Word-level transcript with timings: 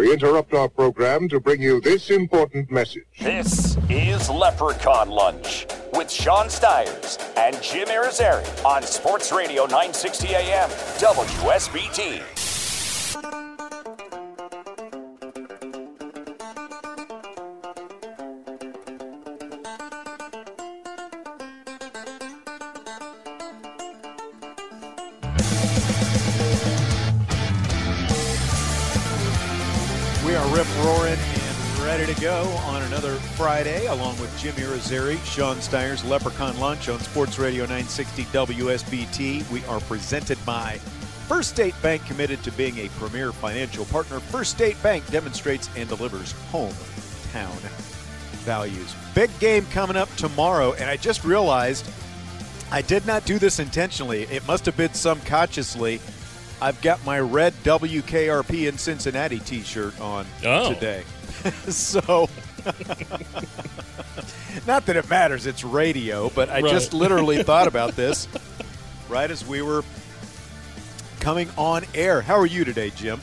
We 0.00 0.14
interrupt 0.14 0.54
our 0.54 0.66
program 0.66 1.28
to 1.28 1.38
bring 1.40 1.60
you 1.60 1.78
this 1.82 2.08
important 2.08 2.70
message. 2.70 3.04
This 3.20 3.76
is 3.90 4.30
Leprechaun 4.30 5.10
Lunch 5.10 5.66
with 5.92 6.10
Sean 6.10 6.48
Stires 6.48 7.18
and 7.36 7.60
Jim 7.60 7.86
Irizarry 7.86 8.64
on 8.64 8.82
Sports 8.82 9.30
Radio 9.30 9.64
960 9.64 10.28
AM 10.28 10.70
WSBT. 10.70 12.39
Friday, 33.62 33.84
along 33.88 34.18
with 34.18 34.34
Jim 34.38 34.54
Irizarry, 34.54 35.22
Sean 35.22 35.60
Stires, 35.60 36.02
Leprechaun 36.02 36.58
Lunch 36.58 36.88
on 36.88 36.98
Sports 37.00 37.38
Radio 37.38 37.64
960 37.64 38.24
WSBT. 38.24 39.50
We 39.50 39.62
are 39.66 39.80
presented 39.80 40.38
by 40.46 40.78
First 41.28 41.50
State 41.50 41.74
Bank, 41.82 42.02
committed 42.06 42.42
to 42.44 42.52
being 42.52 42.78
a 42.78 42.88
premier 42.98 43.32
financial 43.32 43.84
partner. 43.84 44.18
First 44.18 44.52
State 44.52 44.82
Bank 44.82 45.06
demonstrates 45.10 45.68
and 45.76 45.86
delivers 45.90 46.32
hometown 46.50 47.50
values. 48.46 48.94
Big 49.14 49.28
game 49.40 49.66
coming 49.66 49.96
up 49.96 50.08
tomorrow, 50.16 50.72
and 50.72 50.88
I 50.88 50.96
just 50.96 51.22
realized 51.22 51.86
I 52.72 52.80
did 52.80 53.04
not 53.04 53.26
do 53.26 53.38
this 53.38 53.58
intentionally. 53.58 54.22
It 54.22 54.46
must 54.46 54.64
have 54.64 54.76
been 54.78 54.94
some 54.94 55.20
consciously. 55.20 56.00
I've 56.62 56.80
got 56.80 57.04
my 57.04 57.20
red 57.20 57.52
WKRP 57.62 58.68
in 58.70 58.78
Cincinnati 58.78 59.38
T-shirt 59.38 60.00
on 60.00 60.24
Oh. 60.46 60.72
today, 60.72 61.02
so 61.68 62.26
not 64.66 64.86
that 64.86 64.96
it 64.96 65.08
matters. 65.08 65.46
It's 65.46 65.64
radio, 65.64 66.30
but 66.30 66.48
I 66.50 66.60
Right. 66.60 66.70
just 66.70 66.92
literally 66.92 67.42
thought 67.42 67.68
about 67.68 67.96
this 67.96 68.28
right 69.08 69.30
as 69.30 69.46
we 69.46 69.62
were 69.62 69.84
coming 71.20 71.48
on 71.56 71.84
air. 71.94 72.20
How 72.20 72.36
are 72.36 72.46
you 72.46 72.64
today, 72.64 72.90
Jim? 72.90 73.20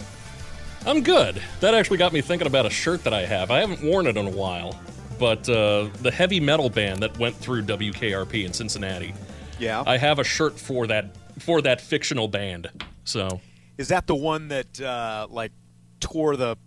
I'm 0.86 1.04
good. 1.04 1.42
That 1.60 1.74
actually 1.74 1.98
got 1.98 2.14
me 2.14 2.22
thinking 2.22 2.48
about 2.48 2.66
a 2.66 2.70
shirt 2.70 3.04
that 3.04 3.14
I 3.14 3.26
have. 3.26 3.52
I 3.52 3.60
haven't 3.60 3.84
worn 3.84 4.08
it 4.08 4.16
in 4.16 4.28
a 4.28 4.32
while, 4.32 4.80
but 5.20 5.48
uh, 5.50 5.90
the 6.02 6.12
heavy 6.12 6.40
metal 6.40 6.70
band 6.70 7.02
that 7.04 7.18
went 7.18 7.36
through 7.36 7.64
WKRP 7.64 8.46
in 8.46 8.54
Cincinnati. 8.54 9.14
Yeah, 9.60 9.84
I 9.86 9.98
have 9.98 10.20
a 10.20 10.24
shirt 10.24 10.58
for 10.60 10.88
that 10.88 11.16
for 11.40 11.62
that 11.64 11.82
fictional 11.82 12.28
band. 12.28 12.70
So 13.04 13.42
is 13.78 13.90
that 13.90 14.08
the 14.08 14.16
one 14.16 14.48
that 14.50 14.80
uh, 14.80 15.28
like 15.30 15.52
tore 16.00 16.38
the 16.38 16.58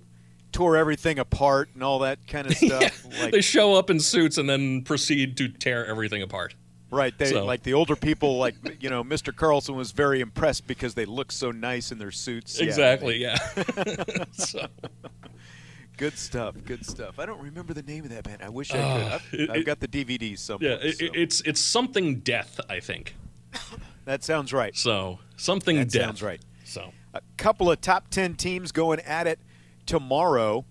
tore 0.52 0.76
everything 0.76 1.18
apart 1.18 1.70
and 1.74 1.82
all 1.82 2.00
that 2.00 2.26
kind 2.26 2.46
of 2.46 2.56
stuff? 2.56 3.04
Like, 3.20 3.32
they 3.32 3.40
show 3.40 3.74
up 3.74 3.90
in 3.90 4.00
suits 4.00 4.38
and 4.38 4.48
then 4.48 4.82
proceed 4.82 5.36
to 5.38 5.48
tear 5.48 5.86
everything 5.86 6.22
apart. 6.22 6.54
Right. 6.90 7.16
They 7.16 7.26
So- 7.26 7.44
like 7.44 7.62
the 7.62 7.74
older 7.74 7.94
people, 7.96 8.38
like 8.38 8.56
you 8.82 8.90
know, 8.90 9.04
Mr. 9.04 9.34
Carlson 9.34 9.76
was 9.76 9.92
very 9.92 10.20
impressed 10.20 10.66
because 10.66 10.94
they 10.94 11.04
look 11.04 11.30
so 11.30 11.50
nice 11.52 11.92
in 11.92 11.98
their 11.98 12.10
suits. 12.10 12.58
Exactly. 12.58 13.18
Yeah. 13.18 13.36
so, 14.32 14.66
good 15.96 16.16
stuff. 16.18 16.56
Good 16.64 16.84
stuff. 16.84 17.18
I 17.18 17.26
don't 17.26 17.40
remember 17.40 17.74
the 17.74 17.82
name 17.82 18.04
of 18.04 18.10
that 18.10 18.24
band. 18.24 18.42
I 18.42 18.48
wish 18.48 18.72
I 18.72 18.74
could. 18.74 18.82
Ah, 18.82 19.14
I've, 19.14 19.34
it- 19.40 19.50
I've 19.50 19.64
got 19.66 19.80
the 19.80 19.88
DVDs 19.88 20.38
somewhere. 20.40 20.78
yeah. 20.82 20.88
It, 20.88 20.98
so. 20.98 21.06
it's 21.14 21.40
it's 21.42 21.60
something 21.60 22.20
death. 22.20 22.58
I 22.68 22.80
think. 22.80 23.14
that 24.04 24.24
sounds 24.24 24.52
right. 24.52 24.76
So 24.76 25.18
something 25.36 25.76
That 25.76 25.90
death. 25.90 26.02
sounds 26.06 26.22
right. 26.22 26.40
So 26.64 26.92
A 27.14 27.20
couple 27.36 27.70
of 27.70 27.80
top 27.80 28.10
ten 28.10 28.34
teams 28.34 28.72
going 28.72 29.00
at 29.00 29.26
it 29.26 29.38
tomorrow, 29.90 30.64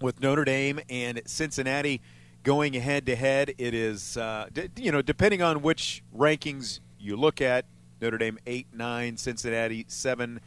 with 0.00 0.20
Notre 0.20 0.44
Dame 0.44 0.80
and 0.90 1.22
Cincinnati 1.24 2.00
going 2.42 2.72
head 2.72 3.06
to 3.06 3.14
head. 3.14 3.54
It 3.58 3.74
is, 3.74 4.16
uh, 4.16 4.48
d- 4.52 4.70
you 4.76 4.90
know, 4.90 5.00
depending 5.00 5.40
on 5.40 5.62
which 5.62 6.02
rankings 6.12 6.80
you 6.98 7.14
look 7.14 7.40
at, 7.40 7.64
Notre 8.00 8.18
Dame 8.18 8.36
eight 8.44 8.66
nine, 8.72 9.16
Cincinnati 9.18 9.84
seven 9.86 10.40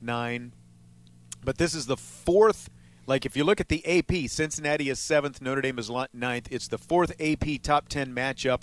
nine. 0.00 0.54
But 1.44 1.58
this 1.58 1.74
is 1.74 1.84
the 1.84 1.98
fourth. 1.98 2.70
Like 3.06 3.26
if 3.26 3.36
you 3.36 3.44
look 3.44 3.60
at 3.60 3.68
the 3.68 3.84
AP, 3.86 4.30
Cincinnati 4.30 4.88
is 4.88 4.98
seventh, 4.98 5.42
Notre 5.42 5.60
Dame 5.60 5.78
is 5.78 5.90
ninth. 6.14 6.48
It's 6.50 6.68
the 6.68 6.78
fourth 6.78 7.12
AP 7.20 7.60
top 7.62 7.90
ten 7.90 8.14
matchup 8.14 8.62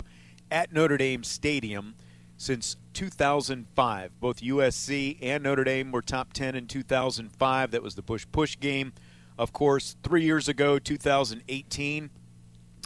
at 0.50 0.72
Notre 0.72 0.96
Dame 0.96 1.22
Stadium 1.22 1.94
since 2.38 2.76
2005. 2.94 4.20
Both 4.20 4.40
USC 4.40 5.18
and 5.20 5.42
Notre 5.42 5.64
Dame 5.64 5.92
were 5.92 6.00
top 6.00 6.32
10 6.32 6.54
in 6.54 6.66
2005. 6.66 7.70
That 7.72 7.82
was 7.82 7.96
the 7.96 8.02
Bush 8.02 8.24
push 8.32 8.58
game. 8.58 8.92
Of 9.36 9.52
course, 9.52 9.96
three 10.02 10.24
years 10.24 10.48
ago, 10.48 10.78
2018, 10.78 12.10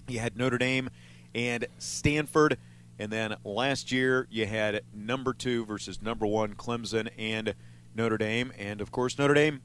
you 0.09 0.19
had 0.19 0.37
Notre 0.37 0.59
Dame 0.59 0.91
and 1.35 1.67
Stanford. 1.79 2.59
And 2.99 3.13
then 3.13 3.37
last 3.45 3.93
year, 3.93 4.27
you 4.31 4.47
had 4.47 4.83
number 4.95 5.33
two 5.33 5.65
versus 5.67 6.03
number 6.03 6.27
one, 6.27 6.55
Clemson 6.55 7.09
and 7.19 7.55
Notre 7.95 8.19
Dame. 8.19 8.53
And 8.59 8.81
of 8.81 8.91
course, 8.91 9.19
Notre 9.19 9.35
Dame 9.35 9.61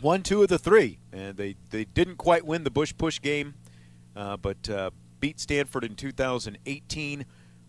won 0.00 0.22
two 0.22 0.42
of 0.42 0.48
the 0.48 0.58
three. 0.58 0.98
And 1.12 1.36
they, 1.36 1.56
they 1.70 1.84
didn't 1.84 2.16
quite 2.16 2.46
win 2.46 2.62
the 2.64 2.70
Bush 2.70 2.94
push 2.96 3.20
game, 3.20 3.54
uh, 4.14 4.36
but 4.36 4.68
uh, 4.68 4.90
beat 5.18 5.40
Stanford 5.40 5.84
in 5.84 5.96
2018 5.96 7.24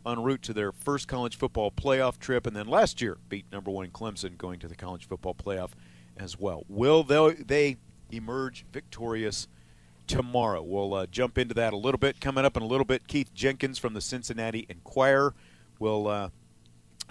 en 0.05 0.21
route 0.21 0.41
to 0.43 0.53
their 0.53 0.71
first 0.71 1.07
college 1.07 1.37
football 1.37 1.71
playoff 1.71 2.19
trip. 2.19 2.45
And 2.45 2.55
then 2.55 2.67
last 2.67 3.01
year, 3.01 3.17
beat 3.29 3.45
number 3.51 3.71
one 3.71 3.89
Clemson 3.89 4.37
going 4.37 4.59
to 4.59 4.67
the 4.67 4.75
college 4.75 5.07
football 5.07 5.35
playoff 5.35 5.71
as 6.17 6.39
well. 6.39 6.63
Will 6.67 7.03
they, 7.03 7.77
emerge 8.11 8.65
victorious? 8.71 9.47
tomorrow. 10.07 10.61
We'll 10.61 10.93
uh, 10.93 11.07
jump 11.07 11.39
into 11.39 11.55
that 11.55 11.73
a 11.73 11.77
little 11.77 11.97
bit. 11.97 12.21
Coming 12.21 12.45
up 12.45 12.55
in 12.55 12.61
a 12.61 12.67
little 12.67 12.85
bit, 12.85 13.07
Keith 13.07 13.33
Jenkins 13.33 13.79
from 13.79 13.95
the 13.95 14.01
Cincinnati 14.01 14.67
Enquirer 14.69 15.33
will 15.79 16.07
uh, 16.07 16.29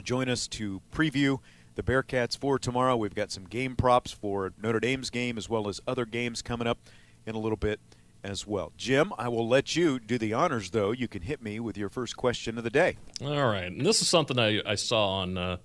join 0.03 0.29
us 0.29 0.47
to 0.49 0.81
preview 0.93 1.39
the 1.75 1.83
Bearcats 1.83 2.39
for 2.39 2.59
tomorrow. 2.59 2.97
We've 2.97 3.15
got 3.15 3.31
some 3.31 3.45
game 3.45 3.77
props 3.77 4.13
for 4.13 4.53
Notre 4.63 4.81
Dame's 4.81 5.11
game 5.11 5.37
as 5.37 5.49
well 5.49 5.69
as 5.69 5.81
other 5.87 6.05
games 6.05 6.43
coming 6.43 6.67
up 6.67 6.79
in 7.27 7.35
a 7.35 7.39
little 7.39 7.57
bit 7.57 7.81
as 8.25 8.47
well. 8.47 8.73
Jim, 8.77 9.13
I 9.19 9.29
will 9.29 9.47
let 9.47 9.77
you 9.77 10.01
do 10.01 10.19
the 10.19 10.33
honors, 10.33 10.71
though. 10.71 10.91
You 10.91 11.07
can 11.07 11.23
hit 11.23 11.43
me 11.43 11.61
with 11.61 11.77
your 11.77 11.89
first 11.89 12.17
question 12.17 12.59
of 12.59 12.65
the 12.65 12.71
day. 12.71 12.97
all 13.23 13.47
right, 13.47 13.71
and 13.71 13.85
this 13.85 14.01
is 14.03 14.09
something 14.09 14.39
I 14.39 14.61
I 14.67 14.75
saw 14.75 15.19
on 15.21 15.39
uh, 15.39 15.57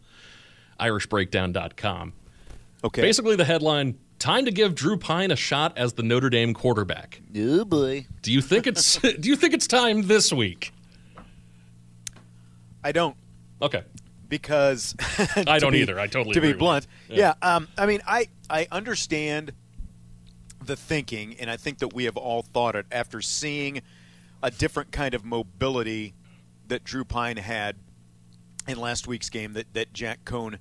IrishBreakdown.com. 0.80 2.14
Okay. 2.84 3.02
Basically, 3.02 3.36
the 3.36 3.46
headline: 3.46 3.98
"Time 4.20 4.46
to 4.46 4.52
give 4.52 4.76
Drew 4.76 4.98
Pyne 4.98 5.32
a 5.32 5.36
shot 5.36 5.78
as 5.78 5.94
the 5.94 6.04
Notre 6.04 6.30
Dame 6.30 6.54
quarterback." 6.54 7.22
Oh, 7.36 7.66
boy. 7.66 8.06
Do 8.22 8.32
you 8.32 8.42
think 8.42 8.68
it's 8.68 8.98
Do 9.00 9.30
you 9.30 9.36
think 9.36 9.54
it's 9.54 9.68
time 9.68 10.04
this 10.04 10.32
week? 10.32 10.74
I 12.84 12.92
don't. 12.92 13.16
Okay, 13.62 13.84
because 14.30 14.96
I 15.36 15.60
don't 15.60 15.74
be- 15.74 15.80
either. 15.80 16.00
I 16.00 16.08
totally 16.08 16.34
to 16.34 16.40
agree 16.40 16.54
be 16.54 16.60
blunt. 16.60 16.88
you. 17.10 17.18
Yeah. 17.18 17.34
Yeah. 17.42 17.56
um, 17.56 17.68
I 17.78 17.86
mean, 17.86 18.02
I 18.08 18.28
I 18.50 18.68
understand 18.72 19.52
the 20.70 20.76
thinking, 20.78 21.36
and 21.40 21.50
I 21.50 21.58
think 21.58 21.80
that 21.80 21.94
we 21.94 22.06
have 22.06 22.16
all 22.16 22.42
thought 22.44 22.76
it 22.76 22.86
after 22.92 23.22
seeing 23.22 23.82
a 24.42 24.50
different 24.52 24.92
kind 24.92 25.14
of 25.14 25.26
mobility 25.26 26.14
that 26.68 26.84
Drew 26.86 27.04
Pyne 27.04 27.38
had 27.38 27.76
in 28.68 28.80
last 28.80 29.08
week's 29.08 29.30
game 29.30 29.54
that 29.54 29.74
that 29.74 29.92
Jack 29.94 30.24
Coan 30.26 30.60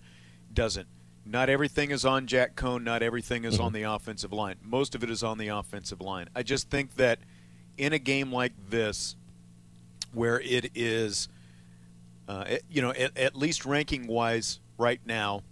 doesn't. 0.53 0.89
Not 1.27 1.51
everything 1.51 1.91
is 1.91 2.07
on 2.07 2.27
Jack 2.27 2.57
Coan. 2.57 2.83
Not 2.83 3.03
everything 3.03 3.45
is 3.45 3.61
on 3.61 3.75
the 3.75 3.83
offensive 3.83 4.33
line. 4.33 4.57
Most 4.63 4.95
of 4.95 5.05
it 5.05 5.11
is 5.11 5.23
on 5.23 5.37
the 5.37 5.49
offensive 5.49 6.01
line. 6.01 6.29
I 6.35 6.43
just 6.43 6.71
think 6.71 6.95
that 6.95 7.19
in 7.77 7.93
a 7.93 7.99
game 7.99 8.33
like 8.33 8.53
this, 8.71 9.15
where 10.15 10.41
it 10.41 10.71
is 10.75 11.29
uh, 12.27 12.45
it- 12.49 12.65
you 12.71 12.81
know, 12.83 12.91
at, 12.93 13.17
at 13.17 13.37
least 13.37 13.67
ranking 13.67 14.07
wise, 14.07 14.59
right 14.79 15.01
now, 15.05 15.43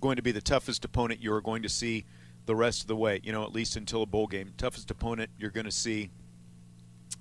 going 0.00 0.14
to 0.16 0.22
be 0.22 0.30
the 0.32 0.40
toughest 0.40 0.84
opponent 0.84 1.20
you 1.20 1.32
are 1.32 1.40
going 1.40 1.62
to 1.64 1.68
see 1.68 2.04
the 2.46 2.56
rest 2.56 2.82
of 2.82 2.86
the 2.86 2.96
way. 2.96 3.20
You 3.22 3.32
know, 3.32 3.42
at 3.44 3.52
least 3.52 3.76
until 3.76 4.02
a 4.02 4.06
bowl 4.06 4.26
game, 4.26 4.52
toughest 4.56 4.90
opponent 4.90 5.30
you're 5.38 5.50
going 5.50 5.66
to 5.66 5.72
see 5.72 6.10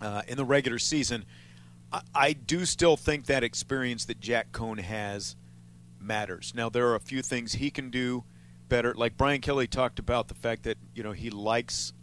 uh, 0.01 0.21
in 0.27 0.37
the 0.37 0.45
regular 0.45 0.79
season. 0.79 1.25
I, 1.91 2.01
I 2.13 2.33
do 2.33 2.65
still 2.65 2.97
think 2.97 3.25
that 3.25 3.43
experience 3.43 4.05
that 4.05 4.19
Jack 4.19 4.51
Coan 4.51 4.79
has 4.79 5.35
matters. 5.99 6.53
Now, 6.55 6.69
there 6.69 6.87
are 6.87 6.95
a 6.95 6.99
few 6.99 7.21
things 7.21 7.53
he 7.53 7.69
can 7.69 7.89
do 7.89 8.23
better. 8.69 8.93
Like 8.93 9.17
Brian 9.17 9.41
Kelly 9.41 9.67
talked 9.67 9.99
about 9.99 10.27
the 10.27 10.33
fact 10.33 10.63
that 10.63 10.77
you 10.93 11.03
know 11.03 11.11
he 11.11 11.29
likes 11.29 11.93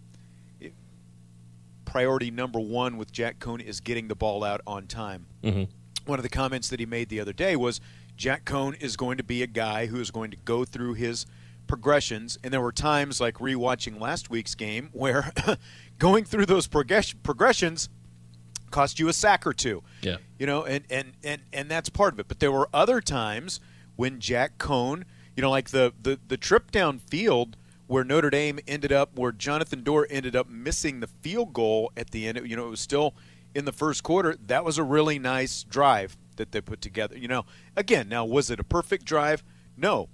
priority 1.84 2.30
number 2.30 2.58
one 2.58 2.96
with 2.96 3.12
Jack 3.12 3.38
Coan 3.38 3.60
is 3.60 3.80
getting 3.80 4.08
the 4.08 4.14
ball 4.14 4.42
out 4.42 4.60
on 4.66 4.86
time. 4.86 5.26
Mm-hmm. 5.42 5.64
One 6.06 6.18
of 6.18 6.22
the 6.22 6.30
comments 6.30 6.70
that 6.70 6.80
he 6.80 6.86
made 6.86 7.10
the 7.10 7.20
other 7.20 7.34
day 7.34 7.54
was 7.54 7.80
Jack 8.16 8.44
Coan 8.44 8.80
is 8.80 8.96
going 8.96 9.18
to 9.18 9.22
be 9.22 9.42
a 9.42 9.46
guy 9.46 9.86
who 9.86 10.00
is 10.00 10.10
going 10.10 10.30
to 10.30 10.36
go 10.38 10.64
through 10.64 10.94
his 10.94 11.26
progressions, 11.72 12.38
and 12.44 12.52
there 12.52 12.60
were 12.60 12.70
times 12.70 13.18
like 13.18 13.36
rewatching 13.36 13.98
last 13.98 14.28
week's 14.28 14.54
game 14.54 14.90
where 14.92 15.32
going 15.98 16.22
through 16.22 16.44
those 16.44 16.66
progress- 16.66 17.14
progressions 17.14 17.88
cost 18.70 18.98
you 18.98 19.08
a 19.08 19.12
sack 19.14 19.46
or 19.46 19.54
two. 19.54 19.82
Yeah. 20.02 20.18
You 20.38 20.44
know, 20.44 20.64
and, 20.64 20.84
and, 20.90 21.12
and, 21.24 21.40
and 21.50 21.70
that's 21.70 21.88
part 21.88 22.12
of 22.12 22.20
it. 22.20 22.28
But 22.28 22.40
there 22.40 22.52
were 22.52 22.68
other 22.74 23.00
times 23.00 23.58
when 23.96 24.20
Jack 24.20 24.58
Coan, 24.58 25.04
you 25.34 25.40
know, 25.40 25.48
like 25.48 25.70
the, 25.70 25.94
the, 26.02 26.20
the 26.28 26.36
trip 26.36 26.72
down 26.72 26.98
field 26.98 27.56
where 27.86 28.04
Notre 28.04 28.28
Dame 28.28 28.58
ended 28.68 28.92
up, 28.92 29.18
where 29.18 29.32
Jonathan 29.32 29.82
Doerer 29.82 30.04
ended 30.10 30.36
up 30.36 30.50
missing 30.50 31.00
the 31.00 31.06
field 31.06 31.54
goal 31.54 31.90
at 31.96 32.10
the 32.10 32.28
end. 32.28 32.38
You 32.44 32.54
know, 32.54 32.66
it 32.66 32.70
was 32.70 32.80
still 32.80 33.14
in 33.54 33.64
the 33.64 33.72
first 33.72 34.02
quarter. 34.02 34.36
That 34.46 34.62
was 34.62 34.76
a 34.76 34.82
really 34.82 35.18
nice 35.18 35.62
drive 35.62 36.18
that 36.36 36.52
they 36.52 36.60
put 36.60 36.82
together. 36.82 37.16
You 37.16 37.28
know, 37.28 37.46
again, 37.76 38.10
now 38.10 38.26
was 38.26 38.50
it 38.50 38.60
a 38.60 38.64
perfect 38.64 39.06
drive? 39.06 39.42
No. 39.74 40.10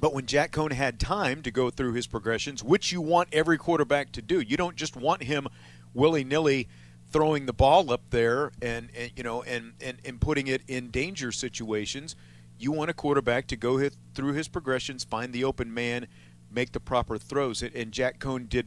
But 0.00 0.12
when 0.12 0.26
Jack 0.26 0.52
Coan 0.52 0.72
had 0.72 1.00
time 1.00 1.42
to 1.42 1.50
go 1.50 1.70
through 1.70 1.94
his 1.94 2.06
progressions, 2.06 2.62
which 2.62 2.92
you 2.92 3.00
want 3.00 3.30
every 3.32 3.56
quarterback 3.56 4.12
to 4.12 4.22
do, 4.22 4.40
you 4.40 4.56
don't 4.56 4.76
just 4.76 4.96
want 4.96 5.22
him 5.22 5.48
willy 5.94 6.22
nilly 6.22 6.68
throwing 7.10 7.46
the 7.46 7.52
ball 7.52 7.90
up 7.90 8.02
there 8.10 8.52
and, 8.60 8.90
and 8.94 9.10
you 9.16 9.22
know 9.22 9.42
and, 9.42 9.72
and, 9.80 9.98
and 10.04 10.20
putting 10.20 10.46
it 10.48 10.62
in 10.68 10.90
danger 10.90 11.32
situations. 11.32 12.14
You 12.58 12.72
want 12.72 12.90
a 12.90 12.94
quarterback 12.94 13.46
to 13.48 13.56
go 13.56 13.76
hit, 13.78 13.96
through 14.14 14.32
his 14.32 14.48
progressions, 14.48 15.04
find 15.04 15.32
the 15.32 15.44
open 15.44 15.72
man, 15.72 16.06
make 16.50 16.72
the 16.72 16.80
proper 16.80 17.18
throws. 17.18 17.62
And, 17.62 17.92
Jack 17.92 18.18
Coan 18.18 18.48
did 18.48 18.66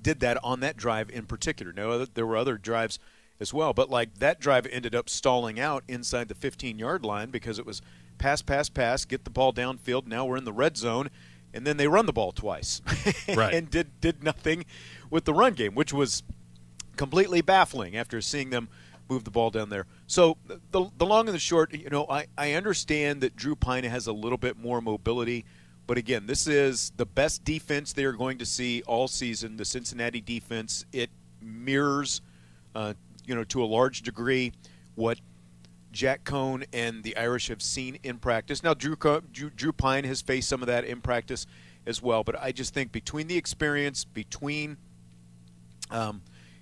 did 0.00 0.20
that 0.20 0.38
on 0.44 0.60
that 0.60 0.76
drive 0.76 1.10
in 1.10 1.26
particular. 1.26 1.72
Now 1.72 2.06
there 2.12 2.26
were 2.26 2.36
other 2.36 2.56
drives 2.56 2.98
as 3.40 3.52
well, 3.52 3.72
but 3.72 3.90
like 3.90 4.18
that 4.18 4.40
drive 4.40 4.66
ended 4.66 4.94
up 4.94 5.08
stalling 5.08 5.58
out 5.58 5.84
inside 5.88 6.28
the 6.28 6.34
15 6.34 6.78
yard 6.78 7.04
line 7.04 7.30
because 7.30 7.58
it 7.58 7.66
was 7.66 7.82
pass, 8.18 8.42
pass, 8.42 8.68
pass, 8.68 9.04
get 9.04 9.24
the 9.24 9.30
ball 9.30 9.52
downfield. 9.52 10.06
Now 10.06 10.24
we're 10.26 10.36
in 10.36 10.44
the 10.44 10.52
red 10.52 10.76
zone, 10.76 11.08
and 11.54 11.66
then 11.66 11.76
they 11.76 11.88
run 11.88 12.06
the 12.06 12.12
ball 12.12 12.32
twice, 12.32 12.82
Right. 13.34 13.54
and 13.54 13.70
did 13.70 14.00
did 14.00 14.22
nothing 14.22 14.64
with 15.10 15.24
the 15.24 15.32
run 15.34 15.54
game, 15.54 15.74
which 15.74 15.92
was 15.92 16.22
completely 16.96 17.40
baffling 17.40 17.96
after 17.96 18.20
seeing 18.20 18.50
them 18.50 18.68
move 19.08 19.24
the 19.24 19.30
ball 19.30 19.50
down 19.50 19.70
there. 19.70 19.86
So 20.06 20.36
the 20.70 20.86
the 20.96 21.06
long 21.06 21.26
and 21.28 21.34
the 21.34 21.38
short, 21.38 21.72
you 21.72 21.88
know, 21.90 22.06
I 22.10 22.26
I 22.36 22.52
understand 22.52 23.20
that 23.22 23.36
Drew 23.36 23.56
Pyne 23.56 23.84
has 23.84 24.06
a 24.06 24.12
little 24.12 24.38
bit 24.38 24.58
more 24.58 24.80
mobility. 24.80 25.44
But 25.86 25.96
again, 25.96 26.26
this 26.26 26.46
is 26.46 26.92
the 26.98 27.06
best 27.06 27.44
defense 27.44 27.94
they 27.94 28.04
are 28.04 28.12
going 28.12 28.36
to 28.38 28.44
see 28.44 28.82
all 28.86 29.08
season. 29.08 29.56
The 29.56 29.64
Cincinnati 29.64 30.20
defense 30.20 30.84
it 30.92 31.08
mirrors, 31.40 32.20
uh, 32.74 32.92
you 33.24 33.34
know, 33.34 33.44
to 33.44 33.62
a 33.62 33.64
large 33.64 34.02
degree 34.02 34.52
what 34.96 35.18
Jack 35.92 36.24
Coan 36.24 36.64
and 36.72 37.02
the 37.02 37.16
Irish 37.16 37.48
have 37.48 37.62
seen 37.62 37.98
in 38.02 38.18
practice. 38.18 38.62
Now, 38.62 38.74
Drew, 38.74 38.96
Drew, 38.96 39.50
Drew 39.50 39.72
Pyne 39.72 40.04
has 40.04 40.20
faced 40.20 40.48
some 40.48 40.62
of 40.62 40.66
that 40.66 40.84
in 40.84 41.00
practice 41.00 41.46
as 41.86 42.02
well, 42.02 42.22
but 42.22 42.40
I 42.40 42.52
just 42.52 42.74
think 42.74 42.92
between 42.92 43.26
the 43.26 43.36
experience, 43.36 44.04
between 44.04 44.76
um, 45.90 46.20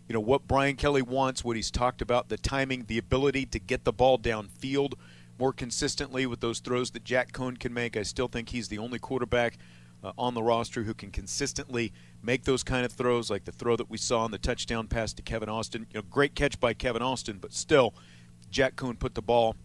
you 0.08 0.12
know 0.12 0.20
what 0.20 0.46
Brian 0.46 0.76
Kelly 0.76 1.02
wants, 1.02 1.44
what 1.44 1.56
he's 1.56 1.70
talked 1.70 2.00
about, 2.00 2.28
the 2.28 2.37
timing, 2.37 2.84
the 2.87 2.99
ability 2.99 3.46
to 3.46 3.58
get 3.58 3.84
the 3.84 3.93
ball 3.93 4.19
downfield 4.19 4.94
more 5.38 5.52
consistently 5.52 6.26
with 6.26 6.40
those 6.40 6.61
throws 6.61 6.93
that 6.93 7.05
Jack 7.05 7.32
Coan 7.32 7.58
can 7.58 7.75
make. 7.75 7.96
I 7.96 8.02
still 8.02 8.28
think 8.28 8.50
he's 8.50 8.69
the 8.69 8.78
only 8.78 8.99
quarterback 8.99 9.58
uh, 10.02 10.12
on 10.17 10.34
the 10.34 10.43
roster 10.43 10.84
who 10.84 10.94
can 10.94 11.11
consistently 11.11 11.93
make 12.23 12.44
those 12.44 12.62
kind 12.62 12.84
of 12.84 12.93
throws, 12.93 13.31
like 13.31 13.44
the 13.44 13.52
throw 13.52 13.76
that 13.76 13.90
we 13.90 13.99
saw 13.99 14.20
on 14.20 14.31
the 14.31 14.38
touchdown 14.38 14.87
pass 14.87 15.12
to 15.14 15.23
Kevin 15.23 15.49
Austin. 15.49 15.87
You 15.93 16.00
know, 16.00 16.06
great 16.08 16.34
catch 16.34 16.58
by 16.61 16.73
Kevin 16.73 17.02
Austin, 17.02 17.38
but 17.38 17.52
still, 17.52 17.94
Jack 18.50 18.76
Coan 18.76 18.98
put 18.98 19.14
the 19.14 19.22
ball 19.22 19.56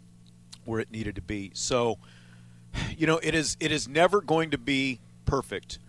where 0.65 0.79
it 0.79 0.91
needed 0.91 1.15
to 1.15 1.21
be. 1.21 1.51
So, 1.53 1.97
you 2.97 3.07
know, 3.07 3.19
it 3.23 3.35
is 3.35 3.57
it 3.59 3.71
is 3.71 3.87
never 3.87 4.21
going 4.21 4.51
to 4.51 4.57
be 4.57 4.99
perfect, 5.25 5.79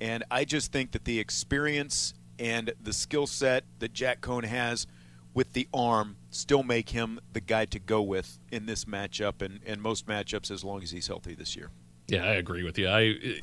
and 0.00 0.24
I 0.30 0.44
just 0.44 0.72
think 0.72 0.92
that 0.92 1.04
the 1.04 1.18
experience 1.18 2.14
and 2.38 2.72
the 2.82 2.92
skill 2.92 3.26
set 3.26 3.64
that 3.78 3.92
Jack 3.92 4.20
Coan 4.20 4.44
has 4.44 4.86
with 5.34 5.52
the 5.52 5.68
arm 5.72 6.16
still 6.30 6.62
make 6.62 6.90
him 6.90 7.20
the 7.32 7.40
guy 7.40 7.64
to 7.66 7.78
go 7.78 8.02
with 8.02 8.38
in 8.50 8.66
this 8.66 8.84
matchup 8.84 9.40
and, 9.42 9.60
and 9.64 9.80
most 9.80 10.06
matchups 10.06 10.50
as 10.50 10.62
long 10.64 10.82
as 10.82 10.90
he's 10.90 11.06
healthy 11.06 11.34
this 11.34 11.56
year. 11.56 11.70
Yeah, 12.08 12.24
I 12.24 12.34
agree 12.34 12.62
with 12.62 12.78
you. 12.78 12.88
I 12.88 13.40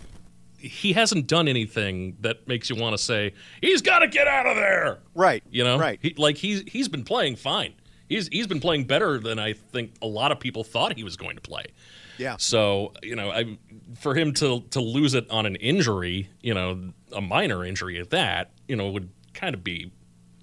he 0.57 0.93
hasn't 0.93 1.27
done 1.27 1.47
anything 1.47 2.17
that 2.19 2.47
makes 2.47 2.69
you 2.69 2.75
want 2.75 2.93
to 2.93 3.01
say 3.01 3.33
he's 3.61 3.81
got 3.81 3.99
to 3.99 4.07
get 4.07 4.27
out 4.27 4.45
of 4.45 4.57
there. 4.57 4.99
Right. 5.15 5.43
You 5.49 5.63
know, 5.63 5.79
Right. 5.79 5.99
He, 6.01 6.13
like 6.17 6.37
he's 6.37 6.63
he's 6.67 6.87
been 6.87 7.03
playing 7.03 7.37
fine. 7.37 7.73
He's 8.09 8.27
he's 8.27 8.47
been 8.47 8.59
playing 8.59 8.85
better 8.85 9.19
than 9.19 9.39
I 9.39 9.53
think 9.53 9.93
a 10.01 10.07
lot 10.07 10.31
of 10.31 10.39
people 10.39 10.63
thought 10.63 10.97
he 10.97 11.03
was 11.03 11.15
going 11.15 11.35
to 11.35 11.41
play. 11.41 11.65
Yeah. 12.17 12.35
So 12.37 12.93
you 13.01 13.15
know, 13.15 13.31
I 13.31 13.57
for 13.99 14.15
him 14.15 14.33
to 14.35 14.61
to 14.71 14.81
lose 14.81 15.13
it 15.13 15.29
on 15.29 15.45
an 15.45 15.55
injury, 15.55 16.29
you 16.41 16.53
know, 16.53 16.91
a 17.13 17.21
minor 17.21 17.63
injury 17.63 17.99
at 17.99 18.09
that, 18.09 18.51
you 18.67 18.75
know, 18.75 18.89
would 18.89 19.09
kind 19.33 19.55
of 19.55 19.63
be 19.63 19.91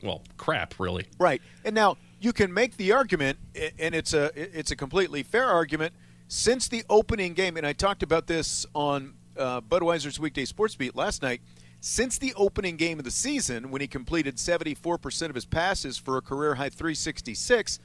well 0.03 0.23
crap, 0.37 0.79
really. 0.79 1.07
Right. 1.19 1.43
And 1.65 1.75
now 1.75 1.99
you 2.21 2.33
can 2.33 2.53
make 2.55 2.77
the 2.77 2.93
argument, 2.93 3.39
and 3.79 3.95
it's 3.95 4.15
a 4.15 4.31
it's 4.35 4.71
a 4.71 4.77
completely 4.77 5.23
fair 5.23 5.47
argument. 5.47 5.93
Since 6.29 6.69
the 6.69 6.85
opening 6.91 7.35
game, 7.35 7.57
and 7.57 7.67
I 7.67 7.73
talked 7.73 8.03
about 8.03 8.27
this 8.27 8.67
on 8.75 9.15
uh, 9.37 9.61
Budweiser's 9.61 10.19
weekday 10.19 10.45
sports 10.45 10.75
beat 10.75 10.97
last 10.97 11.23
night. 11.23 11.41
Since 11.88 12.19
the 12.19 12.35
opening 12.35 12.75
game 12.75 12.99
of 12.99 13.05
the 13.05 13.12
season, 13.12 13.71
when 13.71 13.81
he 13.81 13.87
completed 13.87 14.38
74% 14.38 15.29
of 15.29 15.37
his 15.37 15.44
passes 15.44 15.97
for 15.97 16.17
a 16.17 16.21
career 16.21 16.56
high 16.56 16.69
366, 16.69 17.79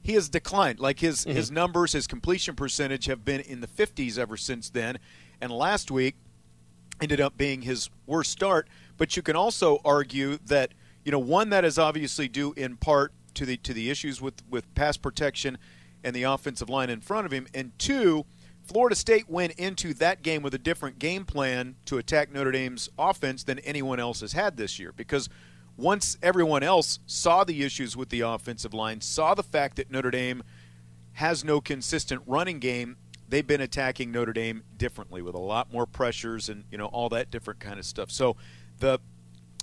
he 0.00 0.14
has 0.14 0.30
declined. 0.30 0.80
Like 0.80 1.00
his 1.00 1.18
mm-hmm. 1.18 1.36
his 1.36 1.50
numbers, 1.50 1.92
his 1.92 2.06
completion 2.06 2.56
percentage 2.56 3.04
have 3.04 3.26
been 3.26 3.42
in 3.42 3.60
the 3.60 3.66
50s 3.66 4.18
ever 4.18 4.38
since 4.38 4.70
then. 4.70 4.98
And 5.38 5.52
last 5.52 5.90
week, 5.90 6.16
ended 6.98 7.20
up 7.20 7.36
being 7.36 7.60
his 7.60 7.90
worst 8.06 8.32
start. 8.32 8.68
But 8.96 9.18
you 9.18 9.22
can 9.22 9.36
also 9.36 9.82
argue 9.84 10.38
that 10.46 10.72
you 11.04 11.12
know 11.12 11.18
one 11.18 11.50
that 11.50 11.62
is 11.62 11.78
obviously 11.78 12.28
due 12.28 12.54
in 12.54 12.78
part 12.78 13.12
to 13.34 13.44
the 13.44 13.58
to 13.58 13.74
the 13.74 13.90
issues 13.90 14.18
with 14.22 14.42
with 14.48 14.74
pass 14.74 14.96
protection 14.96 15.58
and 16.02 16.16
the 16.16 16.22
offensive 16.22 16.70
line 16.70 16.88
in 16.88 17.02
front 17.02 17.26
of 17.26 17.32
him, 17.34 17.46
and 17.52 17.78
two, 17.78 18.24
Florida 18.64 18.94
State 18.94 19.28
went 19.28 19.52
into 19.52 19.92
that 19.94 20.22
game 20.22 20.42
with 20.42 20.54
a 20.54 20.58
different 20.58 20.98
game 20.98 21.24
plan 21.24 21.76
to 21.86 21.98
attack 21.98 22.32
Notre 22.32 22.52
Dame's 22.52 22.88
offense 22.98 23.44
than 23.44 23.58
anyone 23.60 24.00
else 24.00 24.20
has 24.20 24.32
had 24.32 24.56
this 24.56 24.78
year 24.78 24.92
because. 24.92 25.28
Once 25.74 26.18
everyone 26.22 26.62
else 26.62 26.98
saw 27.06 27.44
the 27.44 27.64
issues 27.64 27.96
with 27.96 28.10
the 28.10 28.20
offensive 28.20 28.74
line, 28.74 29.00
saw 29.00 29.34
the 29.34 29.42
fact 29.42 29.76
that 29.76 29.90
Notre 29.90 30.10
Dame 30.10 30.42
has 31.14 31.44
no 31.44 31.62
consistent 31.62 32.22
running 32.26 32.58
game, 32.58 32.96
they've 33.32 33.46
been 33.46 33.62
attacking 33.62 34.12
Notre 34.12 34.34
Dame 34.34 34.62
differently 34.76 35.22
with 35.22 35.34
a 35.34 35.40
lot 35.40 35.72
more 35.72 35.86
pressures 35.86 36.50
and 36.50 36.64
you 36.70 36.76
know 36.76 36.86
all 36.86 37.08
that 37.08 37.30
different 37.30 37.60
kind 37.60 37.78
of 37.78 37.86
stuff. 37.86 38.10
So 38.10 38.36
the 38.78 39.00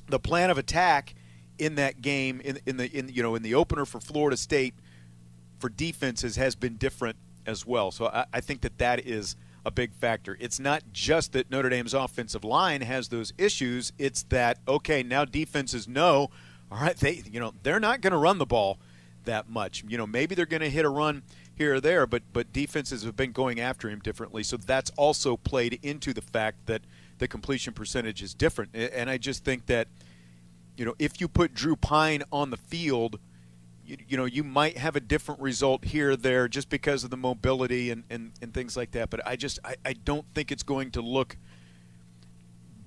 the 0.08 0.20
plan 0.20 0.50
of 0.50 0.58
attack 0.58 1.14
in 1.60 1.76
that 1.76 2.02
game 2.02 2.42
in 2.42 2.60
in 2.66 2.78
the 2.78 2.90
in 2.92 3.10
you 3.10 3.22
know 3.22 3.36
in 3.36 3.44
the 3.44 3.54
opener 3.54 3.86
for 3.86 4.00
Florida 4.00 4.38
State 4.38 4.74
for 5.60 5.70
defenses 5.70 6.36
has 6.36 6.56
been 6.56 6.78
different 6.78 7.18
as 7.50 7.66
well. 7.66 7.92
So 7.92 8.06
I, 8.08 8.26
I 8.32 8.40
think 8.40 8.62
that 8.62 8.78
that 8.78 9.06
is 9.06 9.36
a 9.66 9.72
big 9.72 9.94
factor. 9.94 10.38
It's 10.40 10.60
not 10.60 10.84
just 10.94 11.34
that 11.34 11.52
Notre 11.52 11.70
Dame's 11.70 11.94
offensive 11.94 12.44
line 12.44 12.82
has 12.82 13.10
those 13.10 13.34
issues. 13.38 13.92
It's 13.98 14.24
that 14.24 14.60
okay 14.68 15.04
now 15.04 15.26
defenses 15.26 15.88
know 15.88 16.30
all 16.72 16.80
right 16.80 16.96
they 16.98 17.24
you 17.30 17.40
know 17.40 17.54
they're 17.64 17.80
not 17.80 18.02
going 18.02 18.12
to 18.12 18.18
run 18.18 18.38
the 18.38 18.46
ball 18.46 18.78
that 19.26 19.50
much. 19.50 19.84
You 19.88 19.98
know 19.98 20.08
maybe 20.08 20.36
they're 20.36 20.46
going 20.46 20.62
to 20.62 20.70
hit 20.70 20.86
a 20.86 20.90
run 20.90 21.24
here 21.56 21.76
or 21.76 21.82
there, 21.82 22.08
but 22.08 22.24
but 22.32 22.54
defenses 22.54 23.04
have 23.04 23.18
been 23.18 23.32
going 23.32 23.60
after 23.60 23.90
him 23.90 24.00
differently. 24.00 24.44
So 24.44 24.58
that's 24.58 24.92
also 24.98 25.36
played 25.36 25.80
into 25.84 26.14
the 26.14 26.22
fact 26.22 26.66
that 26.68 26.82
the 27.18 27.28
completion 27.28 27.74
percentage 27.74 28.22
is 28.22 28.34
different. 28.34 28.72
And 28.74 29.10
I 29.10 29.18
just 29.18 29.44
think 29.44 29.66
that 29.66 29.88
you 30.78 30.86
know 30.86 30.96
if 31.00 31.20
you 31.20 31.28
put 31.28 31.54
Drew 31.54 31.76
Pyne 31.76 32.24
on 32.32 32.50
the 32.50 32.58
field, 32.58 33.20
you, 33.90 33.98
you 34.08 34.18
know 34.18 34.26
you 34.26 34.44
might 34.44 34.78
have 34.78 34.96
a 34.96 35.00
different 35.00 35.42
result 35.42 35.84
here 35.84 36.16
there 36.16 36.48
just 36.48 36.70
because 36.70 37.04
of 37.04 37.10
the 37.10 37.18
mobility 37.18 37.90
and, 37.90 38.04
and, 38.10 38.32
and 38.42 38.54
things 38.54 38.78
like 38.78 38.92
that. 38.92 39.10
But 39.10 39.26
I 39.26 39.36
just 39.36 39.60
I, 39.64 39.76
I 39.84 39.94
don't 39.94 40.26
think 40.34 40.52
it's 40.52 40.64
going 40.64 40.92
to 40.92 41.02
look 41.02 41.38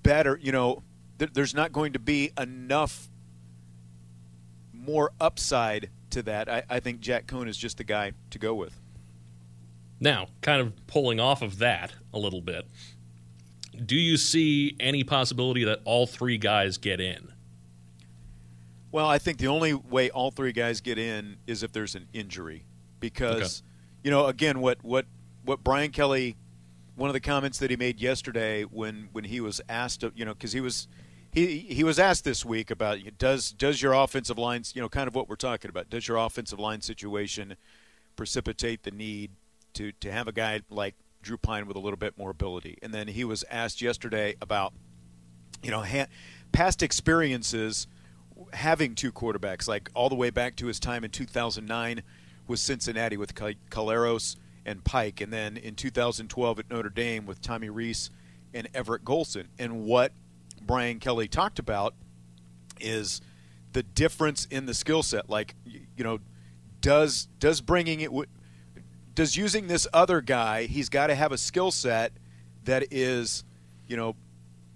better. 0.03 0.39
You 0.41 0.53
know, 0.53 0.83
th- 1.19 1.33
there's 1.33 1.55
not 1.55 1.73
going 1.73 1.93
to 1.95 1.99
be 1.99 2.31
enough 2.39 3.09
more 4.73 5.13
upside 5.21 5.91
to 6.11 6.23
that. 6.23 6.49
I, 6.49 6.63
I 6.71 6.81
think 6.81 7.01
Jack 7.01 7.27
Coan 7.27 7.49
is 7.49 7.57
just 7.57 7.79
the 7.79 7.85
guy 7.85 8.13
to 8.31 8.39
go 8.39 8.55
with. 8.55 8.79
Now, 10.01 10.29
kind 10.41 10.61
of 10.61 10.87
pulling 10.87 11.21
off 11.21 11.43
of 11.43 11.59
that 11.59 11.93
a 12.13 12.19
little 12.19 12.41
bit, 12.41 12.67
do 13.87 13.97
you 13.97 14.17
see 14.17 14.77
any 14.81 15.05
possibility 15.05 15.65
that 15.65 15.81
all 15.85 16.07
three 16.07 16.39
guys 16.39 16.77
get 16.77 17.01
in? 17.01 17.33
Well, 18.93 19.07
I 19.09 19.19
think 19.19 19.39
the 19.39 19.49
only 19.49 19.73
way 19.75 20.11
all 20.11 20.31
three 20.31 20.53
guys 20.53 20.81
get 20.81 20.99
in 20.99 21.37
is 21.47 21.63
if 21.63 21.73
there's 21.73 21.95
an 21.95 22.07
injury, 22.13 22.65
because 23.01 23.41
Okay. 23.63 23.69
you 24.05 24.11
know, 24.11 24.27
again, 24.27 24.61
what 24.61 24.85
what 24.85 25.07
what 25.45 25.65
Brian 25.65 25.91
Kelly 25.91 26.37
one 26.95 27.09
of 27.09 27.15
the 27.15 27.21
comments 27.21 27.59
that 27.59 27.71
he 27.71 27.77
made 27.77 28.01
yesterday 28.01 28.65
when 28.65 29.09
when 29.13 29.25
he 29.25 29.41
was 29.41 29.61
asked, 29.69 30.05
you 30.15 30.25
know, 30.27 30.35
because 30.35 30.53
he 30.53 30.61
was 30.61 30.89
he 31.33 31.59
he 31.61 31.83
was 31.83 31.99
asked 31.99 32.25
this 32.25 32.45
week 32.45 32.71
about 32.71 32.99
does 33.19 33.51
does 33.53 33.81
your 33.81 33.95
offensive 33.95 34.37
lines, 34.39 34.77
you 34.77 34.83
know, 34.83 34.91
kind 34.91 35.09
of 35.09 35.15
what 35.15 35.27
we're 35.29 35.37
talking 35.37 35.71
about, 35.71 35.89
does 35.89 36.07
your 36.07 36.19
offensive 36.19 36.59
line 36.61 36.83
situation 36.83 37.57
precipitate 38.15 38.83
the 38.83 38.91
need 38.91 39.31
to 39.73 39.93
to 39.93 40.13
have 40.13 40.29
a 40.29 40.33
guy 40.33 40.61
like 40.69 40.95
Drew 41.23 41.39
Pyne 41.39 41.67
with 41.67 41.77
a 41.77 41.81
little 41.81 41.97
bit 41.97 42.19
more 42.19 42.29
ability? 42.29 42.77
And 42.83 42.93
then 42.93 43.09
he 43.09 43.25
was 43.25 43.43
asked 43.51 43.81
yesterday 43.81 44.35
about, 44.43 44.75
you 45.63 45.71
know, 45.71 45.81
ha- 45.81 46.09
past 46.53 46.83
experiences 46.83 47.87
having 48.53 48.95
two 48.95 49.13
quarterbacks, 49.13 49.69
like 49.69 49.91
all 49.95 50.09
the 50.09 50.15
way 50.15 50.31
back 50.31 50.57
to 50.57 50.67
his 50.67 50.81
time 50.81 51.05
in 51.05 51.11
2009 51.11 52.03
with 52.47 52.61
Cincinnati 52.61 53.17
with 53.17 53.35
Collaros 53.35 54.37
and 54.65 54.85
Pike, 54.85 55.21
and 55.21 55.33
then 55.33 55.57
in 55.57 55.75
2012 55.75 56.59
at 56.59 56.71
Notre 56.71 56.89
Dame 56.89 57.27
with 57.27 57.41
Tommy 57.41 57.69
Rees 57.69 58.11
and 58.55 58.69
Everett 58.75 59.05
Golson. 59.05 59.47
And 59.59 59.85
what 59.85 60.13
Brian 60.61 60.99
Kelly 60.99 61.29
talked 61.29 61.59
about 61.59 61.95
is 62.81 63.21
the 63.73 63.83
difference 63.83 64.47
in 64.51 64.67
the 64.67 64.75
skill 64.75 65.03
set. 65.03 65.29
Like, 65.29 65.55
you 65.65 66.05
know, 66.05 66.21
does 66.81 67.29
does 67.39 67.61
bringing 67.61 68.01
it 68.01 68.11
does 69.15 69.37
using 69.37 69.67
this 69.67 69.87
other 69.93 70.21
guy? 70.21 70.65
He's 70.65 70.89
got 70.89 71.09
to 71.09 71.15
have 71.15 71.33
a 71.33 71.39
skill 71.39 71.71
set 71.71 72.13
that 72.65 72.85
is, 72.91 73.45
you 73.87 73.97
know, 73.97 74.17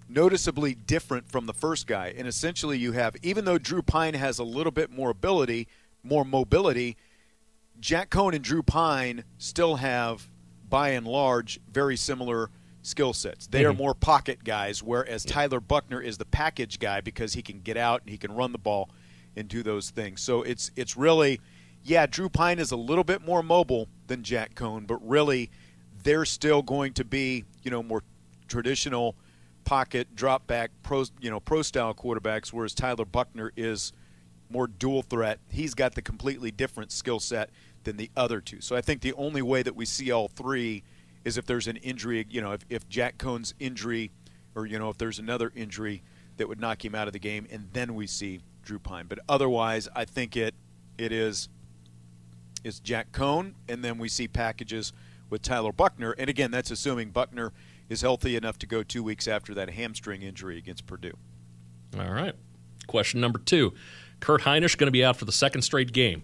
noticeably 0.09 0.73
different 0.73 1.29
from 1.29 1.45
the 1.45 1.53
first 1.53 1.87
guy. 1.87 2.13
And 2.17 2.27
essentially, 2.27 2.77
you 2.77 2.93
have 2.93 3.15
even 3.23 3.45
though 3.45 3.57
Drew 3.57 3.81
Pyne 3.81 4.13
has 4.13 4.39
a 4.39 4.43
little 4.43 4.71
bit 4.71 4.91
more 4.91 5.09
ability, 5.09 5.67
more 6.03 6.25
mobility, 6.25 6.97
Jack 7.79 8.09
Coan 8.09 8.33
and 8.33 8.43
Drew 8.43 8.63
Pyne 8.63 9.23
still 9.37 9.75
have, 9.75 10.27
by 10.69 10.89
and 10.89 11.07
large, 11.07 11.59
very 11.71 11.95
similar 11.95 12.49
skill 12.81 13.13
sets. 13.13 13.47
They 13.47 13.61
mm-hmm. 13.61 13.69
are 13.69 13.73
more 13.73 13.93
pocket 13.93 14.43
guys, 14.43 14.81
whereas 14.81 15.25
yeah. 15.25 15.33
Tyler 15.33 15.59
Buchner 15.59 16.01
is 16.01 16.17
the 16.17 16.25
package 16.25 16.79
guy 16.79 17.01
because 17.01 17.33
he 17.33 17.41
can 17.41 17.59
get 17.59 17.77
out 17.77 18.01
and 18.01 18.09
he 18.09 18.17
can 18.17 18.33
run 18.33 18.51
the 18.51 18.57
ball 18.57 18.89
and 19.35 19.47
do 19.47 19.61
those 19.61 19.89
things. 19.89 20.21
So 20.21 20.41
it's 20.41 20.71
it's 20.75 20.97
really, 20.97 21.39
yeah, 21.83 22.05
Drew 22.05 22.29
Pyne 22.29 22.59
is 22.59 22.71
a 22.71 22.77
little 22.77 23.03
bit 23.03 23.23
more 23.23 23.43
mobile 23.43 23.87
than 24.07 24.23
Jack 24.23 24.55
Coan, 24.55 24.87
but 24.87 25.05
really, 25.07 25.51
they're 26.03 26.25
still 26.25 26.61
going 26.61 26.93
to 26.93 27.05
be 27.05 27.43
you 27.63 27.71
know 27.71 27.83
more 27.83 28.03
traditional 28.47 29.15
pocket 29.67 30.15
drop 30.15 30.47
back 30.47 30.71
pro 30.81 31.03
you 31.19 31.29
know 31.29 31.41
pro 31.41 31.61
style 31.61 31.93
quarterbacks, 31.93 32.53
whereas 32.53 32.73
Tyler 32.73 33.03
Buchner 33.03 33.51
is 33.57 33.91
more 34.49 34.65
dual 34.65 35.01
threat. 35.01 35.39
He's 35.49 35.73
got 35.73 35.93
the 35.93 36.01
completely 36.01 36.51
different 36.51 36.89
skill 36.93 37.19
set 37.19 37.49
than 37.83 37.97
the 37.97 38.09
other 38.15 38.39
two. 38.39 38.61
So 38.61 38.77
I 38.77 38.81
think 38.81 39.01
the 39.01 39.11
only 39.13 39.41
way 39.41 39.63
that 39.63 39.75
we 39.75 39.83
see 39.83 40.09
all 40.09 40.29
three 40.29 40.83
is 41.25 41.37
if 41.37 41.45
there's 41.45 41.67
an 41.67 41.75
injury, 41.77 42.25
you 42.29 42.39
know, 42.39 42.53
if, 42.53 42.61
if 42.69 42.87
Jack 42.87 43.17
Coan's 43.17 43.53
injury 43.59 44.09
or, 44.55 44.65
you 44.65 44.79
know, 44.79 44.87
if 44.87 44.97
there's 44.97 45.19
another 45.19 45.51
injury 45.53 46.01
that 46.37 46.47
would 46.47 46.61
knock 46.61 46.85
him 46.85 46.95
out 46.95 47.07
of 47.07 47.13
the 47.13 47.19
game, 47.19 47.45
and 47.51 47.67
then 47.73 47.93
we 47.93 48.07
see 48.07 48.39
Drew 48.63 48.79
Pyne. 48.79 49.07
But 49.09 49.19
otherwise, 49.27 49.89
I 49.93 50.05
think 50.05 50.37
it 50.37 50.55
it 50.97 51.11
is 51.11 51.49
is 52.63 52.79
Jack 52.79 53.11
Coan, 53.11 53.55
and 53.67 53.83
then 53.83 53.97
we 53.97 54.07
see 54.07 54.29
packages 54.29 54.93
with 55.29 55.41
Tyler 55.41 55.73
Buchner. 55.73 56.11
And 56.17 56.29
again, 56.29 56.51
that's 56.51 56.71
assuming 56.71 57.09
Buchner 57.09 57.51
is 57.89 58.01
healthy 58.01 58.35
enough 58.35 58.57
to 58.59 58.65
go 58.65 58.83
two 58.83 59.03
weeks 59.03 59.27
after 59.27 59.53
that 59.53 59.71
hamstring 59.71 60.21
injury 60.21 60.57
against 60.57 60.85
Purdue. 60.85 61.17
All 61.97 62.11
right. 62.11 62.33
Question 62.87 63.21
number 63.21 63.39
two. 63.39 63.73
Kurt 64.19 64.41
Hinish 64.41 64.77
going 64.77 64.87
to 64.87 64.91
be 64.91 65.03
out 65.03 65.17
for 65.17 65.25
the 65.25 65.31
second 65.31 65.61
straight 65.61 65.93
game 65.93 66.23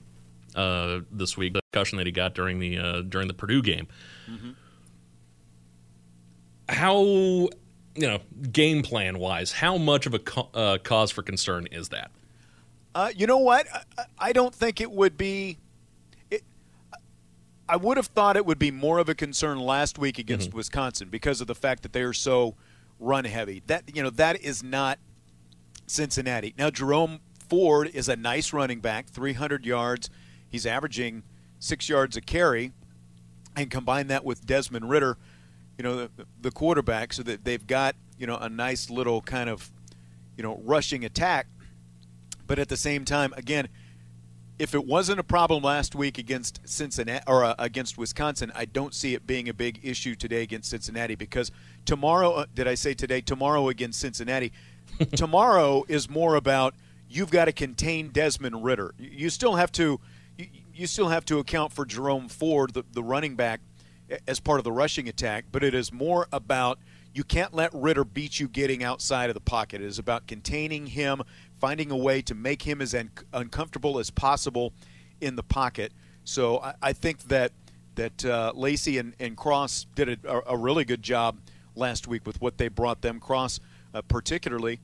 uh, 0.55 0.99
this 1.11 1.37
week. 1.37 1.53
The 1.53 1.61
concussion 1.71 1.97
that 1.97 2.05
he 2.05 2.11
got 2.11 2.33
during 2.33 2.59
the 2.59 2.77
uh, 2.77 3.01
during 3.01 3.27
the 3.27 3.33
Purdue 3.33 3.61
game. 3.61 3.87
Mm-hmm. 4.29 4.51
How 6.69 7.01
you 7.03 7.49
know 7.95 8.19
game 8.51 8.81
plan 8.81 9.19
wise, 9.19 9.51
how 9.51 9.77
much 9.77 10.05
of 10.05 10.13
a 10.13 10.19
co- 10.19 10.49
uh, 10.53 10.77
cause 10.79 11.11
for 11.11 11.21
concern 11.21 11.67
is 11.71 11.89
that? 11.89 12.11
Uh, 12.95 13.11
you 13.15 13.27
know 13.27 13.37
what? 13.37 13.65
I, 13.97 14.05
I, 14.19 14.33
don't 14.33 14.53
think 14.53 14.79
it 14.79 14.91
would 14.91 15.17
be. 15.17 15.57
I 17.67 17.77
would 17.77 17.97
have 17.97 18.07
thought 18.07 18.35
it 18.35 18.45
would 18.45 18.59
be 18.59 18.71
more 18.71 18.99
of 18.99 19.07
a 19.09 19.15
concern 19.15 19.59
last 19.59 19.97
week 19.97 20.19
against 20.19 20.49
mm-hmm. 20.49 20.57
Wisconsin 20.57 21.09
because 21.09 21.41
of 21.41 21.47
the 21.47 21.55
fact 21.55 21.83
that 21.83 21.93
they 21.93 22.01
are 22.01 22.13
so 22.13 22.55
run 22.99 23.25
heavy. 23.25 23.63
That 23.67 23.95
you 23.95 24.03
know 24.03 24.09
that 24.11 24.41
is 24.41 24.63
not 24.63 24.99
Cincinnati. 25.87 26.53
Now 26.57 26.69
Jerome 26.69 27.19
Ford 27.47 27.89
is 27.93 28.09
a 28.09 28.15
nice 28.15 28.53
running 28.53 28.79
back, 28.79 29.07
300 29.07 29.65
yards 29.65 30.09
He's 30.53 30.67
averaging 30.67 31.23
six 31.57 31.89
yards 31.89 32.15
a 32.15 32.21
carry, 32.21 32.73
and 33.55 33.71
combine 33.71 34.05
that 34.09 34.23
with 34.23 34.45
Desmond 34.45 34.87
Ridder, 34.87 35.17
you 35.79 35.83
know, 35.83 35.95
the, 35.95 36.09
the 36.39 36.51
quarterback, 36.51 37.11
so 37.11 37.23
that 37.23 37.43
they've 37.43 37.65
got 37.65 37.95
you 38.19 38.27
know 38.27 38.37
a 38.37 38.49
nice 38.49 38.91
little 38.91 39.21
kind 39.21 39.49
of 39.49 39.71
you 40.37 40.43
know 40.43 40.61
rushing 40.63 41.03
attack. 41.03 41.47
But 42.45 42.59
at 42.59 42.69
the 42.69 42.77
same 42.77 43.03
time, 43.03 43.33
again, 43.35 43.67
if 44.59 44.75
it 44.75 44.85
wasn't 44.85 45.19
a 45.19 45.23
problem 45.23 45.63
last 45.63 45.95
week 45.95 46.17
against 46.17 46.61
Cincinnati 46.63 47.23
or 47.27 47.43
uh, 47.43 47.55
against 47.57 47.97
Wisconsin, 47.97 48.51
I 48.55 48.65
don't 48.65 48.93
see 48.93 49.13
it 49.15 49.25
being 49.25 49.49
a 49.49 49.53
big 49.53 49.79
issue 49.83 50.15
today 50.15 50.43
against 50.43 50.69
Cincinnati 50.69 51.15
because 51.15 51.51
tomorrow, 51.85 52.31
uh, 52.33 52.45
did 52.53 52.67
I 52.67 52.75
say 52.75 52.93
today? 52.93 53.21
Tomorrow 53.21 53.69
against 53.69 53.99
Cincinnati. 53.99 54.51
tomorrow 55.15 55.85
is 55.87 56.09
more 56.09 56.35
about 56.35 56.75
you've 57.09 57.31
got 57.31 57.45
to 57.45 57.51
contain 57.51 58.09
Desmond 58.09 58.63
Ridder. 58.63 58.93
You 58.97 59.29
still 59.29 59.55
have 59.55 59.71
to 59.73 59.99
you 60.73 60.87
still 60.87 61.09
have 61.09 61.25
to 61.25 61.39
account 61.39 61.71
for 61.71 61.85
Jerome 61.85 62.27
Ford, 62.27 62.73
the, 62.73 62.83
the 62.93 63.03
running 63.03 63.35
back, 63.35 63.61
as 64.27 64.39
part 64.39 64.59
of 64.59 64.63
the 64.63 64.71
rushing 64.71 65.07
attack, 65.07 65.45
but 65.51 65.63
it 65.63 65.73
is 65.73 65.91
more 65.93 66.27
about 66.31 66.79
you 67.13 67.23
can't 67.23 67.53
let 67.53 67.73
Ridder 67.73 68.03
beat 68.03 68.39
you 68.39 68.47
getting 68.47 68.83
outside 68.83 69.29
of 69.29 69.35
the 69.35 69.41
pocket. 69.41 69.81
It 69.81 69.85
is 69.85 69.99
about 69.99 70.27
containing 70.27 70.87
him, 70.87 71.21
finding 71.59 71.91
a 71.91 71.97
way 71.97 72.21
to 72.23 72.33
make 72.33 72.63
him 72.63 72.81
as 72.81 72.95
un- 72.95 73.11
uncomfortable 73.31 73.99
as 73.99 74.09
possible 74.09 74.73
in 75.21 75.35
the 75.35 75.43
pocket. 75.43 75.93
So 76.23 76.59
I, 76.59 76.73
I 76.81 76.93
think 76.93 77.23
that 77.23 77.51
that 77.95 78.25
uh, 78.25 78.51
Lacey 78.55 78.97
and, 78.97 79.13
and 79.19 79.37
Cross 79.37 79.85
did 79.93 80.25
a, 80.25 80.51
a, 80.51 80.57
really 80.57 80.83
good 80.83 81.03
job 81.03 81.37
last 81.75 82.07
week 82.07 82.25
with 82.25 82.41
what 82.41 82.57
they 82.57 82.67
brought 82.67 83.03
them. 83.03 83.19
Cross, 83.19 83.59
uh, 83.93 84.01
particularly. 84.01 84.79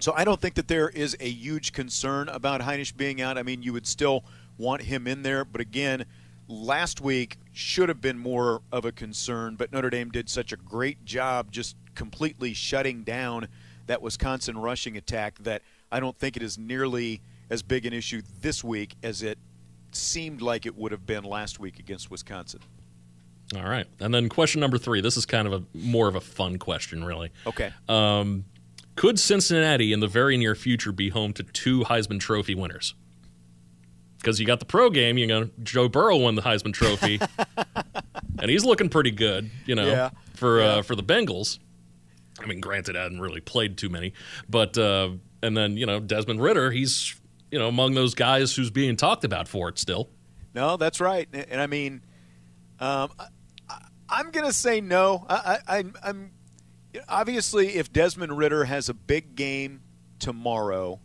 So 0.00 0.14
I 0.16 0.24
don't 0.24 0.40
think 0.40 0.54
that 0.54 0.66
there 0.66 0.88
is 0.88 1.14
a 1.20 1.28
huge 1.28 1.72
concern 1.72 2.30
about 2.30 2.62
Hinish 2.62 2.96
being 2.96 3.20
out. 3.20 3.36
I 3.36 3.42
mean, 3.42 3.62
you 3.62 3.74
would 3.74 3.86
still 3.86 4.24
want 4.56 4.80
him 4.82 5.06
in 5.06 5.22
there. 5.22 5.44
But 5.44 5.60
again, 5.60 6.06
last 6.52 7.00
week 7.00 7.38
should 7.52 7.88
have 7.88 8.00
been 8.00 8.18
more 8.18 8.62
of 8.70 8.84
a 8.84 8.92
concern, 8.92 9.56
but 9.56 9.72
Notre 9.72 9.90
Dame 9.90 10.10
did 10.10 10.28
such 10.28 10.52
a 10.52 10.56
great 10.56 11.04
job 11.04 11.50
just 11.50 11.76
completely 11.94 12.52
shutting 12.54 13.02
down 13.02 13.48
that 13.86 14.02
Wisconsin 14.02 14.56
rushing 14.58 14.96
attack 14.96 15.38
that 15.40 15.62
I 15.90 16.00
don't 16.00 16.16
think 16.16 16.36
it 16.36 16.42
is 16.42 16.58
nearly 16.58 17.20
as 17.50 17.62
big 17.62 17.86
an 17.86 17.92
issue 17.92 18.22
this 18.40 18.62
week 18.62 18.94
as 19.02 19.22
it 19.22 19.38
seemed 19.92 20.40
like 20.40 20.64
it 20.64 20.76
would 20.76 20.92
have 20.92 21.06
been 21.06 21.24
last 21.24 21.58
week 21.58 21.78
against 21.78 22.10
Wisconsin. 22.10 22.60
All 23.56 23.68
right. 23.68 23.86
And 24.00 24.14
then 24.14 24.28
question 24.28 24.60
number 24.60 24.78
three. 24.78 25.00
This 25.00 25.16
is 25.16 25.26
kind 25.26 25.46
of 25.46 25.52
a 25.52 25.62
more 25.76 26.08
of 26.08 26.14
a 26.14 26.20
fun 26.20 26.58
question, 26.58 27.04
really. 27.04 27.30
Okay. 27.46 27.72
Um, 27.88 28.44
could 28.96 29.18
Cincinnati 29.18 29.92
in 29.92 30.00
the 30.00 30.06
very 30.06 30.36
near 30.36 30.54
future 30.54 30.92
be 30.92 31.10
home 31.10 31.32
to 31.34 31.42
two 31.42 31.80
Heisman 31.80 32.20
Trophy 32.20 32.54
winners? 32.54 32.94
Because 34.22 34.38
you 34.38 34.46
got 34.46 34.60
the 34.60 34.66
pro 34.66 34.88
game. 34.88 35.18
You 35.18 35.26
know, 35.26 35.50
Joe 35.62 35.88
Burrow 35.88 36.16
won 36.16 36.36
the 36.36 36.42
Heisman 36.42 36.72
Trophy, 36.72 37.20
and 38.38 38.50
he's 38.50 38.64
looking 38.64 38.88
pretty 38.88 39.10
good. 39.10 39.50
You 39.66 39.74
know, 39.74 39.86
yeah. 39.86 40.10
for 40.34 40.60
yeah. 40.60 40.66
Uh, 40.66 40.82
for 40.82 40.94
the 40.94 41.02
Bengals. 41.02 41.58
I 42.40 42.46
mean, 42.46 42.60
granted, 42.60 42.96
I 42.96 43.02
hadn't 43.02 43.20
really 43.20 43.40
played 43.40 43.76
too 43.76 43.88
many, 43.88 44.14
but 44.48 44.78
uh, 44.78 45.10
and 45.42 45.56
then 45.56 45.76
you 45.76 45.86
know 45.86 46.00
Desmond 46.00 46.40
Ridder, 46.40 46.70
he's 46.70 47.14
you 47.50 47.58
know 47.58 47.68
among 47.68 47.94
those 47.94 48.14
guys 48.14 48.54
who's 48.54 48.70
being 48.70 48.96
talked 48.96 49.24
about 49.24 49.48
for 49.48 49.68
it 49.68 49.78
still. 49.78 50.08
No, 50.54 50.76
that's 50.76 51.00
right, 51.00 51.28
and 51.32 51.60
I 51.60 51.66
mean, 51.66 52.02
um, 52.78 53.10
I, 54.08 54.20
am 54.20 54.30
going 54.30 54.46
to 54.46 54.52
say 54.52 54.80
no. 54.80 55.24
I, 55.28 55.58
I, 55.66 55.84
I'm 56.02 56.30
obviously 57.08 57.76
if 57.76 57.92
Desmond 57.92 58.36
Ridder 58.36 58.64
has 58.64 58.88
a 58.88 58.94
big 58.94 59.34
game 59.34 59.82
tomorrow 60.18 61.00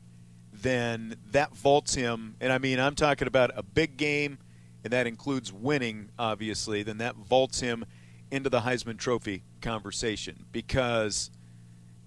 then 0.62 1.16
that 1.32 1.56
vaults 1.56 1.96
him. 1.96 2.36
And 2.42 2.52
I 2.52 2.58
mean, 2.58 2.80
I'm 2.80 2.96
talking 2.96 3.28
about 3.28 3.52
a 3.56 3.64
big 3.64 3.98
game, 3.98 4.40
and 4.84 4.94
that 4.94 5.08
includes 5.08 5.52
winning, 5.52 6.10
obviously. 6.18 6.84
Then 6.84 6.98
that 7.00 7.16
vaults 7.16 7.60
him 7.60 7.86
into 8.32 8.50
the 8.50 8.62
Heisman 8.62 8.98
Trophy 8.98 9.44
conversation 9.62 10.46
because 10.52 11.32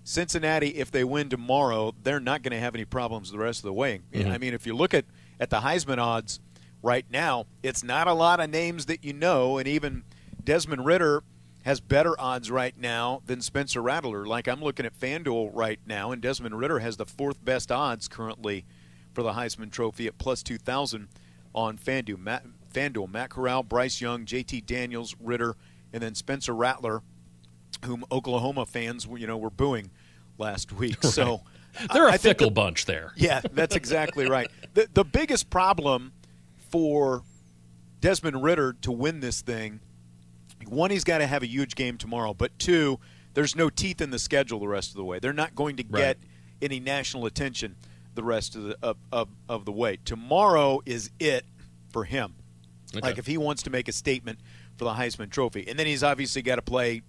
Cincinnati, 0.05 0.69
if 0.69 0.91
they 0.91 1.05
win 1.05 1.29
tomorrow, 1.29 1.95
they're 2.03 2.21
not 2.21 2.43
going 2.43 2.53
to 2.53 2.59
have 2.59 2.75
any 2.75 2.85
problems 2.85 3.31
the 3.31 3.39
rest 3.39 3.61
of 3.61 3.65
the 3.65 3.73
way. 3.73 4.01
Mm-hmm. 4.13 4.31
I 4.31 4.39
mean, 4.39 4.55
if 4.55 4.67
you 4.67 4.75
look 4.75 4.95
at, 4.95 5.05
at 5.39 5.51
the 5.51 5.61
Heisman 5.61 5.99
odds 5.99 6.41
right 6.83 7.05
now, 7.11 7.47
it's 7.63 7.85
not 7.85 8.07
a 8.07 8.13
lot 8.13 8.41
of 8.41 8.51
names 8.51 8.87
that 8.87 9.05
you 9.05 9.13
know, 9.13 9.59
and 9.59 9.69
even 9.69 10.05
Desmond 10.43 10.85
Ridder 10.85 11.23
has 11.63 11.81
better 11.81 12.19
odds 12.21 12.51
right 12.51 12.77
now 12.79 13.23
than 13.27 13.41
Spencer 13.43 13.83
Rattler. 13.83 14.27
Like 14.27 14.49
I'm 14.49 14.63
looking 14.63 14.87
at 14.87 14.99
FanDuel 14.99 15.51
right 15.53 15.81
now, 15.87 16.11
and 16.13 16.21
Desmond 16.23 16.59
Ridder 16.59 16.79
has 16.79 16.97
the 16.97 17.07
fourth 17.07 17.45
best 17.45 17.71
odds 17.71 18.09
currently 18.09 18.65
for 19.13 19.23
the 19.23 19.33
Heisman 19.33 19.71
Trophy 19.71 20.07
at 20.07 20.19
plus 20.19 20.43
2,000 20.43 21.09
on 21.55 21.77
FanDuel. 21.77 22.19
Matt, 22.19 22.45
FanDuel, 22.73 23.11
Matt 23.11 23.31
Corral, 23.31 23.63
Bryce 23.63 24.01
Young, 24.01 24.25
JT 24.25 24.65
Daniels, 24.67 25.15
Ridder, 25.21 25.57
and 25.93 26.03
then 26.03 26.15
Spencer 26.15 26.55
Rattler 26.55 27.03
whom 27.85 28.05
Oklahoma 28.13 28.67
fans, 28.67 29.07
you 29.17 29.27
know, 29.27 29.39
were 29.39 29.49
booing 29.51 29.91
last 30.39 30.73
week. 30.73 31.03
So 31.05 31.43
They're 31.93 32.09
a 32.09 32.13
I 32.13 32.19
fickle 32.19 32.49
the- 32.49 32.55
bunch 32.55 32.85
there. 32.85 33.13
yeah, 33.17 33.41
that's 33.53 33.75
exactly 33.77 34.29
right. 34.29 34.51
The 34.75 34.89
the 34.93 35.05
biggest 35.05 35.51
problem 35.51 36.13
for 36.71 37.23
Desmond 38.01 38.43
Ridder 38.43 38.75
to 38.83 38.93
win 38.93 39.21
this 39.21 39.41
thing, 39.41 39.81
one, 40.69 40.91
he's 40.91 41.05
got 41.05 41.19
to 41.19 41.27
have 41.27 41.43
a 41.43 41.47
huge 41.47 41.75
game 41.75 41.97
tomorrow, 41.99 42.35
but 42.35 42.59
two, 42.59 42.99
there's 43.35 43.55
no 43.57 43.71
teeth 43.71 44.01
in 44.01 44.11
the 44.11 44.19
schedule 44.19 44.59
the 44.61 44.69
rest 44.69 44.91
of 44.91 44.97
the 44.97 45.05
way. 45.05 45.19
They're 45.19 45.33
not 45.33 45.55
going 45.55 45.77
to 45.77 45.85
Right. 45.89 46.01
get 46.01 46.19
any 46.63 46.81
national 46.81 47.27
attention 47.27 47.77
the 48.15 48.23
rest 48.25 48.57
of 48.57 48.65
the 48.65 48.77
of, 48.83 48.97
of, 49.13 49.29
of 49.49 49.65
the 49.65 49.73
way. 49.73 49.99
Tomorrow 50.05 50.81
is 50.85 51.11
it 51.21 51.45
for 51.91 52.05
him. 52.05 52.35
Okay. 52.95 53.01
Like 53.07 53.19
if 53.19 53.27
he 53.27 53.39
wants 53.39 53.63
to 53.63 53.71
make 53.71 53.87
a 53.89 53.93
statement 53.93 54.41
for 54.77 54.85
the 54.85 54.93
Heisman 54.95 55.31
Trophy, 55.31 55.67
and 55.69 55.79
then 55.79 55.87
he's 55.87 56.03
obviously 56.03 56.43
got 56.43 56.57
to 56.57 56.63
play 56.63 57.03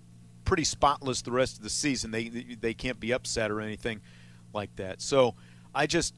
pretty 0.46 0.64
spotless 0.64 1.22
the 1.22 1.32
rest 1.32 1.58
of 1.58 1.64
the 1.64 1.70
season. 1.70 2.12
They 2.12 2.30
they 2.30 2.74
can't 2.76 3.00
be 3.00 3.12
upset 3.14 3.50
or 3.50 3.62
anything 3.62 4.00
like 4.54 4.76
that. 4.76 5.02
So 5.02 5.34
I 5.74 5.88
just 5.88 6.14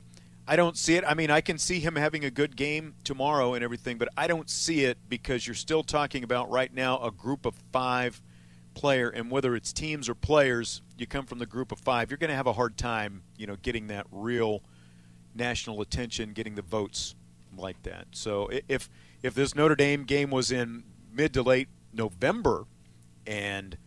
I 0.47 0.55
don't 0.55 0.77
see 0.77 0.95
it. 0.95 1.03
I 1.07 1.13
mean, 1.13 1.31
I 1.31 1.41
can 1.41 1.57
see 1.57 1.79
him 1.79 1.95
having 1.95 2.25
a 2.25 2.29
good 2.29 2.55
game 2.55 2.95
tomorrow 3.03 3.53
and 3.53 3.63
everything, 3.63 3.97
but 3.97 4.09
I 4.17 4.27
don't 4.27 4.49
see 4.49 4.83
it 4.83 4.97
because 5.07 5.47
you're 5.47 5.53
still 5.53 5.83
talking 5.83 6.23
about 6.23 6.49
right 6.49 6.73
now 6.73 7.01
a 7.01 7.11
group 7.11 7.45
of 7.45 7.55
five 7.71 8.21
player, 8.73 9.09
and 9.09 9.31
whether 9.31 9.55
it's 9.55 9.71
teams 9.71 10.09
or 10.09 10.15
players, 10.15 10.81
you 10.97 11.07
come 11.07 11.25
from 11.25 11.39
the 11.39 11.45
group 11.45 11.71
of 11.71 11.79
five, 11.79 12.09
you're 12.09 12.17
going 12.17 12.29
to 12.29 12.35
have 12.35 12.47
a 12.47 12.53
hard 12.53 12.77
time, 12.77 13.23
you 13.37 13.47
know, 13.47 13.55
getting 13.61 13.87
that 13.87 14.05
real 14.11 14.61
national 15.35 15.81
attention, 15.81 16.33
getting 16.33 16.55
the 16.55 16.61
votes 16.61 17.15
like 17.57 17.81
that. 17.83 18.07
So 18.11 18.49
if 18.67 18.89
if 19.21 19.33
this 19.33 19.55
Notre 19.55 19.75
Dame 19.75 20.03
game 20.03 20.29
was 20.29 20.51
in 20.51 20.83
mid 21.11 21.33
to 21.35 21.43
late 21.43 21.69
November, 21.93 22.65
and 23.25 23.77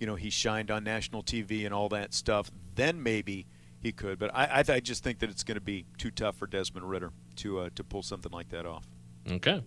you 0.00 0.06
know 0.06 0.14
he 0.14 0.30
shined 0.30 0.70
on 0.70 0.84
national 0.84 1.22
TV 1.22 1.64
and 1.64 1.74
all 1.74 1.88
that 1.90 2.14
stuff, 2.14 2.50
then 2.74 3.02
maybe 3.02 3.46
he 3.82 3.92
could. 3.92 4.18
But 4.18 4.34
I 4.34 4.46
I, 4.46 4.64
I 4.68 4.80
just 4.80 5.02
think 5.04 5.18
that 5.20 5.30
it's 5.30 5.44
going 5.44 5.56
to 5.56 5.60
be 5.60 5.84
too 5.98 6.10
tough 6.10 6.36
for 6.36 6.46
Desmond 6.46 6.88
Ridder 6.88 7.12
to 7.36 7.60
uh, 7.60 7.70
to 7.74 7.84
pull 7.84 8.02
something 8.02 8.32
like 8.32 8.48
that 8.50 8.66
off. 8.66 8.84
Okay. 9.30 9.62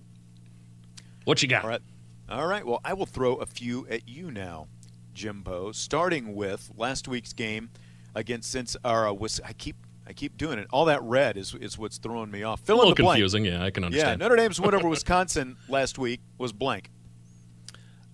What 1.26 1.42
you 1.42 1.48
got? 1.48 1.64
All 1.64 1.70
right. 1.70 1.82
All 2.30 2.48
right. 2.48 2.66
Well, 2.66 2.80
I 2.86 2.94
will 2.94 3.06
throw 3.06 3.36
a 3.36 3.46
few 3.46 3.86
at 3.90 4.08
you 4.08 4.32
now, 4.32 4.68
Jimbo. 5.14 5.72
Starting 5.72 6.36
with 6.36 6.72
last 6.78 7.08
week's 7.08 7.34
game 7.34 7.70
against 8.16 8.52
since 8.52 8.76
or 8.84 9.08
uh, 9.08 9.14
was 9.14 9.40
I 9.46 9.54
keep 9.54 9.76
I 10.08 10.14
keep 10.14 10.38
doing 10.38 10.58
it. 10.60 10.68
All 10.72 10.86
that 10.86 11.02
red 11.04 11.38
is 11.38 11.54
is 11.56 11.78
what's 11.78 11.98
throwing 11.98 12.32
me 12.32 12.44
off. 12.44 12.62
A 12.62 12.66
Fill 12.66 12.76
in 12.76 12.80
little 12.80 12.96
the 12.96 13.04
blank. 13.04 13.16
confusing. 13.18 13.46
Yeah, 13.46 13.64
I 13.64 13.70
can 13.70 13.84
understand. 13.84 14.20
Yeah. 14.22 14.28
Notre 14.28 14.36
Dame's 14.38 14.60
win 14.60 14.74
over 14.74 14.88
Wisconsin 14.90 15.58
last 15.68 16.00
week 16.00 16.22
was 16.38 16.52
blank. 16.52 16.90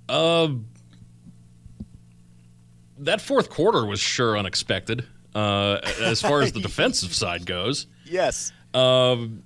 Uh, 0.09 0.49
that 2.99 3.21
fourth 3.21 3.49
quarter 3.49 3.85
was 3.85 3.99
sure 3.99 4.37
unexpected. 4.37 5.05
Uh, 5.35 5.81
as 6.01 6.21
far 6.21 6.41
as 6.41 6.53
the 6.53 6.59
defensive 6.69 7.13
side 7.13 7.45
goes, 7.45 7.87
Yes. 8.05 8.53
um, 8.73 9.43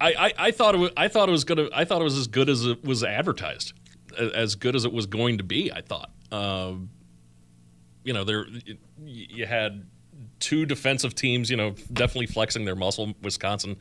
I, 0.00 0.12
I, 0.12 0.32
I 0.38 0.50
thought 0.50 0.74
it 0.74 0.78
was, 0.78 0.90
I 0.96 1.08
thought 1.08 1.28
it 1.28 1.32
was 1.32 1.44
gonna 1.44 1.68
I 1.72 1.84
thought 1.84 2.00
it 2.00 2.04
was 2.04 2.18
as 2.18 2.26
good 2.26 2.48
as 2.50 2.66
it 2.66 2.84
was 2.84 3.02
advertised, 3.04 3.72
as 4.18 4.54
good 4.56 4.74
as 4.76 4.84
it 4.84 4.92
was 4.92 5.06
going 5.06 5.38
to 5.38 5.44
be. 5.44 5.72
I 5.72 5.80
thought. 5.80 6.10
Um, 6.32 6.90
you 8.04 8.12
know, 8.12 8.24
there 8.24 8.46
you 9.04 9.46
had 9.46 9.86
two 10.40 10.66
defensive 10.66 11.14
teams. 11.14 11.50
You 11.50 11.56
know, 11.56 11.70
definitely 11.92 12.26
flexing 12.26 12.64
their 12.64 12.76
muscle. 12.76 13.14
Wisconsin, 13.22 13.76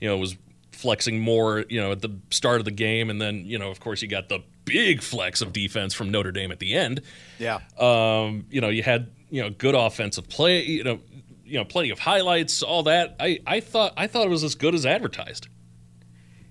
you 0.00 0.08
know, 0.08 0.18
was 0.18 0.36
flexing 0.72 1.20
more. 1.20 1.64
You 1.68 1.80
know, 1.80 1.92
at 1.92 2.02
the 2.02 2.18
start 2.30 2.58
of 2.58 2.64
the 2.66 2.70
game, 2.72 3.08
and 3.10 3.20
then 3.22 3.44
you 3.46 3.58
know, 3.58 3.70
of 3.70 3.80
course, 3.80 4.02
you 4.02 4.08
got 4.08 4.28
the 4.28 4.40
big 4.64 5.02
flex 5.02 5.40
of 5.40 5.52
defense 5.52 5.94
from 5.94 6.10
Notre 6.10 6.32
Dame 6.32 6.50
at 6.52 6.58
the 6.58 6.74
end. 6.74 7.00
Yeah. 7.38 7.60
Um, 7.78 8.46
you 8.50 8.60
know, 8.60 8.68
you 8.68 8.82
had 8.82 9.10
you 9.34 9.42
know 9.42 9.50
good 9.50 9.74
offensive 9.74 10.28
play. 10.28 10.62
You 10.62 10.84
know, 10.84 11.00
you 11.44 11.58
know, 11.58 11.64
plenty 11.64 11.90
of 11.90 11.98
highlights. 11.98 12.62
All 12.62 12.84
that. 12.84 13.16
I, 13.18 13.40
I 13.44 13.58
thought 13.58 13.92
I 13.96 14.06
thought 14.06 14.26
it 14.26 14.30
was 14.30 14.44
as 14.44 14.54
good 14.54 14.76
as 14.76 14.86
advertised. 14.86 15.48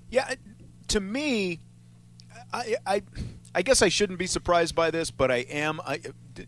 Yeah, 0.10 0.36
to 0.90 1.00
me, 1.00 1.60
I, 2.52 2.76
I, 2.86 3.02
I 3.56 3.62
guess 3.62 3.82
I 3.82 3.88
shouldn't 3.88 4.20
be 4.20 4.28
surprised 4.28 4.76
by 4.76 4.92
this, 4.92 5.12
but 5.12 5.32
I 5.32 5.38
am. 5.38 5.80
I, 5.86 6.02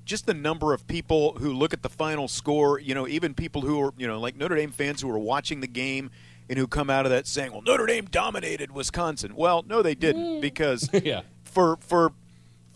just 0.04 0.26
the 0.26 0.34
number 0.34 0.74
of 0.74 0.86
people 0.88 1.38
who 1.40 1.54
look 1.54 1.72
at 1.72 1.84
the 1.84 1.90
final 1.90 2.28
score, 2.28 2.80
you 2.80 2.94
know, 2.94 3.08
even 3.08 3.34
people 3.34 3.62
who 3.62 3.82
are, 3.82 3.94
you 3.98 4.06
know, 4.06 4.20
like 4.20 4.36
Notre 4.36 4.56
Dame 4.56 4.72
fans 4.72 5.02
who 5.02 5.10
are 5.10 5.18
watching 5.18 5.62
the 5.62 5.68
game 5.68 6.12
and 6.50 6.60
who 6.60 6.68
come 6.68 6.90
out 6.90 7.06
of 7.06 7.12
that 7.12 7.28
saying, 7.28 7.54
"Well, 7.54 7.62
Notre 7.62 7.86
Dame 7.86 8.08
dominated 8.12 8.74
Wisconsin." 8.74 9.36
Well, 9.38 9.64
no, 9.66 9.82
they 9.82 9.96
didn't 9.96 10.26
mm. 10.26 10.42
because 10.42 10.90
yeah. 11.04 11.22
for 11.46 11.78
for 11.78 12.12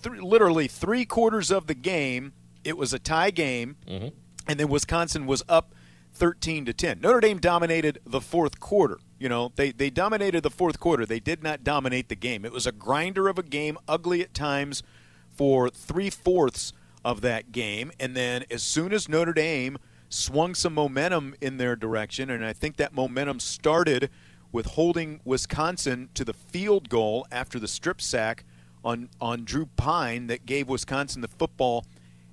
th- 0.01 0.21
literally 0.21 0.69
three 0.69 1.03
quarters 1.03 1.51
of 1.51 1.67
the 1.67 1.75
game, 1.75 2.31
it 2.69 2.77
was 2.77 2.93
a 2.93 2.99
tie 2.99 3.31
game, 3.31 3.75
mm-hmm. 3.87 4.09
and 4.47 4.59
then 4.59 4.69
Wisconsin 4.69 5.25
was 5.25 5.43
up 5.49 5.73
thirteen 6.13 6.65
to 6.65 6.73
ten. 6.73 7.01
Notre 7.01 7.19
Dame 7.19 7.39
dominated 7.39 7.99
the 8.05 8.21
fourth 8.21 8.59
quarter. 8.59 8.99
You 9.19 9.27
know, 9.27 9.51
they 9.55 9.71
they 9.71 9.89
dominated 9.89 10.43
the 10.43 10.49
fourth 10.49 10.79
quarter. 10.79 11.05
They 11.05 11.19
did 11.19 11.43
not 11.43 11.63
dominate 11.63 12.07
the 12.09 12.15
game. 12.15 12.45
It 12.45 12.51
was 12.51 12.65
a 12.67 12.71
grinder 12.71 13.27
of 13.27 13.37
a 13.37 13.43
game, 13.43 13.77
ugly 13.87 14.21
at 14.21 14.33
times, 14.33 14.83
for 15.29 15.69
three 15.69 16.09
fourths 16.09 16.71
of 17.03 17.21
that 17.21 17.51
game, 17.51 17.91
and 17.99 18.15
then 18.15 18.43
as 18.51 18.61
soon 18.61 18.93
as 18.93 19.09
Notre 19.09 19.33
Dame 19.33 19.77
swung 20.09 20.53
some 20.55 20.73
momentum 20.73 21.35
in 21.39 21.57
their 21.57 21.75
direction, 21.75 22.29
and 22.29 22.45
I 22.45 22.53
think 22.53 22.77
that 22.77 22.93
momentum 22.93 23.39
started 23.39 24.09
with 24.51 24.65
holding 24.65 25.21
Wisconsin 25.23 26.09
to 26.15 26.25
the 26.25 26.33
field 26.33 26.89
goal 26.89 27.25
after 27.31 27.59
the 27.59 27.67
strip 27.67 28.01
sack 28.01 28.43
on 28.83 29.09
on 29.21 29.45
Drew 29.45 29.67
Pyne 29.77 30.27
that 30.27 30.45
gave 30.45 30.67
Wisconsin 30.67 31.21
the 31.21 31.27
football 31.27 31.85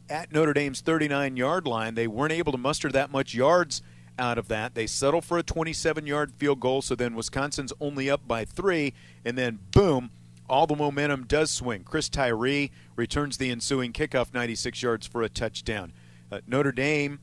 at 0.08 0.32
Notre 0.32 0.52
Dame's 0.52 0.80
39 0.80 1.36
yard 1.36 1.66
line. 1.66 1.94
They 1.94 2.06
weren't 2.06 2.32
able 2.32 2.52
to 2.52 2.58
muster 2.58 2.90
that 2.90 3.10
much 3.10 3.34
yards 3.34 3.82
out 4.18 4.38
of 4.38 4.48
that. 4.48 4.74
They 4.74 4.86
settle 4.86 5.20
for 5.20 5.38
a 5.38 5.42
27 5.42 6.06
yard 6.06 6.32
field 6.32 6.60
goal, 6.60 6.82
so 6.82 6.94
then 6.94 7.14
Wisconsin's 7.14 7.72
only 7.80 8.10
up 8.10 8.26
by 8.26 8.44
three, 8.44 8.94
and 9.24 9.36
then 9.36 9.58
boom, 9.72 10.10
all 10.48 10.66
the 10.66 10.76
momentum 10.76 11.24
does 11.24 11.50
swing. 11.50 11.82
Chris 11.82 12.08
Tyree 12.08 12.70
returns 12.94 13.36
the 13.36 13.50
ensuing 13.50 13.92
kickoff 13.92 14.32
96 14.32 14.82
yards 14.82 15.06
for 15.06 15.22
a 15.22 15.28
touchdown. 15.28 15.92
Uh, 16.30 16.40
Notre 16.46 16.72
Dame 16.72 17.20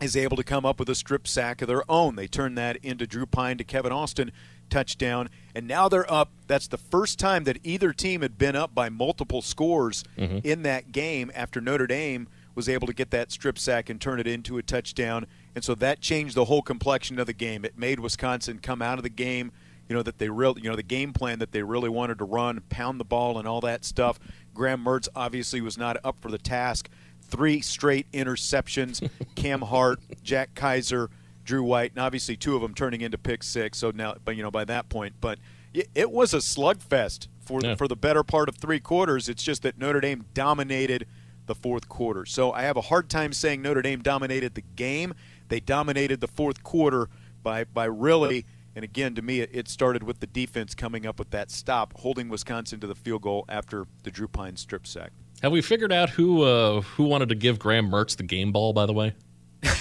is 0.00 0.16
able 0.16 0.36
to 0.36 0.44
come 0.44 0.64
up 0.64 0.78
with 0.78 0.88
a 0.88 0.94
strip 0.94 1.26
sack 1.26 1.60
of 1.60 1.68
their 1.68 1.88
own. 1.90 2.16
They 2.16 2.28
turn 2.28 2.54
that 2.54 2.76
into 2.78 3.06
Drew 3.06 3.26
Pyne 3.26 3.58
to 3.58 3.64
Kevin 3.64 3.92
Austin 3.92 4.30
touchdown, 4.68 5.28
and 5.54 5.66
now 5.66 5.88
they're 5.88 6.10
up. 6.10 6.30
That's 6.46 6.68
the 6.68 6.78
first 6.78 7.18
time 7.18 7.44
that 7.44 7.58
either 7.64 7.92
team 7.92 8.22
had 8.22 8.38
been 8.38 8.56
up 8.56 8.74
by 8.74 8.88
multiple 8.88 9.42
scores 9.42 10.04
mm-hmm. 10.16 10.38
in 10.44 10.62
that 10.62 10.92
game 10.92 11.30
after 11.34 11.60
Notre 11.60 11.86
Dame 11.86 12.28
was 12.54 12.68
able 12.68 12.88
to 12.88 12.92
get 12.92 13.10
that 13.12 13.30
strip 13.30 13.56
sack 13.56 13.88
and 13.88 14.00
turn 14.00 14.18
it 14.18 14.26
into 14.26 14.58
a 14.58 14.62
touchdown. 14.62 15.26
And 15.54 15.62
so 15.62 15.76
that 15.76 16.00
changed 16.00 16.34
the 16.34 16.46
whole 16.46 16.60
complexion 16.60 17.18
of 17.20 17.26
the 17.26 17.32
game. 17.32 17.64
It 17.64 17.78
made 17.78 18.00
Wisconsin 18.00 18.58
come 18.58 18.82
out 18.82 18.98
of 18.98 19.04
the 19.04 19.08
game, 19.08 19.52
you 19.88 19.94
know, 19.94 20.02
that 20.02 20.18
they 20.18 20.28
really, 20.28 20.62
you 20.62 20.68
know, 20.68 20.74
the 20.74 20.82
game 20.82 21.12
plan 21.12 21.38
that 21.38 21.52
they 21.52 21.62
really 21.62 21.88
wanted 21.88 22.18
to 22.18 22.24
run, 22.24 22.60
pound 22.68 22.98
the 22.98 23.04
ball 23.04 23.38
and 23.38 23.46
all 23.46 23.60
that 23.60 23.84
stuff. 23.84 24.18
Graham 24.54 24.84
Mertz 24.84 25.08
obviously 25.14 25.60
was 25.60 25.78
not 25.78 25.98
up 26.02 26.16
for 26.20 26.32
the 26.32 26.38
task. 26.38 26.88
Three 27.22 27.60
straight 27.60 28.10
interceptions. 28.10 29.08
Cam 29.36 29.62
Hart, 29.62 30.00
Jack 30.24 30.56
Kaiser, 30.56 31.10
Drew 31.48 31.62
White, 31.62 31.92
and 31.92 32.00
obviously 32.00 32.36
two 32.36 32.54
of 32.54 32.60
them 32.60 32.74
turning 32.74 33.00
into 33.00 33.16
pick 33.16 33.42
six. 33.42 33.78
So 33.78 33.90
now, 33.90 34.16
but 34.22 34.36
you 34.36 34.42
know, 34.42 34.50
by 34.50 34.66
that 34.66 34.90
point, 34.90 35.14
but 35.18 35.38
it, 35.72 35.88
it 35.94 36.10
was 36.10 36.34
a 36.34 36.38
slugfest 36.38 37.28
for 37.40 37.60
Yeah. 37.62 37.74
for 37.74 37.88
the 37.88 37.96
better 37.96 38.22
part 38.22 38.50
of 38.50 38.56
three 38.58 38.80
quarters. 38.80 39.30
It's 39.30 39.42
just 39.42 39.62
that 39.62 39.78
Notre 39.78 40.00
Dame 40.00 40.26
dominated 40.34 41.06
the 41.46 41.54
fourth 41.54 41.88
quarter. 41.88 42.26
So 42.26 42.52
I 42.52 42.62
have 42.62 42.76
a 42.76 42.82
hard 42.82 43.08
time 43.08 43.32
saying 43.32 43.62
Notre 43.62 43.80
Dame 43.80 44.02
dominated 44.02 44.54
the 44.56 44.60
game. 44.76 45.14
They 45.48 45.58
dominated 45.60 46.20
the 46.20 46.28
fourth 46.28 46.62
quarter 46.62 47.08
by 47.42 47.64
by 47.64 47.86
really. 47.86 48.44
And 48.76 48.84
again, 48.84 49.14
to 49.16 49.22
me, 49.22 49.40
it, 49.40 49.50
it 49.52 49.66
started 49.68 50.02
with 50.04 50.20
the 50.20 50.26
defense 50.28 50.72
coming 50.74 51.04
up 51.06 51.18
with 51.18 51.30
that 51.30 51.50
stop, 51.50 51.94
holding 51.98 52.28
Wisconsin 52.28 52.78
to 52.80 52.86
the 52.86 52.94
field 52.94 53.22
goal 53.22 53.44
after 53.48 53.86
the 54.04 54.10
Drew 54.10 54.28
Pyne 54.28 54.54
strip 54.56 54.86
sack. 54.86 55.10
Have 55.42 55.50
we 55.50 55.62
figured 55.62 55.92
out 55.92 56.10
who 56.10 56.42
uh, 56.42 56.82
who 56.82 57.04
wanted 57.04 57.30
to 57.30 57.34
give 57.34 57.58
Graham 57.58 57.90
Mertz 57.90 58.16
the 58.16 58.22
game 58.22 58.52
ball? 58.52 58.72
By 58.74 58.84
the 58.86 58.92
way, 58.92 59.14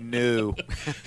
No. 0.00 0.54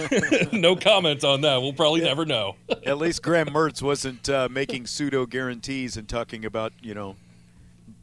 no 0.52 0.76
comment 0.76 1.24
on 1.24 1.42
that. 1.42 1.62
We'll 1.62 1.74
probably 1.74 2.02
never 2.02 2.26
know. 2.26 2.56
At 2.86 2.98
least 2.98 3.22
Graham 3.22 3.48
Mertz 3.48 3.82
wasn't 3.82 4.28
uh, 4.28 4.50
making 4.52 4.88
pseudo 4.88 5.26
guarantees 5.26 5.96
and 5.98 6.08
talking 6.10 6.44
about, 6.46 6.74
you 6.82 6.94
know, 6.94 7.16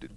d- 0.00 0.08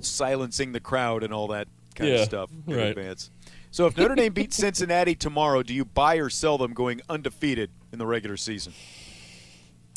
silencing 0.00 0.72
the 0.72 0.80
crowd 0.80 1.22
and 1.22 1.32
all 1.32 1.48
that 1.48 1.68
kind 1.94 2.10
Yeah, 2.10 2.16
of 2.16 2.24
stuff 2.24 2.50
in 2.66 2.74
right. 2.74 2.86
advance. 2.86 3.30
So 3.70 3.86
if 3.86 3.96
Notre 3.96 4.14
Dame 4.14 4.32
beats 4.32 4.56
Cincinnati 4.56 5.14
tomorrow, 5.14 5.62
do 5.62 5.74
you 5.74 5.84
buy 5.84 6.16
or 6.16 6.30
sell 6.30 6.56
them 6.58 6.72
going 6.72 7.00
undefeated 7.08 7.70
in 7.92 7.98
the 7.98 8.06
regular 8.06 8.36
season? 8.36 8.72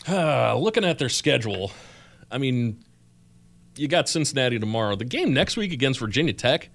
Uh, 0.07 0.55
looking 0.59 0.83
at 0.85 0.99
their 0.99 1.09
schedule, 1.09 1.71
I 2.29 2.37
mean, 2.37 2.83
you 3.79 3.87
got 3.87 4.09
Cincinnati 4.09 4.59
tomorrow. 4.59 4.95
The 4.95 5.05
game 5.05 5.33
next 5.33 5.57
week 5.57 5.71
against 5.73 5.99
Virginia 5.99 6.33
Tech, 6.33 6.69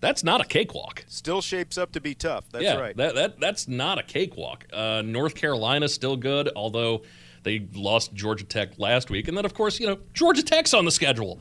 that's 0.00 0.22
not 0.24 0.40
a 0.40 0.44
cakewalk. 0.44 1.04
Still 1.08 1.40
shapes 1.42 1.76
up 1.78 1.92
to 1.92 2.00
be 2.00 2.14
tough. 2.14 2.44
That's 2.52 2.64
yeah, 2.64 2.76
right. 2.76 2.96
That, 2.96 3.14
that 3.14 3.40
that's 3.40 3.66
not 3.68 3.98
a 3.98 4.02
cakewalk. 4.02 4.66
Uh, 4.72 5.02
North 5.04 5.34
Carolina's 5.34 5.92
still 5.94 6.16
good, 6.16 6.50
although 6.54 7.02
they 7.42 7.66
lost 7.74 8.12
Georgia 8.14 8.44
Tech 8.44 8.78
last 8.78 9.10
week, 9.10 9.28
and 9.28 9.36
then 9.36 9.44
of 9.44 9.54
course 9.54 9.78
you 9.80 9.86
know 9.86 9.98
Georgia 10.14 10.42
Tech's 10.42 10.74
on 10.74 10.84
the 10.84 10.90
schedule. 10.90 11.38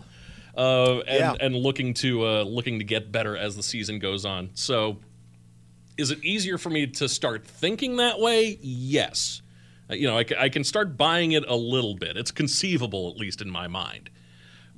uh, 0.58 1.00
and 1.00 1.20
Yeah. 1.20 1.36
and 1.39 1.56
looking 1.56 1.94
to 1.96 2.26
uh, 2.26 2.44
looking 2.44 2.80
to 2.80 2.86
get 2.86 3.12
better 3.12 3.36
as 3.36 3.56
the 3.56 3.63
season 3.63 4.00
goes 4.00 4.26
on. 4.26 4.52
So, 4.54 4.98
is 5.98 6.12
it 6.12 6.24
easier 6.24 6.58
for 6.58 6.70
me 6.70 6.88
to 6.88 7.10
start 7.10 7.46
thinking 7.46 7.98
that 7.98 8.20
way? 8.20 8.58
Yes. 8.62 9.41
Uh, 9.89 9.96
You 9.96 10.08
know, 10.08 10.18
I, 10.18 10.26
I 10.39 10.50
can 10.50 10.63
start 10.63 10.96
buying 10.98 11.34
it 11.34 11.44
a 11.48 11.56
little 11.56 11.96
bit. 11.96 12.15
It's 12.18 12.32
conceivable, 12.32 13.10
at 13.12 13.18
least 13.18 13.41
in 13.41 13.50
my 13.50 13.68
mind. 13.68 14.10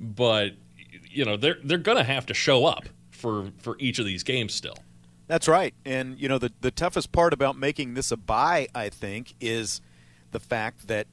But 0.00 0.52
you 1.10 1.24
know, 1.24 1.36
they're 1.36 1.58
they're 1.62 1.78
gonna 1.78 2.04
have 2.04 2.26
to 2.26 2.34
show 2.34 2.66
up 2.66 2.88
for 3.10 3.50
for 3.58 3.76
each 3.78 3.98
of 3.98 4.06
these 4.06 4.22
games 4.22 4.54
still. 4.54 4.76
That's 5.28 5.46
right. 5.46 5.74
And, 5.84 6.18
you 6.18 6.26
know, 6.26 6.38
the, 6.38 6.50
the 6.62 6.70
toughest 6.70 7.12
part 7.12 7.34
about 7.34 7.56
making 7.56 7.94
this 7.94 8.10
a 8.10 8.16
buy, 8.16 8.66
I 8.74 8.88
think, 8.88 9.34
is 9.40 9.82
the 10.30 10.40
fact 10.40 10.88
that, 10.88 11.06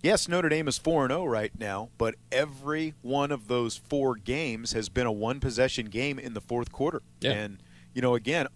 yes, 0.00 0.28
Notre 0.28 0.48
Dame 0.48 0.68
is 0.68 0.78
4 0.78 1.06
and 1.06 1.10
0 1.10 1.24
right 1.26 1.52
now, 1.58 1.90
but 1.98 2.14
every 2.30 2.94
one 3.02 3.32
of 3.32 3.48
those 3.48 3.76
four 3.76 4.14
games 4.14 4.72
has 4.74 4.88
been 4.88 5.08
a 5.08 5.12
one 5.12 5.40
possession 5.40 5.86
game 5.86 6.20
in 6.20 6.34
the 6.34 6.40
fourth 6.40 6.70
quarter. 6.70 7.02
Yeah. 7.20 7.32
And, 7.32 7.58
you 7.92 8.00
know, 8.00 8.14
again, 8.14 8.46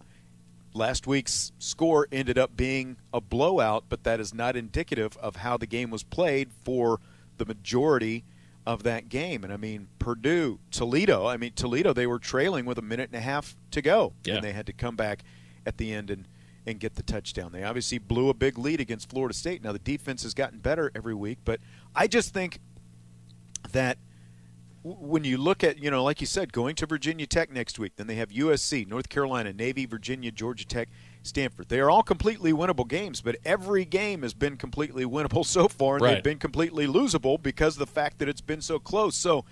last 0.72 1.08
week's 1.08 1.50
score 1.58 2.06
ended 2.12 2.38
up 2.38 2.56
being 2.56 2.96
a 3.12 3.20
blowout, 3.20 3.86
but 3.88 4.04
that 4.04 4.20
is 4.20 4.32
not 4.32 4.56
indicative 4.56 5.16
of 5.16 5.36
how 5.36 5.56
the 5.56 5.66
game 5.66 5.90
was 5.90 6.04
played 6.04 6.52
for 6.64 7.00
the 7.38 7.44
majority 7.44 8.24
of 8.66 8.82
that 8.82 9.08
game. 9.08 9.44
And 9.44 9.52
I 9.52 9.56
mean, 9.56 9.88
Purdue, 9.98 10.58
Toledo, 10.70 11.26
I 11.26 11.36
mean, 11.36 11.52
Toledo, 11.54 11.92
they 11.92 12.06
were 12.06 12.18
trailing 12.18 12.64
with 12.64 12.78
a 12.78 12.82
minute 12.82 13.10
and 13.12 13.18
a 13.18 13.22
half 13.22 13.56
to 13.70 13.80
go. 13.80 14.12
Yeah. 14.24 14.34
And 14.34 14.44
they 14.44 14.52
had 14.52 14.66
to 14.66 14.72
come 14.72 14.96
back 14.96 15.22
at 15.64 15.76
the 15.78 15.92
end 15.92 16.10
and, 16.10 16.26
and 16.66 16.80
get 16.80 16.96
the 16.96 17.02
touchdown. 17.02 17.52
They 17.52 17.62
obviously 17.62 17.98
blew 17.98 18.28
a 18.28 18.34
big 18.34 18.58
lead 18.58 18.80
against 18.80 19.08
Florida 19.08 19.34
State. 19.34 19.62
Now, 19.62 19.72
the 19.72 19.78
defense 19.78 20.24
has 20.24 20.34
gotten 20.34 20.58
better 20.58 20.90
every 20.94 21.14
week, 21.14 21.38
but 21.44 21.60
I 21.94 22.08
just 22.08 22.34
think 22.34 22.58
that 23.72 23.98
when 24.82 25.24
you 25.24 25.38
look 25.38 25.64
at, 25.64 25.82
you 25.82 25.90
know, 25.90 26.02
like 26.02 26.20
you 26.20 26.26
said, 26.26 26.52
going 26.52 26.74
to 26.76 26.86
Virginia 26.86 27.26
Tech 27.26 27.50
next 27.50 27.78
week, 27.78 27.96
then 27.96 28.06
they 28.06 28.14
have 28.16 28.30
USC, 28.30 28.86
North 28.86 29.08
Carolina, 29.08 29.52
Navy, 29.52 29.86
Virginia, 29.86 30.30
Georgia 30.30 30.66
Tech, 30.66 30.88
Stanford. 31.26 31.68
They 31.68 31.80
are 31.80 31.90
all 31.90 32.02
completely 32.02 32.52
winnable 32.52 32.88
games, 32.88 33.20
but 33.20 33.36
every 33.44 33.84
game 33.84 34.22
has 34.22 34.32
been 34.34 34.56
completely 34.56 35.04
winnable 35.04 35.44
so 35.56 35.68
far, 35.68 35.96
and 35.96 36.02
Right. 36.04 36.14
they've 36.14 36.22
been 36.22 36.38
completely 36.38 36.86
losable 36.86 37.42
because 37.42 37.74
of 37.74 37.80
the 37.80 37.86
fact 37.86 38.18
that 38.18 38.28
it's 38.28 38.40
been 38.40 38.60
so 38.60 38.78
close. 38.78 39.16
So, 39.16 39.44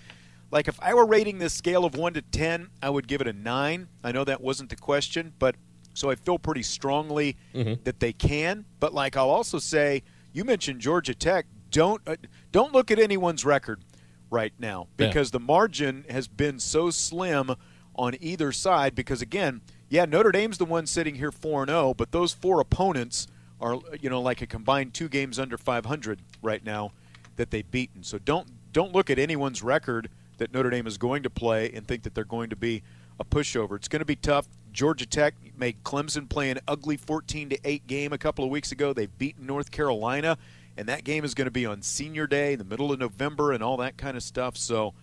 like, 0.50 0.68
if 0.68 0.78
I 0.80 0.94
were 0.94 1.06
rating 1.06 1.38
this 1.38 1.52
scale 1.54 1.84
of 1.84 1.96
1 1.96 2.14
to 2.14 2.22
10, 2.22 2.68
I 2.82 2.90
would 2.90 3.08
give 3.08 3.20
it 3.20 3.26
a 3.26 3.32
9. 3.32 3.88
I 4.02 4.12
know 4.12 4.24
that 4.24 4.40
wasn't 4.40 4.70
the 4.70 4.76
question, 4.76 5.32
but 5.38 5.56
so 5.94 6.10
I 6.10 6.14
feel 6.16 6.38
pretty 6.38 6.62
strongly 6.62 7.36
that 7.52 8.00
they 8.00 8.12
can. 8.12 8.64
But, 8.80 8.92
like, 8.94 9.16
I'll 9.16 9.30
also 9.30 9.58
say, 9.58 10.02
you 10.32 10.44
mentioned 10.44 10.80
Georgia 10.80 11.14
Tech. 11.14 11.46
Don't 11.70 12.00
uh, 12.06 12.16
don't 12.52 12.72
look 12.72 12.90
at 12.92 12.98
anyone's 13.00 13.44
record 13.44 13.82
right 14.30 14.52
now 14.58 14.86
Yeah. 14.98 15.06
because 15.08 15.30
the 15.32 15.40
margin 15.40 16.04
has 16.08 16.28
been 16.28 16.58
so 16.60 16.90
slim 16.90 17.50
on 17.96 18.14
either 18.20 18.50
side. 18.52 18.94
Because 18.94 19.22
again, 19.22 19.60
yeah, 19.88 20.04
Notre 20.04 20.32
Dame's 20.32 20.58
the 20.58 20.64
one 20.64 20.86
sitting 20.86 21.16
here 21.16 21.30
four 21.32 21.62
and 21.62 21.70
zero, 21.70 21.94
but 21.94 22.12
those 22.12 22.32
four 22.32 22.60
opponents 22.60 23.28
are 23.60 23.78
you 24.00 24.10
know 24.10 24.20
like 24.20 24.42
a 24.42 24.46
combined 24.46 24.94
two 24.94 25.08
games 25.08 25.38
under 25.38 25.56
500 25.56 26.20
right 26.42 26.64
now 26.64 26.92
that 27.36 27.50
they've 27.50 27.70
beaten. 27.70 28.02
So 28.02 28.18
don't 28.18 28.48
don't 28.72 28.92
look 28.92 29.10
at 29.10 29.18
anyone's 29.18 29.62
record 29.62 30.10
that 30.38 30.52
Notre 30.52 30.70
Dame 30.70 30.86
is 30.86 30.98
going 30.98 31.22
to 31.22 31.30
play 31.30 31.70
and 31.72 31.86
think 31.86 32.02
that 32.02 32.14
they're 32.14 32.24
going 32.24 32.50
to 32.50 32.56
be 32.56 32.82
a 33.20 33.24
pushover. 33.24 33.76
It's 33.76 33.88
going 33.88 34.00
to 34.00 34.06
be 34.06 34.16
tough. 34.16 34.48
Georgia 34.72 35.06
Tech 35.06 35.34
made 35.56 35.84
Clemson 35.84 36.28
play 36.28 36.50
an 36.50 36.58
ugly 36.66 36.96
14 36.96 37.50
to 37.50 37.58
8 37.64 37.86
game 37.86 38.12
a 38.12 38.18
couple 38.18 38.44
of 38.44 38.50
weeks 38.50 38.72
ago. 38.72 38.92
They've 38.92 39.16
beaten 39.18 39.46
North 39.46 39.70
Carolina, 39.70 40.36
and 40.76 40.88
that 40.88 41.04
game 41.04 41.24
is 41.24 41.32
going 41.34 41.44
to 41.44 41.52
be 41.52 41.64
on 41.64 41.80
Senior 41.82 42.26
Day, 42.26 42.54
in 42.54 42.58
the 42.58 42.64
middle 42.64 42.90
of 42.90 42.98
November, 42.98 43.52
and 43.52 43.62
all 43.62 43.76
that 43.76 43.96
kind 43.96 44.16
of 44.16 44.24
stuff. 44.24 44.56
So 44.56 44.94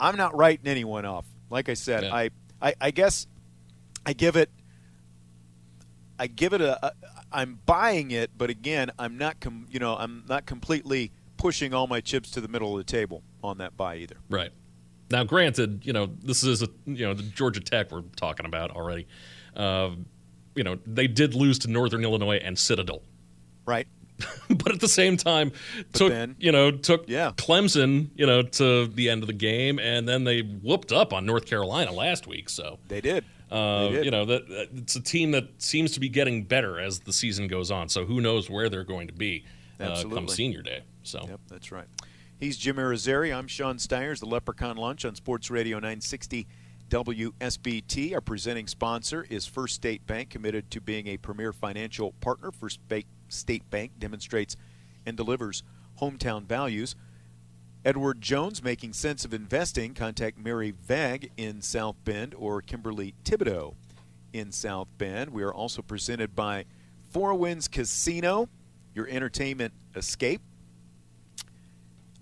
I'm 0.00 0.16
not 0.16 0.34
writing 0.34 0.66
anyone 0.66 1.04
off. 1.04 1.26
Like 1.50 1.68
I 1.68 1.74
said, 1.74 2.04
Yeah. 2.04 2.14
I, 2.14 2.30
I 2.62 2.74
I 2.80 2.90
guess 2.90 3.26
I 4.06 4.12
give 4.12 4.36
it 4.36 4.50
I 6.18 6.26
give 6.26 6.52
it 6.52 6.60
a, 6.60 6.86
a 6.86 6.92
I'm 7.32 7.58
buying 7.66 8.10
it, 8.10 8.30
but 8.36 8.50
again, 8.50 8.90
I'm 8.98 9.16
not 9.18 9.40
com, 9.40 9.66
you 9.70 9.78
know 9.78 9.96
I'm 9.96 10.24
not 10.28 10.46
completely 10.46 11.12
pushing 11.36 11.74
all 11.74 11.86
my 11.86 12.00
chips 12.00 12.30
to 12.32 12.40
the 12.40 12.48
middle 12.48 12.72
of 12.78 12.84
the 12.84 12.90
table 12.90 13.22
on 13.42 13.58
that 13.58 13.76
buy 13.76 13.96
either. 13.96 14.16
Right. 14.30 14.50
Now, 15.10 15.24
granted, 15.24 15.82
you 15.84 15.92
know 15.92 16.06
this 16.22 16.42
is 16.42 16.62
a 16.62 16.68
you 16.86 17.06
know 17.06 17.14
the 17.14 17.22
Georgia 17.22 17.60
Tech 17.60 17.90
we're 17.90 18.02
talking 18.16 18.46
about 18.46 18.70
already. 18.70 19.06
Uh, 19.56 19.90
you 20.54 20.64
know 20.64 20.78
they 20.86 21.06
did 21.06 21.34
lose 21.34 21.58
to 21.60 21.70
Northern 21.70 22.04
Illinois 22.04 22.36
and 22.36 22.58
Citadel, 22.58 23.02
Right? 23.66 23.86
but 24.48 24.70
at 24.72 24.78
the 24.80 24.88
same 24.88 25.16
time 25.16 25.50
took 25.94 26.10
then- 26.12 26.36
you 26.38 26.52
know 26.52 26.70
took 26.70 27.08
Yeah. 27.08 27.32
Clemson 27.36 28.10
you 28.14 28.26
know 28.26 28.42
to 28.42 28.86
the 28.86 29.08
end 29.10 29.22
of 29.22 29.26
the 29.26 29.32
game, 29.32 29.78
and 29.78 30.06
then 30.08 30.24
they 30.24 30.40
whooped 30.42 30.92
up 30.92 31.12
on 31.12 31.24
North 31.26 31.46
Carolina 31.46 31.90
last 31.92 32.26
week. 32.26 32.48
So 32.50 32.78
They 32.88 33.00
did. 33.00 33.24
Uh, 33.52 33.90
you 34.02 34.10
know 34.10 34.24
that 34.24 34.48
that- 34.48 34.68
it's 34.74 34.96
a 34.96 35.00
team 35.00 35.30
that 35.32 35.60
seems 35.62 35.92
to 35.92 36.00
be 36.00 36.08
getting 36.08 36.44
better 36.44 36.80
as 36.80 37.00
the 37.00 37.12
season 37.12 37.48
goes 37.48 37.70
on. 37.70 37.88
So 37.88 38.06
who 38.06 38.20
knows 38.20 38.48
where 38.48 38.68
they're 38.68 38.84
going 38.84 39.08
to 39.08 39.12
be 39.12 39.44
uh, 39.78 40.02
come 40.04 40.26
Senior 40.28 40.62
Day? 40.62 40.80
So 41.02 41.26
Yep, 41.28 41.40
that's 41.48 41.70
right. 41.72 41.86
He's 42.38 42.56
Jim 42.56 42.76
Irizarry. 42.76 43.32
I'm 43.36 43.46
Sean 43.46 43.78
Stires, 43.78 44.20
the 44.20 44.26
Leprechaun 44.26 44.76
Lunch 44.76 45.04
on 45.04 45.14
Sports 45.14 45.50
Radio 45.50 45.76
960 45.76 46.46
WSBT. 46.88 48.14
Our 48.14 48.20
presenting 48.20 48.66
sponsor 48.66 49.26
is 49.30 49.46
First 49.46 49.74
State 49.76 50.06
Bank, 50.06 50.30
committed 50.30 50.70
to 50.72 50.80
being 50.80 51.06
a 51.06 51.16
premier 51.16 51.52
financial 51.52 52.12
partner. 52.20 52.50
First 52.50 52.80
State 53.28 53.70
Bank 53.70 53.92
demonstrates 53.98 54.56
and 55.06 55.16
delivers 55.16 55.62
hometown 56.00 56.44
values. 56.44 56.96
Edward 57.84 58.20
Jones, 58.20 58.62
making 58.62 58.92
sense 58.92 59.24
of 59.24 59.34
investing. 59.34 59.92
Contact 59.92 60.38
Mary 60.38 60.70
Vag 60.70 61.32
in 61.36 61.60
South 61.60 61.96
Bend 62.04 62.32
or 62.34 62.62
Kimberly 62.62 63.14
Thibodeau 63.24 63.74
in 64.32 64.52
South 64.52 64.86
Bend. 64.98 65.30
We 65.30 65.42
are 65.42 65.52
also 65.52 65.82
presented 65.82 66.36
by 66.36 66.64
Four 67.10 67.34
Winds 67.34 67.66
Casino, 67.66 68.48
your 68.94 69.08
entertainment 69.08 69.72
escape. 69.96 70.40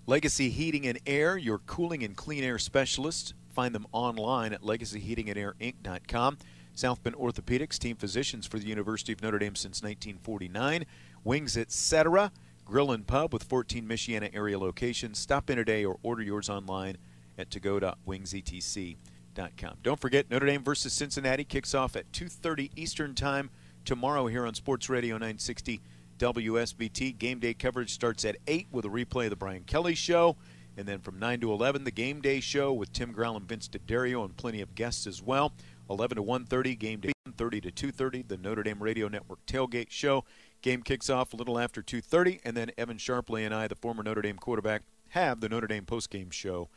Legacy 0.07 0.49
Heating 0.49 0.87
and 0.87 0.99
Air, 1.05 1.37
your 1.37 1.59
cooling 1.59 2.03
and 2.03 2.17
clean 2.17 2.43
air 2.43 2.57
specialist. 2.57 3.35
Find 3.53 3.75
them 3.75 3.85
online 3.91 4.53
at 4.53 4.63
legacyheatingandair.inc.com. 4.63 6.37
South 6.73 7.03
Bend 7.03 7.15
Orthopedics, 7.17 7.77
team 7.77 7.95
physicians 7.97 8.47
for 8.47 8.57
the 8.57 8.65
University 8.65 9.13
of 9.13 9.21
Notre 9.21 9.37
Dame 9.37 9.55
since 9.55 9.83
1949. 9.83 10.87
Wings, 11.23 11.55
etc. 11.55 12.31
Grill 12.71 12.91
and 12.91 13.05
Pub 13.05 13.33
with 13.33 13.43
14 13.43 13.85
Michiana 13.85 14.33
area 14.33 14.57
locations. 14.57 15.19
Stop 15.19 15.49
in 15.49 15.57
today 15.57 15.83
or 15.83 15.97
order 16.03 16.23
yours 16.23 16.49
online 16.49 16.95
at 17.37 17.51
togo.wingsetc.com. 17.51 19.77
Don't 19.83 19.99
forget, 19.99 20.31
Notre 20.31 20.45
Dame 20.45 20.63
versus 20.63 20.93
Cincinnati 20.93 21.43
kicks 21.43 21.75
off 21.75 21.97
at 21.97 22.09
2.30 22.13 22.71
Eastern 22.77 23.13
Time 23.13 23.49
tomorrow 23.83 24.27
here 24.27 24.47
on 24.47 24.53
Sports 24.53 24.89
Radio 24.89 25.15
960 25.15 25.81
WSBT. 26.17 27.17
Game 27.17 27.39
day 27.39 27.53
coverage 27.53 27.91
starts 27.91 28.23
at 28.23 28.37
8 28.47 28.67
with 28.71 28.85
a 28.85 28.89
replay 28.89 29.25
of 29.25 29.31
the 29.31 29.35
Brian 29.35 29.65
Kelly 29.65 29.93
Show. 29.93 30.37
And 30.77 30.87
then 30.87 30.99
from 30.99 31.19
9 31.19 31.41
to 31.41 31.51
11, 31.51 31.83
the 31.83 31.91
Game 31.91 32.21
Day 32.21 32.39
Show 32.39 32.71
with 32.71 32.93
Tim 32.93 33.11
Growl 33.11 33.35
and 33.35 33.45
Vince 33.45 33.67
DiDario 33.67 34.23
and 34.23 34.37
plenty 34.37 34.61
of 34.61 34.75
guests 34.75 35.05
as 35.05 35.21
well. 35.21 35.51
11 35.89 36.15
to 36.15 36.23
1.30, 36.23 36.79
Game 36.79 37.01
Day 37.01 37.11
1.30 37.27 37.63
to 37.63 37.71
2.30, 37.91 38.29
the 38.29 38.37
Notre 38.37 38.63
Dame 38.63 38.81
Radio 38.81 39.09
Network 39.09 39.45
Tailgate 39.45 39.89
Show. 39.89 40.23
Game 40.61 40.83
kicks 40.83 41.09
off 41.09 41.33
a 41.33 41.35
little 41.35 41.57
after 41.57 41.81
2.30, 41.81 42.41
and 42.45 42.55
then 42.55 42.71
Evan 42.77 42.97
Sharpley 42.97 43.45
and 43.45 43.53
I, 43.53 43.67
the 43.67 43.75
former 43.75 44.03
Notre 44.03 44.21
Dame 44.21 44.37
quarterback, 44.37 44.83
have 45.09 45.41
the 45.41 45.49
Notre 45.49 45.67
Dame 45.67 45.85
postgame 45.85 46.31
show 46.31 46.69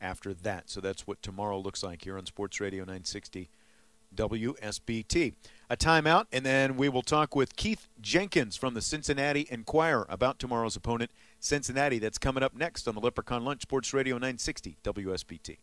after 0.00 0.34
that. 0.34 0.68
So 0.70 0.80
that's 0.80 1.06
what 1.06 1.22
tomorrow 1.22 1.58
looks 1.58 1.82
like 1.82 2.02
here 2.02 2.18
on 2.18 2.26
Sports 2.26 2.60
Radio 2.60 2.82
960 2.82 3.48
WSBT. 4.14 5.34
A 5.70 5.76
timeout, 5.76 6.26
and 6.32 6.44
then 6.44 6.76
we 6.76 6.88
will 6.88 7.02
talk 7.02 7.36
with 7.36 7.56
Keith 7.56 7.88
Jenkins 8.00 8.56
from 8.56 8.74
the 8.74 8.80
Cincinnati 8.80 9.46
Enquirer 9.50 10.06
about 10.08 10.38
tomorrow's 10.38 10.76
opponent, 10.76 11.10
Cincinnati. 11.38 11.98
That's 11.98 12.18
coming 12.18 12.42
up 12.42 12.56
next 12.56 12.88
on 12.88 12.94
the 12.94 13.00
Leprechaun 13.00 13.44
Lunch, 13.44 13.62
Sports 13.62 13.92
Radio 13.92 14.16
960 14.16 14.78
WSBT. 14.82 15.58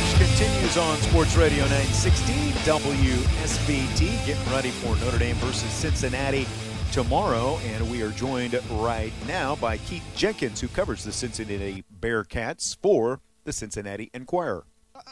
Lunch 0.00 0.16
continues 0.16 0.76
on 0.78 0.96
Sports 0.98 1.36
Radio 1.36 1.62
960 1.64 2.32
WSBT. 2.64 4.26
Getting 4.26 4.52
ready 4.52 4.70
for 4.70 4.96
Notre 5.04 5.18
Dame 5.18 5.36
versus 5.36 5.70
Cincinnati 5.70 6.46
tomorrow, 6.90 7.58
and 7.66 7.90
we 7.90 8.00
are 8.00 8.10
joined 8.12 8.58
right 8.70 9.12
now 9.28 9.56
by 9.56 9.76
Keith 9.76 10.04
Jenkins, 10.16 10.58
who 10.58 10.68
covers 10.68 11.04
the 11.04 11.12
Cincinnati 11.12 11.84
Bearcats 12.00 12.78
for 12.80 13.20
the 13.44 13.52
Cincinnati 13.52 14.10
Enquirer. 14.14 14.64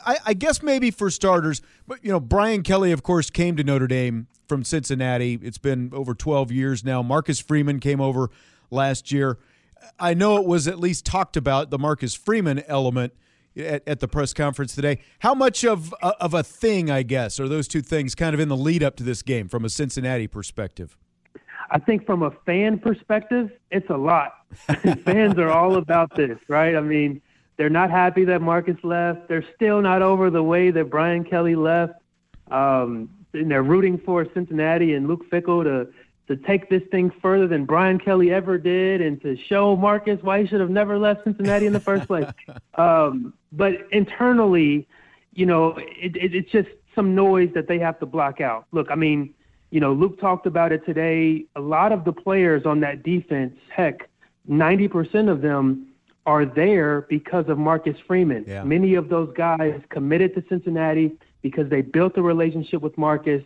I, 0.06 0.16
I 0.24 0.32
guess 0.32 0.62
maybe 0.62 0.90
for 0.90 1.10
starters, 1.10 1.60
but 1.86 2.02
you 2.02 2.10
know, 2.10 2.20
Brian 2.20 2.62
Kelly, 2.62 2.90
of 2.92 3.02
course, 3.02 3.28
came 3.28 3.56
to 3.56 3.64
Notre 3.64 3.88
Dame 3.88 4.26
from 4.46 4.64
Cincinnati. 4.64 5.38
It's 5.42 5.58
been 5.58 5.90
over 5.92 6.14
12 6.14 6.50
years 6.50 6.82
now. 6.82 7.02
Marcus 7.02 7.40
Freeman 7.40 7.78
came 7.78 8.00
over 8.00 8.30
last 8.70 9.12
year. 9.12 9.38
I 10.00 10.14
know 10.14 10.38
it 10.38 10.46
was 10.46 10.66
at 10.66 10.78
least 10.78 11.04
talked 11.04 11.36
about 11.36 11.68
the 11.68 11.78
Marcus 11.78 12.14
Freeman 12.14 12.62
element 12.66 13.12
at, 13.58 13.82
at 13.86 14.00
the 14.00 14.08
press 14.08 14.32
conference 14.32 14.74
today. 14.74 15.00
How 15.20 15.34
much 15.34 15.64
of 15.64 15.92
of 16.02 16.34
a 16.34 16.42
thing, 16.42 16.90
I 16.90 17.02
guess, 17.02 17.40
are 17.40 17.48
those 17.48 17.68
two 17.68 17.82
things 17.82 18.14
kind 18.14 18.34
of 18.34 18.40
in 18.40 18.48
the 18.48 18.56
lead 18.56 18.82
up 18.82 18.96
to 18.96 19.02
this 19.02 19.22
game 19.22 19.48
from 19.48 19.64
a 19.64 19.68
Cincinnati 19.68 20.26
perspective? 20.26 20.96
I 21.70 21.78
think 21.78 22.06
from 22.06 22.22
a 22.22 22.30
fan 22.46 22.78
perspective, 22.78 23.50
it's 23.70 23.90
a 23.90 23.96
lot. 23.96 24.32
Fans 25.04 25.36
are 25.38 25.50
all 25.50 25.76
about 25.76 26.16
this, 26.16 26.38
right? 26.48 26.74
I 26.74 26.80
mean, 26.80 27.20
they're 27.58 27.68
not 27.68 27.90
happy 27.90 28.24
that 28.24 28.40
Marcus 28.40 28.76
left. 28.82 29.28
They're 29.28 29.44
still 29.54 29.82
not 29.82 30.00
over 30.00 30.30
the 30.30 30.42
way 30.42 30.70
that 30.70 30.88
Brian 30.88 31.24
Kelly 31.24 31.56
left. 31.56 31.94
Um, 32.50 33.10
and 33.34 33.50
they're 33.50 33.62
rooting 33.62 33.98
for 33.98 34.26
Cincinnati 34.32 34.94
and 34.94 35.06
Luke 35.06 35.28
Fickell 35.30 35.64
to 35.64 35.92
to 36.28 36.36
take 36.36 36.68
this 36.68 36.82
thing 36.90 37.10
further 37.20 37.48
than 37.48 37.64
Brian 37.64 37.98
Kelly 37.98 38.32
ever 38.32 38.58
did, 38.58 39.00
and 39.00 39.20
to 39.22 39.36
show 39.48 39.74
Marcus 39.76 40.22
why 40.22 40.42
he 40.42 40.46
should 40.46 40.60
have 40.60 40.70
never 40.70 40.98
left 40.98 41.24
Cincinnati 41.24 41.66
in 41.66 41.72
the 41.72 41.80
first 41.80 42.06
place. 42.06 42.30
Um, 42.74 43.34
but 43.50 43.72
internally, 43.90 44.86
you 45.32 45.44
know, 45.44 45.74
it, 45.78 46.14
it, 46.16 46.32
it's 46.32 46.50
just 46.52 46.68
some 46.94 47.16
noise 47.16 47.50
that 47.54 47.66
they 47.66 47.80
have 47.80 47.98
to 47.98 48.06
block 48.06 48.40
out. 48.40 48.66
Look, 48.70 48.88
I 48.88 48.94
mean, 48.94 49.34
you 49.70 49.80
know, 49.80 49.92
Luke 49.92 50.20
talked 50.20 50.46
about 50.46 50.70
it 50.70 50.86
today. 50.86 51.44
A 51.56 51.60
lot 51.60 51.90
of 51.90 52.04
the 52.04 52.12
players 52.12 52.66
on 52.66 52.78
that 52.80 53.02
defense, 53.02 53.56
heck, 53.68 54.08
90% 54.48 55.28
of 55.28 55.42
them 55.42 55.88
are 56.24 56.44
there 56.44 57.02
because 57.08 57.46
of 57.48 57.58
Marcus 57.58 57.96
Freeman. 58.06 58.44
Yeah. 58.46 58.62
Many 58.62 58.94
of 58.94 59.08
those 59.08 59.32
guys 59.36 59.80
committed 59.88 60.34
to 60.36 60.44
Cincinnati 60.48 61.16
because 61.42 61.68
they 61.68 61.82
built 61.82 62.16
a 62.16 62.22
relationship 62.22 62.82
with 62.82 62.96
Marcus. 62.98 63.42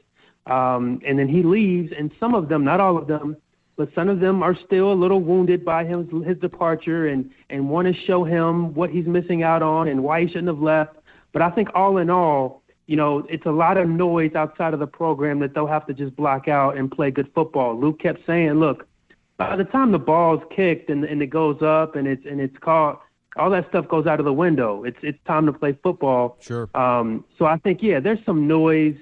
Um, 0.47 1.01
and 1.07 1.19
then 1.19 1.29
he 1.29 1.43
leaves, 1.43 1.93
and 1.97 2.11
some 2.19 2.35
of 2.35 2.49
them, 2.49 2.65
not 2.65 2.81
all 2.81 2.99
of 2.99 3.07
them, 3.07 3.37
but 3.77 3.89
some 3.95 4.09
of 4.09 4.21
them 4.21 4.43
are 4.43 4.57
still 4.67 4.93
a 4.93 4.95
little 4.95 5.21
wounded 5.21 5.65
by 5.65 5.85
his, 5.85 6.07
his 6.27 6.37
departure 6.39 7.07
and, 7.09 7.31
and 7.49 7.71
want 7.71 7.89
to 7.89 7.95
show 8.07 8.25
him 8.25 8.75
what 8.75 8.91
he's 8.91 9.07
missing 9.07 9.43
out 9.43 9.63
on 9.63 9.89
and 9.89 10.03
why 10.03 10.23
he 10.23 10.27
shouldn't 10.27 10.49
have 10.49 10.61
left. 10.61 10.97
But 11.33 11.43
I 11.43 11.51
think 11.51 11.69
all 11.75 11.97
in 11.99 12.11
all, 12.11 12.63
you 12.87 12.97
know, 12.97 13.27
it's 13.31 13.47
a 13.47 13.51
lot 13.51 13.79
of 13.79 13.89
noise 13.89 14.35
outside 14.35 14.75
of 14.75 14.81
the 14.81 14.87
program 14.87 15.39
that 15.41 15.55
they'll 15.55 15.67
have 15.67 15.87
to 15.87 15.95
just 15.95 16.15
block 16.17 16.49
out 16.49 16.77
and 16.77 16.91
play 16.91 17.11
good 17.11 17.31
football. 17.35 17.79
Luke 17.79 18.01
kept 18.01 18.27
saying, 18.27 18.55
look, 18.55 18.87
by 19.37 19.57
the 19.57 19.65
time 19.65 19.93
the 19.93 19.99
ball's 19.99 20.43
kicked 20.55 20.91
and, 20.91 21.05
and 21.05 21.23
it 21.23 21.29
goes 21.29 21.63
up 21.63 21.97
and 21.97 22.07
it's 22.07 22.25
and 22.27 22.41
it's 22.41 22.57
caught, 22.59 23.01
all 23.37 23.51
that 23.51 23.69
stuff 23.69 23.89
goes 23.89 24.07
out 24.07 24.19
of 24.21 24.25
the 24.25 24.33
window. 24.33 24.85
It's 24.85 24.99
it's 25.03 25.19
time 25.27 25.47
to 25.47 25.53
play 25.53 25.77
football. 25.83 26.37
Sure. 26.41 26.69
Um, 26.75 27.25
so 27.39 27.47
I 27.47 27.57
think 27.59 27.83
yeah, 27.83 27.99
there's 27.99 28.25
some 28.27 28.47
noise, 28.47 28.97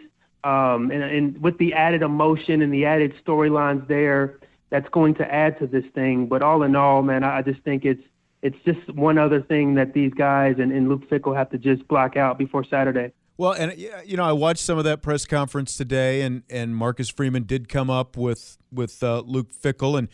um, 0.45 0.91
and, 0.91 1.03
and 1.03 1.43
with 1.43 1.59
the 1.59 1.75
added 1.75 2.03
emotion 2.03 2.63
and 2.63 2.73
the 2.73 2.87
added 2.87 3.15
storylines 3.25 3.87
there, 3.89 4.39
that's 4.71 4.89
going 4.89 5.15
to 5.17 5.35
add 5.35 5.59
to 5.59 5.67
this 5.67 5.85
thing. 5.95 6.27
But 6.27 6.43
all 6.43 6.63
in 6.63 6.77
all, 6.77 7.03
man, 7.03 7.25
I, 7.25 7.39
I 7.39 7.43
just 7.43 7.61
think 7.63 7.85
it's 7.85 8.03
it's 8.43 8.57
just 8.65 8.89
one 8.95 9.19
other 9.19 9.43
thing 9.43 9.75
that 9.75 9.93
these 9.93 10.15
guys 10.15 10.57
and, 10.59 10.73
and 10.73 10.89
Luke 10.89 11.09
Fickell 11.11 11.37
have 11.37 11.51
to 11.51 11.59
just 11.59 11.87
block 11.89 12.17
out 12.17 12.39
before 12.39 12.65
Saturday. 12.65 13.13
Well, 13.37 13.53
and 13.53 13.79
you 13.79 14.17
know, 14.17 14.25
I 14.25 14.33
watched 14.33 14.63
some 14.63 14.79
of 14.79 14.85
that 14.85 15.03
press 15.03 15.25
conference 15.25 15.77
today, 15.77 16.23
and 16.23 16.43
and 16.51 16.77
Marcus 16.77 17.09
Freeman 17.09 17.45
did 17.45 17.69
come 17.69 17.91
up 17.91 18.17
with 18.17 18.59
with 18.71 19.03
uh, 19.03 19.21
Luke 19.21 19.51
Fickell, 19.53 19.99
and 19.99 20.09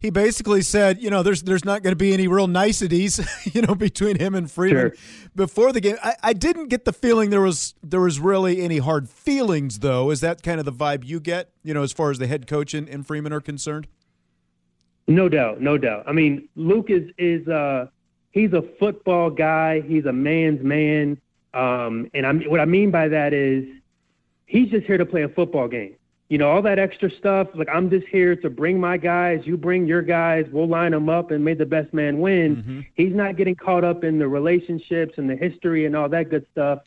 he 0.00 0.08
basically 0.08 0.62
said, 0.62 1.00
you 1.00 1.10
know, 1.10 1.22
there's 1.22 1.42
there's 1.42 1.64
not 1.64 1.82
going 1.82 1.92
to 1.92 1.96
be 1.96 2.14
any 2.14 2.26
real 2.26 2.46
niceties, 2.46 3.20
you 3.54 3.60
know, 3.62 3.74
between 3.74 4.18
him 4.18 4.34
and 4.34 4.50
Freeman 4.50 4.92
Sure. 4.92 5.28
before 5.36 5.72
the 5.72 5.80
game. 5.80 5.96
I, 6.02 6.14
I 6.22 6.32
didn't 6.32 6.68
get 6.68 6.86
the 6.86 6.92
feeling 6.92 7.28
there 7.30 7.42
was 7.42 7.74
there 7.82 8.00
was 8.00 8.18
really 8.18 8.62
any 8.62 8.78
hard 8.78 9.08
feelings, 9.10 9.80
though. 9.80 10.10
Is 10.10 10.20
that 10.20 10.42
kind 10.42 10.58
of 10.58 10.64
the 10.64 10.72
vibe 10.72 11.04
you 11.04 11.20
get, 11.20 11.50
you 11.62 11.74
know, 11.74 11.82
as 11.82 11.92
far 11.92 12.10
as 12.10 12.18
the 12.18 12.26
head 12.26 12.46
coach 12.46 12.72
and, 12.72 12.88
and 12.88 13.06
Freeman 13.06 13.32
are 13.32 13.40
concerned? 13.40 13.86
No 15.06 15.28
doubt, 15.28 15.60
no 15.60 15.76
doubt. 15.76 16.04
I 16.06 16.12
mean, 16.12 16.48
Luke 16.56 16.86
is 16.88 17.10
is 17.18 17.46
uh 17.46 17.86
he's 18.32 18.52
a 18.54 18.62
football 18.78 19.28
guy. 19.28 19.82
He's 19.82 20.06
a 20.06 20.12
man's 20.12 20.62
man. 20.62 21.20
Um, 21.52 22.08
and 22.14 22.24
I'm 22.26 22.40
what 22.42 22.60
I 22.60 22.64
mean 22.64 22.90
by 22.90 23.08
that 23.08 23.34
is 23.34 23.64
he's 24.46 24.70
just 24.70 24.86
here 24.86 24.96
to 24.98 25.04
play 25.06 25.24
a 25.24 25.28
football 25.28 25.68
game. 25.68 25.96
You 26.30 26.38
know, 26.38 26.48
all 26.48 26.62
that 26.62 26.78
extra 26.78 27.10
stuff. 27.10 27.48
Like 27.54 27.68
I'm 27.70 27.90
just 27.90 28.06
here 28.06 28.34
to 28.36 28.48
bring 28.48 28.80
my 28.80 28.96
guys. 28.96 29.40
You 29.44 29.56
bring 29.56 29.86
your 29.86 30.00
guys. 30.00 30.46
We'll 30.50 30.68
line 30.68 30.92
them 30.92 31.08
up 31.08 31.32
and 31.32 31.44
make 31.44 31.58
the 31.58 31.66
best 31.66 31.92
man 31.92 32.20
win. 32.20 32.86
He's 32.94 33.12
not 33.14 33.36
getting 33.36 33.56
caught 33.56 33.84
up 33.84 34.04
in 34.04 34.18
the 34.18 34.28
relationships 34.28 35.14
and 35.18 35.28
the 35.28 35.36
history 35.36 35.84
and 35.86 35.94
all 35.96 36.08
that 36.08 36.30
good 36.30 36.46
stuff. 36.52 36.78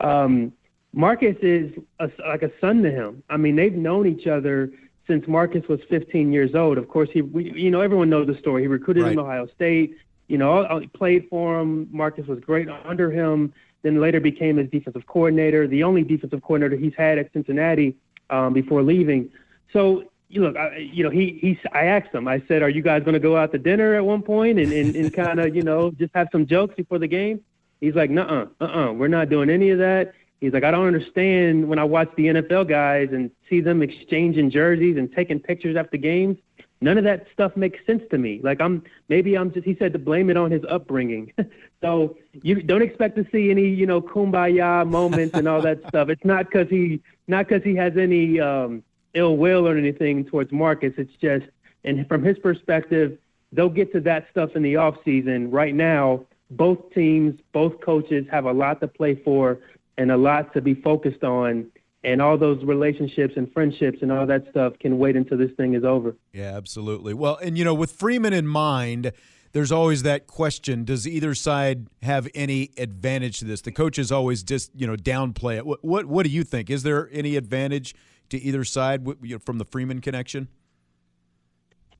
Um, 0.00 0.52
Marcus 0.92 1.36
is 1.42 1.72
a, 2.00 2.10
like 2.26 2.42
a 2.42 2.50
son 2.60 2.82
to 2.82 2.90
him. 2.90 3.22
I 3.30 3.36
mean, 3.36 3.56
they've 3.56 3.74
known 3.74 4.06
each 4.06 4.26
other 4.26 4.70
since 5.06 5.26
Marcus 5.28 5.66
was 5.68 5.80
15 5.88 6.32
years 6.32 6.54
old. 6.54 6.76
Of 6.76 6.88
course, 6.88 7.08
he, 7.12 7.22
we, 7.22 7.52
you 7.52 7.70
know, 7.70 7.80
everyone 7.80 8.10
knows 8.10 8.26
the 8.26 8.36
story. 8.38 8.62
He 8.62 8.68
recruited 8.68 9.02
him 9.04 9.08
Right. 9.10 9.14
to 9.16 9.20
Ohio 9.22 9.46
State. 9.54 9.96
You 10.26 10.38
know, 10.38 10.82
played 10.92 11.26
for 11.30 11.60
him. 11.60 11.88
Marcus 11.90 12.26
was 12.26 12.40
great 12.40 12.68
under 12.68 13.10
him. 13.10 13.52
Then 13.82 14.00
later 14.00 14.18
became 14.20 14.56
his 14.56 14.68
defensive 14.70 15.06
coordinator, 15.06 15.66
the 15.68 15.84
only 15.84 16.02
defensive 16.02 16.42
coordinator 16.42 16.76
he's 16.76 16.94
had 16.96 17.16
at 17.16 17.32
Cincinnati 17.32 17.96
um, 18.30 18.52
before 18.52 18.82
leaving. 18.82 19.30
So, 19.72 20.04
you 20.28 20.42
look, 20.42 20.56
I, 20.56 20.76
you 20.76 21.02
know, 21.02 21.10
he 21.10 21.38
he. 21.40 21.58
I 21.72 21.84
asked 21.86 22.14
him. 22.14 22.28
I 22.28 22.42
said, 22.48 22.62
"Are 22.62 22.68
you 22.68 22.82
guys 22.82 23.02
going 23.02 23.14
to 23.14 23.20
go 23.20 23.36
out 23.36 23.52
to 23.52 23.58
dinner 23.58 23.94
at 23.94 24.04
one 24.04 24.22
point 24.22 24.58
and 24.58 24.72
and, 24.72 24.94
and 24.94 25.12
kind 25.12 25.40
of, 25.40 25.54
you 25.54 25.62
know, 25.62 25.90
just 25.92 26.14
have 26.14 26.28
some 26.32 26.46
jokes 26.46 26.74
before 26.76 26.98
the 26.98 27.06
game?" 27.06 27.40
He's 27.80 27.94
like, 27.94 28.10
"Nuh-uh, 28.10 28.46
uh-uh, 28.60 28.92
we're 28.92 29.08
not 29.08 29.30
doing 29.30 29.50
any 29.50 29.70
of 29.70 29.78
that." 29.78 30.12
He's 30.40 30.52
like, 30.52 30.64
"I 30.64 30.70
don't 30.70 30.86
understand 30.86 31.66
when 31.68 31.78
I 31.78 31.84
watch 31.84 32.10
the 32.16 32.26
NFL 32.26 32.68
guys 32.68 33.08
and 33.12 33.30
see 33.48 33.60
them 33.60 33.82
exchanging 33.82 34.50
jerseys 34.50 34.96
and 34.96 35.12
taking 35.12 35.40
pictures 35.40 35.76
after 35.76 35.96
games. 35.96 36.36
None 36.80 36.96
of 36.96 37.04
that 37.04 37.26
stuff 37.32 37.56
makes 37.56 37.84
sense 37.86 38.02
to 38.10 38.18
me. 38.18 38.40
Like 38.42 38.60
I'm 38.60 38.84
maybe 39.08 39.36
I'm 39.36 39.52
just 39.52 39.66
he 39.66 39.76
said 39.76 39.92
to 39.94 39.98
blame 39.98 40.30
it 40.30 40.36
on 40.36 40.50
his 40.50 40.62
upbringing. 40.68 41.32
so 41.82 42.16
you 42.42 42.62
don't 42.62 42.82
expect 42.82 43.16
to 43.16 43.26
see 43.32 43.50
any, 43.50 43.68
you 43.68 43.86
know, 43.86 44.00
kumbaya 44.00 44.86
moments 44.86 45.36
and 45.36 45.48
all 45.48 45.60
that 45.62 45.80
stuff. 45.88 46.08
It's 46.08 46.24
not 46.24 46.50
cuz 46.50 46.68
he 46.70 47.00
not 47.28 47.48
cuz 47.48 47.62
he 47.62 47.74
has 47.76 47.96
any 47.96 48.40
um 48.40 48.82
ill 49.14 49.36
will 49.36 49.66
or 49.66 49.76
anything 49.76 50.24
towards 50.24 50.52
Marcus. 50.52 50.92
It's 50.96 51.14
just 51.20 51.46
and 51.84 52.06
from 52.08 52.22
his 52.22 52.38
perspective, 52.38 53.18
they'll 53.52 53.68
get 53.68 53.92
to 53.92 54.00
that 54.00 54.26
stuff 54.30 54.56
in 54.56 54.62
the 54.62 54.76
off 54.76 54.96
season. 55.04 55.50
Right 55.50 55.74
now, 55.74 56.26
both 56.50 56.92
teams, 56.92 57.38
both 57.52 57.80
coaches 57.80 58.26
have 58.30 58.44
a 58.44 58.52
lot 58.52 58.80
to 58.80 58.88
play 58.88 59.14
for 59.14 59.58
and 59.96 60.10
a 60.10 60.16
lot 60.16 60.52
to 60.54 60.60
be 60.60 60.74
focused 60.74 61.24
on. 61.24 61.66
And 62.04 62.22
all 62.22 62.38
those 62.38 62.62
relationships 62.62 63.34
and 63.36 63.52
friendships 63.52 63.98
and 64.02 64.12
all 64.12 64.24
that 64.26 64.48
stuff 64.50 64.78
can 64.78 64.98
wait 64.98 65.16
until 65.16 65.36
this 65.36 65.50
thing 65.56 65.74
is 65.74 65.82
over. 65.82 66.14
Yeah, 66.32 66.56
absolutely. 66.56 67.12
Well, 67.12 67.38
and 67.42 67.58
you 67.58 67.64
know, 67.64 67.74
with 67.74 67.90
Freeman 67.90 68.32
in 68.32 68.46
mind, 68.46 69.12
there's 69.52 69.72
always 69.72 70.02
that 70.02 70.26
question: 70.26 70.84
Does 70.84 71.06
either 71.06 71.34
side 71.34 71.86
have 72.02 72.28
any 72.34 72.70
advantage 72.76 73.38
to 73.40 73.44
this? 73.44 73.60
The 73.60 73.72
coaches 73.72 74.12
always 74.12 74.42
just 74.42 74.70
you 74.74 74.86
know 74.86 74.96
downplay 74.96 75.56
it. 75.56 75.66
What 75.66 75.84
what, 75.84 76.06
what 76.06 76.24
do 76.24 76.30
you 76.30 76.44
think? 76.44 76.70
Is 76.70 76.82
there 76.82 77.08
any 77.12 77.36
advantage 77.36 77.94
to 78.30 78.38
either 78.38 78.64
side 78.64 79.06
from 79.44 79.58
the 79.58 79.64
Freeman 79.64 80.00
connection? 80.00 80.48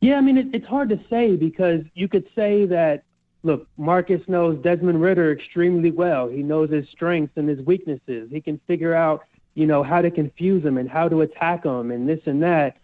Yeah, 0.00 0.16
I 0.16 0.20
mean, 0.20 0.38
it, 0.38 0.46
it's 0.52 0.66
hard 0.66 0.88
to 0.90 1.00
say 1.10 1.36
because 1.36 1.82
you 1.94 2.08
could 2.08 2.28
say 2.34 2.66
that, 2.66 3.02
look, 3.42 3.66
Marcus 3.76 4.20
knows 4.28 4.62
Desmond 4.62 5.00
Ridder 5.00 5.32
extremely 5.32 5.90
well. 5.90 6.28
He 6.28 6.42
knows 6.42 6.70
his 6.70 6.88
strengths 6.88 7.36
and 7.36 7.48
his 7.48 7.60
weaknesses. 7.60 8.30
He 8.30 8.40
can 8.40 8.60
figure 8.66 8.94
out, 8.94 9.24
you 9.54 9.66
know, 9.66 9.82
how 9.82 10.00
to 10.00 10.10
confuse 10.10 10.64
him 10.64 10.78
and 10.78 10.88
how 10.88 11.08
to 11.08 11.22
attack 11.22 11.64
him 11.64 11.90
and 11.90 12.08
this 12.08 12.20
and 12.26 12.42
that. 12.42 12.76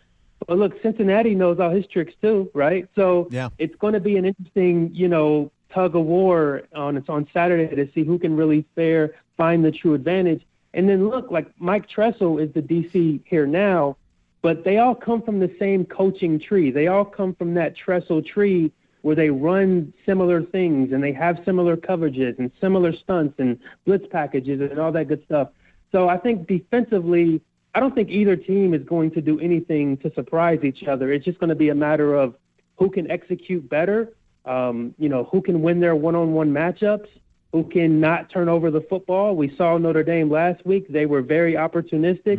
But 0.46 0.58
look, 0.58 0.80
Cincinnati 0.82 1.34
knows 1.34 1.58
all 1.58 1.70
his 1.70 1.86
tricks 1.86 2.14
too, 2.20 2.50
right? 2.54 2.88
So 2.94 3.28
Yeah. 3.30 3.48
it's 3.58 3.74
going 3.76 3.94
to 3.94 4.00
be 4.00 4.16
an 4.16 4.24
interesting, 4.24 4.90
you 4.92 5.08
know, 5.08 5.50
tug 5.72 5.96
of 5.96 6.04
war 6.04 6.62
on 6.74 6.96
it's 6.96 7.08
on 7.08 7.26
Saturday 7.32 7.74
to 7.74 7.90
see 7.92 8.04
who 8.04 8.18
can 8.18 8.36
really 8.36 8.64
fare 8.74 9.14
find 9.36 9.64
the 9.64 9.72
true 9.72 9.94
advantage. 9.94 10.42
And 10.72 10.88
then 10.88 11.08
look, 11.08 11.30
like 11.30 11.48
Mike 11.58 11.88
Tressel 11.88 12.38
is 12.38 12.52
the 12.52 12.62
DC 12.62 13.20
here 13.24 13.46
now, 13.46 13.96
but 14.42 14.64
they 14.64 14.78
all 14.78 14.94
come 14.94 15.22
from 15.22 15.40
the 15.40 15.50
same 15.58 15.84
coaching 15.84 16.38
tree. 16.38 16.70
They 16.70 16.86
all 16.86 17.04
come 17.04 17.34
from 17.34 17.54
that 17.54 17.76
Tressel 17.76 18.22
tree 18.22 18.72
where 19.02 19.14
they 19.14 19.30
run 19.30 19.92
similar 20.06 20.42
things 20.42 20.92
and 20.92 21.02
they 21.02 21.12
have 21.12 21.40
similar 21.44 21.76
coverages 21.76 22.38
and 22.38 22.50
similar 22.60 22.92
stunts 22.92 23.34
and 23.38 23.58
blitz 23.84 24.06
packages 24.10 24.60
and 24.60 24.78
all 24.78 24.92
that 24.92 25.08
good 25.08 25.22
stuff. 25.24 25.48
So 25.92 26.08
I 26.08 26.16
think 26.16 26.48
defensively, 26.48 27.40
I 27.74 27.80
don't 27.80 27.94
think 27.94 28.08
either 28.10 28.36
team 28.36 28.72
is 28.72 28.82
going 28.84 29.10
to 29.12 29.20
do 29.20 29.40
anything 29.40 29.96
to 29.98 30.12
surprise 30.14 30.60
each 30.62 30.84
other. 30.84 31.12
It's 31.12 31.24
just 31.24 31.38
going 31.38 31.48
to 31.48 31.56
be 31.56 31.70
a 31.70 31.74
matter 31.74 32.14
of 32.14 32.34
who 32.76 32.90
can 32.90 33.10
execute 33.10 33.68
better, 33.68 34.12
um, 34.44 34.94
you 34.98 35.08
know, 35.08 35.24
who 35.24 35.42
can 35.42 35.60
win 35.62 35.80
their 35.80 35.96
one-on-one 35.96 36.50
matchups, 36.50 37.08
who 37.52 37.64
can 37.64 38.00
not 38.00 38.30
turn 38.30 38.48
over 38.48 38.70
the 38.70 38.80
football. 38.82 39.34
We 39.34 39.54
saw 39.56 39.76
Notre 39.78 40.04
Dame 40.04 40.30
last 40.30 40.64
week; 40.64 40.86
they 40.88 41.06
were 41.06 41.22
very 41.22 41.54
opportunistic. 41.54 42.38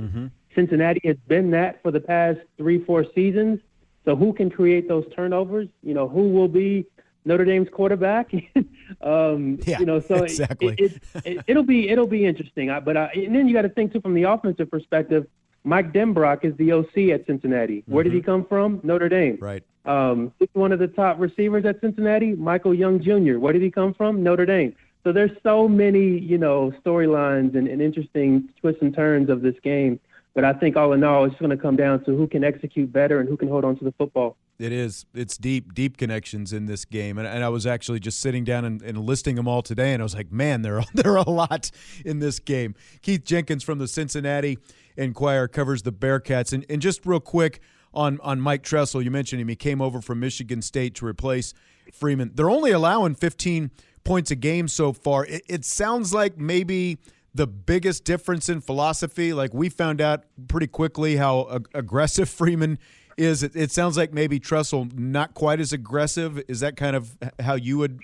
Cincinnati 0.56 1.02
has 1.04 1.18
been 1.28 1.52
that 1.52 1.82
for 1.82 1.92
the 1.92 2.00
past 2.00 2.40
three, 2.58 2.84
four 2.86 3.06
seasons. 3.14 3.60
So 4.06 4.16
who 4.16 4.32
can 4.34 4.50
create 4.50 4.88
those 4.88 5.06
turnovers? 5.16 5.68
You 5.84 5.94
know, 5.94 6.08
who 6.08 6.30
will 6.30 6.48
be 6.48 6.86
Notre 7.26 7.44
Dame's 7.44 7.68
quarterback? 7.72 8.32
um, 9.02 9.60
Yeah, 9.66 9.80
you 9.80 9.86
know, 9.86 10.00
so 10.00 10.16
it- 10.16 10.24
exactly. 10.32 10.76
it, 10.78 11.02
it, 11.26 11.44
it, 11.48 11.56
will 11.56 11.64
be 11.64 11.90
it'll 11.90 12.08
be 12.08 12.26
interesting. 12.26 12.70
I- 12.70 12.80
But 12.80 12.98
uh, 12.98 13.08
and 13.14 13.36
then 13.36 13.48
you 13.48 13.54
got 13.54 13.64
to 13.64 13.70
think 13.70 13.94
too 13.94 14.02
from 14.02 14.14
the 14.14 14.24
offensive 14.24 14.70
perspective. 14.70 15.28
Mike 15.64 15.92
Denbrock 15.94 16.46
is 16.46 16.56
the 16.58 16.72
OC 16.74 17.10
at 17.12 17.26
Cincinnati. 17.26 17.84
Where 17.88 18.04
did 18.04 18.14
he 18.14 18.22
come 18.22 18.46
from? 18.46 18.80
Notre 18.84 19.10
Dame. 19.10 19.40
Right. 19.42 19.64
Um, 19.86 20.32
one 20.54 20.72
of 20.72 20.78
the 20.78 20.88
top 20.88 21.20
receivers 21.20 21.66
at 21.66 21.82
Cincinnati? 21.82 22.34
Michael 22.36 22.74
Young 22.76 23.02
Jr. 23.02 23.40
Where 23.40 23.52
did 23.52 23.64
he 23.64 23.72
come 23.72 23.94
from? 23.94 24.22
Notre 24.22 24.46
Dame. 24.46 24.76
So 25.04 25.12
there's 25.12 25.32
so 25.42 25.68
many, 25.68 26.20
you 26.20 26.38
know, 26.38 26.72
storylines 26.86 27.56
and, 27.56 27.68
and 27.68 27.82
interesting 27.82 28.50
twists 28.62 28.82
and 28.84 28.94
turns 28.94 29.30
of 29.30 29.42
this 29.42 29.56
game. 29.64 30.00
But 30.36 30.44
I 30.44 30.54
think 30.54 30.76
all 30.76 30.92
in 30.92 31.04
all, 31.04 31.24
it's 31.24 31.38
going 31.38 31.50
to 31.50 31.58
come 31.58 31.78
down 31.78 32.04
to 32.04 32.16
who 32.16 32.28
can 32.28 32.44
execute 32.44 32.92
better 32.92 33.20
and 33.22 33.28
who 33.28 33.38
can 33.38 33.48
hold 33.48 33.64
on 33.64 33.78
to 33.78 33.86
the 33.86 33.94
football. 33.94 34.36
It 34.60 34.72
is. 34.72 35.06
It's 35.14 35.38
deep, 35.38 35.74
deep 35.74 35.98
connections 35.98 36.54
in 36.54 36.66
this 36.66 36.86
game, 36.86 37.18
and, 37.18 37.28
and 37.28 37.44
I 37.44 37.50
was 37.50 37.66
actually 37.66 38.00
just 38.00 38.20
sitting 38.20 38.44
down 38.44 38.64
and, 38.64 38.82
and, 38.82 39.00
listing 39.00 39.36
them 39.36 39.48
all 39.48 39.62
today, 39.62 39.94
and 39.94 40.02
I 40.02 40.04
was 40.04 40.16
like, 40.16 40.32
man, 40.32 40.62
there 40.62 40.78
are 40.80 40.86
there 40.94 41.14
are 41.14 41.24
a 41.26 41.30
lot 41.30 41.72
in 42.06 42.20
this 42.20 42.40
game. 42.40 42.76
Keith 43.02 43.26
Jenkins 43.26 43.64
from 43.64 43.80
the 43.80 43.88
Cincinnati 43.88 44.58
Enquirer 44.96 45.50
covers 45.50 45.82
the 45.82 45.92
Bearcats, 45.92 46.54
and, 46.54 46.66
and 46.70 46.82
just 46.82 47.06
real 47.06 47.20
quick 47.20 47.60
on 47.94 48.20
on 48.22 48.40
Mike 48.40 48.64
Tressel, 48.64 49.02
you 49.02 49.12
mentioned 49.12 49.42
him. 49.42 49.50
He 49.50 49.58
came 49.58 49.82
over 49.82 50.00
from 50.02 50.22
Michigan 50.22 50.62
State 50.62 50.96
to 50.96 51.06
replace 51.06 51.54
Freeman. 51.92 52.32
They're 52.34 52.50
only 52.50 52.72
allowing 52.72 53.16
15 53.16 53.72
points 54.06 54.32
a 54.32 54.36
game 54.36 54.70
so 54.70 54.94
far. 54.94 55.26
It, 55.26 55.44
it 55.48 55.66
sounds 55.66 56.14
like 56.14 56.38
maybe 56.38 56.98
the 57.36 57.46
biggest 57.46 58.06
difference 58.06 58.48
in 58.48 58.62
philosophy. 58.62 59.34
Like 59.34 59.54
we 59.54 59.68
found 59.70 60.00
out 60.00 60.24
pretty 60.48 60.68
quickly 60.68 61.18
how 61.18 61.48
ag- 61.52 61.68
aggressive 61.74 62.30
Freeman 62.40 62.80
is. 63.18 63.44
It, 63.44 63.56
it, 63.56 63.72
sounds 63.72 63.98
like 63.98 64.14
maybe 64.14 64.40
Tressel 64.40 64.88
not 64.96 65.34
quite 65.34 65.60
as 65.60 65.74
aggressive. 65.74 66.42
Is 66.48 66.62
that 66.62 66.78
kind 66.78 66.96
of 66.96 67.18
how 67.40 67.56
you 67.56 67.78
would, 67.78 68.00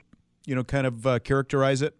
you 0.46 0.54
know, 0.54 0.64
kind 0.64 0.86
of 0.86 1.08
uh, 1.08 1.20
characterize 1.20 1.82
it? 1.82 1.96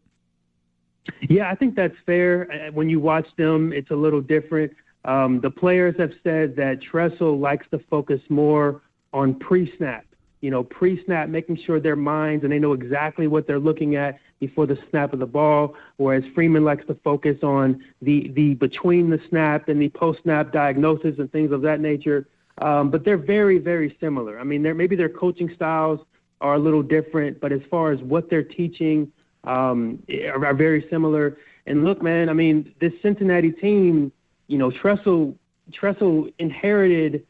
Yeah, 1.22 1.50
I 1.50 1.56
think 1.56 1.76
that's 1.76 1.96
fair. 2.06 2.52
Uh, 2.52 2.72
when 2.74 2.90
you 2.90 3.00
watch 3.00 3.28
them, 3.38 3.72
it's 3.74 3.90
a 3.92 3.96
little 3.96 4.22
different. 4.22 4.74
Um, 5.06 5.40
the 5.42 5.50
players 5.50 5.96
have 5.98 6.12
said 6.24 6.56
that 6.58 6.80
Tressel 6.82 7.40
likes 7.40 7.66
to 7.72 7.80
focus 7.90 8.22
more 8.30 8.82
on 9.14 9.40
pre-snap. 9.40 10.06
You 10.42 10.50
know, 10.50 10.64
pre-snap, 10.64 11.30
making 11.30 11.58
sure 11.66 11.80
their 11.80 11.96
minds 11.96 12.44
and 12.44 12.52
they 12.52 12.60
know 12.60 12.74
exactly 12.74 13.28
what 13.28 13.46
they're 13.48 13.60
looking 13.60 13.96
at 13.96 14.20
before 14.40 14.66
the 14.66 14.78
snap 14.90 15.14
of 15.14 15.20
the 15.20 15.26
ball. 15.26 15.76
Whereas 15.98 16.24
Freeman 16.34 16.66
likes 16.66 16.86
to 16.88 16.96
focus 16.96 17.38
on 17.44 17.84
the 18.02 18.30
the 18.30 18.56
between 18.56 19.10
the 19.10 19.20
snap 19.30 19.70
and 19.70 19.80
the 19.80 19.90
post-snap 19.90 20.52
diagnosis 20.52 21.20
and 21.20 21.32
things 21.32 21.52
of 21.52 21.62
that 21.62 21.80
nature. 21.80 22.28
Um, 22.58 22.92
but 22.92 23.06
they're 23.06 23.18
very, 23.18 23.60
very 23.60 23.96
similar. 24.00 24.40
I 24.40 24.44
mean, 24.44 24.62
they're, 24.62 24.76
maybe 24.76 24.96
their 24.96 25.10
coaching 25.10 25.52
styles 25.56 26.00
are 26.42 26.56
a 26.56 26.60
little 26.60 26.84
different, 26.84 27.40
but 27.40 27.52
as 27.52 27.62
far 27.70 27.92
as 27.92 28.00
what 28.02 28.30
they're 28.30 28.44
teaching, 28.44 29.12
um, 29.46 30.02
are, 30.28 30.46
are 30.46 30.54
very 30.54 30.86
similar. 30.90 31.38
And 31.66 31.84
look, 31.84 32.02
man, 32.02 32.30
I 32.30 32.34
mean, 32.34 32.74
this 32.80 32.94
Cincinnati 33.02 33.52
team, 33.52 34.12
you 34.48 34.58
know, 34.58 34.72
Tressel 34.72 35.36
Tressel 35.72 36.30
inherited, 36.40 37.26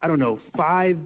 I 0.00 0.06
don't 0.06 0.18
know, 0.18 0.40
five 0.56 0.98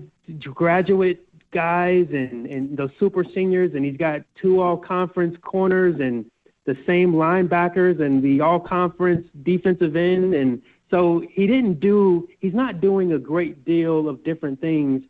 graduate 0.54 1.26
guys 1.52 2.06
and 2.10 2.46
and 2.46 2.76
those 2.76 2.90
super 2.98 3.24
seniors, 3.24 3.74
and 3.74 3.84
he's 3.84 3.96
got 3.96 4.22
two 4.40 4.60
all 4.60 4.76
conference 4.76 5.36
corners 5.42 6.00
and 6.00 6.24
the 6.66 6.76
same 6.86 7.12
linebackers 7.12 8.00
and 8.00 8.22
the 8.22 8.40
all 8.40 8.60
conference 8.60 9.26
defensive 9.42 9.96
end 9.96 10.34
and 10.34 10.62
so 10.90 11.24
he 11.30 11.46
didn't 11.46 11.80
do, 11.80 12.28
he's 12.40 12.54
not 12.54 12.80
doing 12.80 13.12
a 13.12 13.18
great 13.18 13.64
deal 13.64 14.08
of 14.08 14.24
different 14.24 14.60
things 14.60 15.02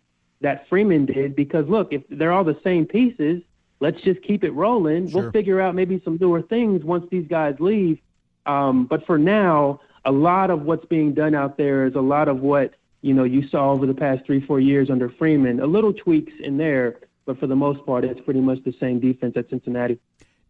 that 0.42 0.68
Freeman 0.68 1.06
did 1.06 1.34
because 1.34 1.66
look, 1.68 1.92
if 1.92 2.02
they're 2.10 2.32
all 2.32 2.44
the 2.44 2.58
same 2.62 2.86
pieces, 2.86 3.42
let's 3.80 4.00
just 4.02 4.22
keep 4.22 4.44
it 4.44 4.50
rolling. 4.50 5.08
Sure. 5.08 5.22
We'll 5.22 5.32
figure 5.32 5.60
out 5.60 5.74
maybe 5.74 6.00
some 6.04 6.18
newer 6.20 6.42
things 6.42 6.84
once 6.84 7.06
these 7.10 7.26
guys 7.26 7.56
leave. 7.58 7.98
Um, 8.46 8.84
but 8.86 9.06
for 9.06 9.18
now, 9.18 9.80
a 10.04 10.12
lot 10.12 10.50
of 10.50 10.62
what's 10.62 10.84
being 10.86 11.14
done 11.14 11.34
out 11.34 11.56
there 11.56 11.86
is 11.86 11.94
a 11.94 12.00
lot 12.00 12.28
of 12.28 12.40
what 12.40 12.74
you 13.02 13.14
know 13.14 13.24
you 13.24 13.48
saw 13.48 13.72
over 13.72 13.86
the 13.86 13.94
past 13.94 14.24
three, 14.26 14.44
four 14.44 14.60
years 14.60 14.90
under 14.90 15.08
Freeman. 15.08 15.60
A 15.60 15.66
little 15.66 15.92
tweaks 15.92 16.32
in 16.40 16.56
there, 16.56 17.00
but 17.26 17.38
for 17.38 17.46
the 17.46 17.56
most 17.56 17.84
part, 17.86 18.04
it's 18.04 18.20
pretty 18.20 18.40
much 18.40 18.58
the 18.64 18.74
same 18.80 19.00
defense 19.00 19.34
at 19.36 19.48
Cincinnati. 19.50 19.98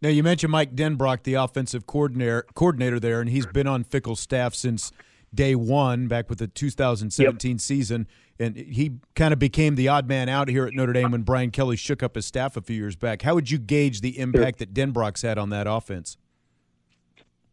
Now 0.01 0.09
you 0.09 0.23
mentioned 0.23 0.51
Mike 0.51 0.75
Denbrock, 0.75 1.23
the 1.23 1.35
offensive 1.35 1.85
coordinator 1.85 2.45
coordinator 2.55 2.99
there, 2.99 3.21
and 3.21 3.29
he's 3.29 3.45
been 3.45 3.67
on 3.67 3.83
Fickell's 3.83 4.19
staff 4.19 4.55
since 4.55 4.91
day 5.33 5.55
one 5.55 6.07
back 6.07 6.29
with 6.29 6.39
the 6.39 6.47
2017 6.47 7.51
yep. 7.51 7.61
season. 7.61 8.07
And 8.39 8.57
he 8.57 8.93
kind 9.15 9.33
of 9.33 9.39
became 9.39 9.75
the 9.75 9.87
odd 9.87 10.07
man 10.07 10.27
out 10.27 10.49
here 10.49 10.65
at 10.65 10.73
Notre 10.73 10.93
Dame 10.93 11.11
when 11.11 11.21
Brian 11.21 11.51
Kelly 11.51 11.75
shook 11.75 12.01
up 12.01 12.15
his 12.15 12.25
staff 12.25 12.57
a 12.57 12.61
few 12.61 12.75
years 12.75 12.95
back. 12.95 13.21
How 13.21 13.35
would 13.35 13.51
you 13.51 13.59
gauge 13.59 14.01
the 14.01 14.17
impact 14.17 14.57
that 14.59 14.73
Denbrock's 14.73 15.21
had 15.21 15.37
on 15.37 15.49
that 15.51 15.67
offense? 15.67 16.17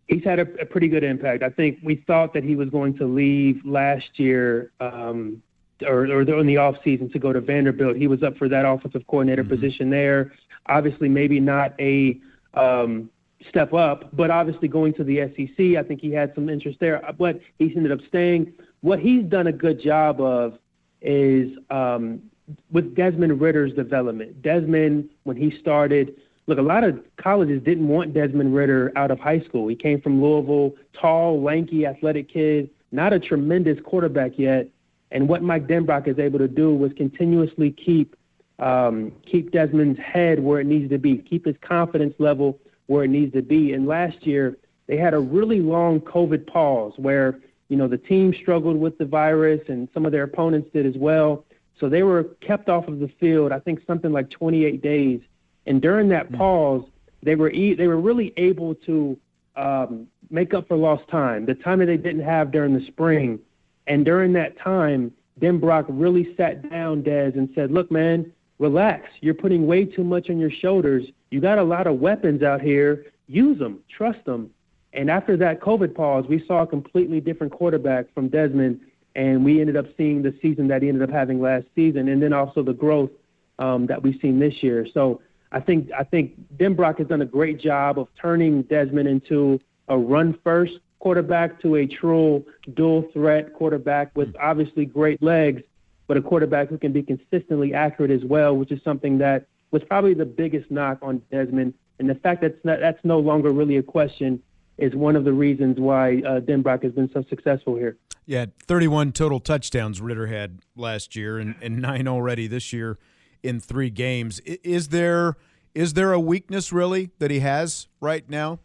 He's 0.08 0.24
had 0.24 0.38
a, 0.38 0.46
a, 0.60 0.64
pretty 0.64 0.88
good 0.88 1.04
impact. 1.04 1.42
I 1.42 1.50
think 1.50 1.78
we 1.82 1.96
thought 2.06 2.32
that 2.32 2.42
he 2.42 2.56
was 2.56 2.70
going 2.70 2.96
to 2.96 3.04
leave 3.06 3.60
last 3.64 4.18
year 4.18 4.72
um, 4.80 5.42
or, 5.86 6.06
or 6.06 6.22
in 6.22 6.46
the 6.46 6.54
offseason 6.54 7.12
to 7.12 7.18
go 7.18 7.32
to 7.32 7.40
Vanderbilt. 7.40 7.96
He 7.96 8.06
was 8.06 8.22
up 8.22 8.36
for 8.36 8.48
that 8.48 8.64
offensive 8.64 9.06
coordinator 9.06 9.44
mm-hmm. 9.44 9.54
position 9.54 9.90
there. 9.90 10.32
Obviously, 10.66 11.08
maybe 11.08 11.40
not 11.40 11.74
a 11.78 12.18
um, 12.54 13.10
step 13.48 13.72
up, 13.72 14.14
but 14.16 14.30
obviously 14.30 14.68
going 14.68 14.94
to 14.94 15.04
the 15.04 15.20
SEC, 15.36 15.76
I 15.76 15.82
think 15.82 16.00
he 16.00 16.10
had 16.10 16.34
some 16.34 16.48
interest 16.48 16.80
there, 16.80 17.02
but 17.18 17.40
he's 17.58 17.76
ended 17.76 17.92
up 17.92 18.00
staying. 18.08 18.52
What 18.80 18.98
he's 18.98 19.24
done 19.24 19.46
a 19.46 19.52
good 19.52 19.80
job 19.80 20.20
of 20.20 20.58
is 21.00 21.56
um, 21.70 22.22
with 22.70 22.94
Desmond 22.94 23.40
Ridder's 23.40 23.72
development. 23.74 24.42
Desmond, 24.42 25.10
when 25.24 25.36
he 25.36 25.56
started, 25.60 26.16
look, 26.48 26.58
a 26.58 26.62
lot 26.62 26.82
of 26.82 26.98
colleges 27.18 27.62
didn't 27.62 27.86
want 27.86 28.14
Desmond 28.14 28.54
Ridder 28.54 28.90
out 28.96 29.10
of 29.10 29.20
high 29.20 29.40
school. 29.40 29.68
He 29.68 29.76
came 29.76 30.00
from 30.00 30.20
Louisville, 30.20 30.74
tall, 30.98 31.40
lanky, 31.40 31.86
athletic 31.86 32.28
kid, 32.28 32.70
not 32.90 33.12
a 33.12 33.20
tremendous 33.20 33.78
quarterback 33.84 34.32
yet. 34.38 34.66
And 35.10 35.28
what 35.28 35.42
Mike 35.42 35.66
Denbrock 35.66 36.08
is 36.08 36.18
able 36.18 36.38
to 36.38 36.48
do 36.48 36.74
was 36.74 36.92
continuously 36.94 37.70
keep 37.70 38.16
um, 38.58 39.12
keep 39.24 39.52
Desmond's 39.52 40.00
head 40.00 40.40
where 40.40 40.58
it 40.58 40.66
needs 40.66 40.90
to 40.90 40.98
be, 40.98 41.18
keep 41.18 41.46
his 41.46 41.54
confidence 41.60 42.14
level 42.18 42.58
where 42.86 43.04
it 43.04 43.08
needs 43.08 43.32
to 43.34 43.42
be. 43.42 43.72
And 43.72 43.86
last 43.86 44.26
year, 44.26 44.56
they 44.88 44.96
had 44.96 45.14
a 45.14 45.20
really 45.20 45.60
long 45.60 46.00
COVID 46.00 46.44
pause 46.48 46.94
where, 46.96 47.38
you 47.68 47.76
know, 47.76 47.86
the 47.86 47.98
team 47.98 48.34
struggled 48.34 48.76
with 48.76 48.98
the 48.98 49.04
virus 49.04 49.60
and 49.68 49.88
some 49.94 50.04
of 50.04 50.10
their 50.10 50.24
opponents 50.24 50.70
did 50.72 50.86
as 50.86 50.96
well. 50.96 51.44
So 51.78 51.88
they 51.88 52.02
were 52.02 52.24
kept 52.40 52.68
off 52.68 52.88
of 52.88 52.98
the 52.98 53.08
field, 53.20 53.52
I 53.52 53.60
think 53.60 53.80
something 53.86 54.10
like 54.10 54.28
28 54.30 54.82
days. 54.82 55.20
And 55.68 55.82
during 55.82 56.08
that 56.08 56.28
hmm. 56.28 56.36
pause, 56.36 56.84
they 57.22 57.36
were 57.36 57.50
e- 57.50 57.74
they 57.74 57.86
were 57.86 58.00
really 58.00 58.32
able 58.36 58.74
to 58.86 59.16
um, 59.54 60.08
make 60.30 60.54
up 60.54 60.66
for 60.66 60.76
lost 60.76 61.06
time, 61.08 61.46
the 61.46 61.54
time 61.54 61.78
that 61.80 61.86
they 61.86 61.96
didn't 61.96 62.24
have 62.24 62.50
during 62.50 62.74
the 62.76 62.84
spring. 62.86 63.38
And 63.86 64.04
during 64.04 64.32
that 64.32 64.58
time, 64.58 65.12
Denbrock 65.40 65.86
really 65.88 66.34
sat 66.36 66.68
down, 66.68 67.02
Des, 67.02 67.32
and 67.36 67.48
said, 67.54 67.70
"Look, 67.70 67.90
man, 67.90 68.32
relax. 68.58 69.08
You're 69.20 69.34
putting 69.34 69.66
way 69.66 69.84
too 69.84 70.04
much 70.04 70.30
on 70.30 70.38
your 70.38 70.50
shoulders. 70.50 71.04
You 71.30 71.40
got 71.40 71.58
a 71.58 71.62
lot 71.62 71.86
of 71.86 72.00
weapons 72.00 72.42
out 72.42 72.62
here. 72.62 73.06
Use 73.26 73.58
them. 73.58 73.80
Trust 73.94 74.24
them. 74.24 74.50
And 74.94 75.10
after 75.10 75.36
that 75.36 75.60
COVID 75.60 75.94
pause, 75.94 76.24
we 76.28 76.44
saw 76.46 76.62
a 76.62 76.66
completely 76.66 77.20
different 77.20 77.52
quarterback 77.52 78.12
from 78.14 78.28
Desmond, 78.28 78.80
and 79.14 79.44
we 79.44 79.60
ended 79.60 79.76
up 79.76 79.84
seeing 79.98 80.22
the 80.22 80.34
season 80.40 80.66
that 80.68 80.80
he 80.80 80.88
ended 80.88 81.02
up 81.02 81.14
having 81.14 81.42
last 81.42 81.66
season, 81.74 82.08
and 82.08 82.22
then 82.22 82.32
also 82.32 82.62
the 82.62 82.72
growth 82.72 83.10
um, 83.58 83.86
that 83.86 84.02
we've 84.02 84.18
seen 84.22 84.38
this 84.38 84.62
year. 84.62 84.86
So 84.94 85.20
I 85.52 85.60
think 85.60 85.90
I 85.96 86.04
think 86.04 86.34
Denbrock 86.56 86.98
has 86.98 87.06
done 87.06 87.22
a 87.22 87.26
great 87.26 87.58
job 87.58 87.98
of 87.98 88.08
turning 88.20 88.62
Desmond 88.62 89.08
into 89.08 89.60
a 89.88 89.96
run-first 89.96 90.74
quarterback 90.98 91.60
to 91.62 91.76
a 91.76 91.86
true 91.86 92.44
dual 92.74 93.08
threat 93.12 93.54
quarterback 93.54 94.14
with 94.16 94.34
obviously 94.40 94.84
great 94.84 95.22
legs, 95.22 95.62
but 96.06 96.16
a 96.16 96.22
quarterback 96.22 96.68
who 96.68 96.76
can 96.76 96.92
be 96.92 97.02
consistently 97.02 97.72
accurate 97.72 98.10
as 98.10 98.24
well, 98.24 98.56
which 98.56 98.72
is 98.72 98.82
something 98.82 99.18
that 99.18 99.46
was 99.70 99.82
probably 99.84 100.14
the 100.14 100.26
biggest 100.26 100.70
knock 100.70 100.98
on 101.02 101.22
Desmond. 101.30 101.72
And 101.98 102.10
the 102.10 102.14
fact 102.14 102.42
that 102.42 102.62
that's, 102.62 102.80
that's 102.80 103.04
no 103.04 103.18
longer 103.18 103.50
really 103.50 103.76
a 103.76 103.82
question 103.82 104.42
is 104.76 104.94
one 104.94 105.16
of 105.16 105.24
the 105.24 105.32
reasons 105.32 105.78
why 105.78 106.18
uh, 106.18 106.40
Denbrock 106.40 106.82
has 106.82 106.92
been 106.92 107.10
so 107.12 107.24
successful 107.28 107.76
here. 107.76 107.96
Yeah, 108.26 108.46
31 108.66 109.12
total 109.12 109.40
touchdowns 109.40 110.00
Ridder 110.00 110.26
had 110.26 110.60
last 110.76 111.16
year, 111.16 111.38
and, 111.38 111.54
and 111.62 111.80
nine 111.80 112.06
already 112.06 112.46
this 112.46 112.72
year 112.72 112.98
in 113.42 113.60
three 113.60 113.90
games. 113.90 114.40
Is 114.40 114.88
there 114.88 115.36
is 115.74 115.94
there 115.94 116.12
a 116.12 116.20
weakness 116.20 116.72
really 116.72 117.10
that 117.18 117.30
he 117.30 117.40
has 117.40 117.88
right 118.00 118.28
now? 118.28 118.58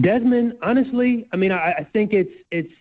Desmond, 0.00 0.58
honestly, 0.62 1.26
I 1.32 1.36
mean, 1.36 1.52
I, 1.52 1.72
I 1.72 1.88
think 1.92 2.12
it's 2.12 2.32
it's 2.50 2.72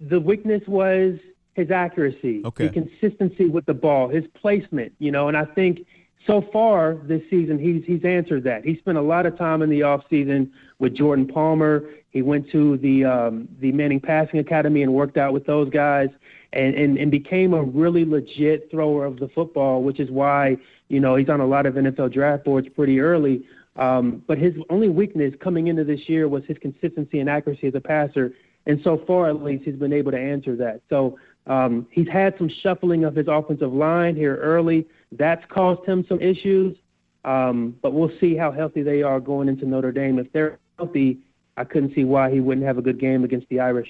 the 0.00 0.20
weakness 0.20 0.62
was 0.66 1.18
his 1.54 1.70
accuracy, 1.70 2.42
okay. 2.44 2.66
the 2.66 2.72
consistency 2.72 3.46
with 3.46 3.64
the 3.66 3.74
ball, 3.74 4.08
his 4.08 4.24
placement, 4.34 4.92
you 4.98 5.12
know, 5.12 5.28
and 5.28 5.36
I 5.36 5.44
think 5.44 5.86
so 6.26 6.42
far 6.52 6.94
this 7.04 7.22
season 7.30 7.58
he's 7.58 7.84
he's 7.84 8.04
answered 8.04 8.44
that. 8.44 8.64
He 8.64 8.76
spent 8.78 8.98
a 8.98 9.02
lot 9.02 9.26
of 9.26 9.38
time 9.38 9.62
in 9.62 9.70
the 9.70 9.82
off 9.82 10.02
season 10.10 10.52
with 10.78 10.94
Jordan 10.94 11.26
Palmer. 11.26 11.84
He 12.10 12.22
went 12.22 12.50
to 12.50 12.76
the 12.78 13.04
um, 13.04 13.48
the 13.60 13.72
Manning 13.72 14.00
Passing 14.00 14.40
Academy 14.40 14.82
and 14.82 14.92
worked 14.92 15.16
out 15.16 15.32
with 15.32 15.46
those 15.46 15.70
guys 15.70 16.08
and, 16.54 16.74
and, 16.74 16.96
and 16.96 17.10
became 17.10 17.52
a 17.52 17.62
really 17.62 18.04
legit 18.04 18.70
thrower 18.70 19.04
of 19.04 19.18
the 19.18 19.28
football, 19.28 19.82
which 19.82 20.00
is 20.00 20.10
why, 20.10 20.56
you 20.88 21.00
know, 21.00 21.16
he's 21.16 21.28
on 21.28 21.40
a 21.40 21.46
lot 21.46 21.66
of 21.66 21.74
NFL 21.74 22.12
draft 22.12 22.44
boards 22.44 22.68
pretty 22.74 23.00
early. 23.00 23.44
Um, 23.76 24.22
but 24.28 24.38
his 24.38 24.54
only 24.70 24.88
weakness 24.88 25.34
coming 25.40 25.66
into 25.66 25.82
this 25.82 26.08
year 26.08 26.28
was 26.28 26.44
his 26.46 26.56
consistency 26.58 27.18
and 27.18 27.28
accuracy 27.28 27.66
as 27.66 27.74
a 27.74 27.80
passer. 27.80 28.32
And 28.66 28.80
so 28.84 29.02
far, 29.06 29.28
at 29.28 29.42
least, 29.42 29.64
he's 29.64 29.74
been 29.74 29.92
able 29.92 30.12
to 30.12 30.18
answer 30.18 30.56
that. 30.56 30.80
So 30.88 31.18
um, 31.46 31.86
he's 31.90 32.08
had 32.08 32.34
some 32.38 32.48
shuffling 32.62 33.04
of 33.04 33.16
his 33.16 33.26
offensive 33.28 33.72
line 33.72 34.14
here 34.14 34.36
early. 34.36 34.86
That's 35.12 35.44
caused 35.50 35.84
him 35.86 36.06
some 36.08 36.20
issues. 36.20 36.76
Um, 37.24 37.76
but 37.82 37.92
we'll 37.92 38.12
see 38.20 38.36
how 38.36 38.52
healthy 38.52 38.82
they 38.82 39.02
are 39.02 39.18
going 39.18 39.48
into 39.48 39.66
Notre 39.66 39.92
Dame. 39.92 40.18
If 40.18 40.32
they're 40.32 40.58
healthy, 40.78 41.18
I 41.56 41.64
couldn't 41.64 41.94
see 41.94 42.04
why 42.04 42.30
he 42.30 42.40
wouldn't 42.40 42.66
have 42.66 42.78
a 42.78 42.82
good 42.82 43.00
game 43.00 43.24
against 43.24 43.48
the 43.48 43.60
Irish. 43.60 43.88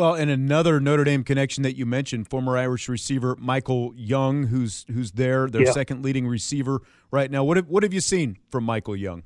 Well, 0.00 0.14
and 0.14 0.30
another 0.30 0.80
Notre 0.80 1.04
Dame 1.04 1.22
connection 1.22 1.62
that 1.62 1.76
you 1.76 1.84
mentioned, 1.84 2.26
former 2.30 2.56
Irish 2.56 2.88
receiver 2.88 3.36
Michael 3.38 3.92
Young, 3.94 4.46
who's 4.46 4.86
who's 4.90 5.12
there, 5.12 5.46
their 5.46 5.64
Yeah. 5.64 5.72
second 5.72 6.02
leading 6.02 6.26
receiver 6.26 6.80
right 7.10 7.30
now. 7.30 7.44
What 7.44 7.58
have, 7.58 7.68
what 7.68 7.82
have 7.82 7.92
you 7.92 8.00
seen 8.00 8.38
from 8.50 8.64
Michael 8.64 8.96
Young? 8.96 9.24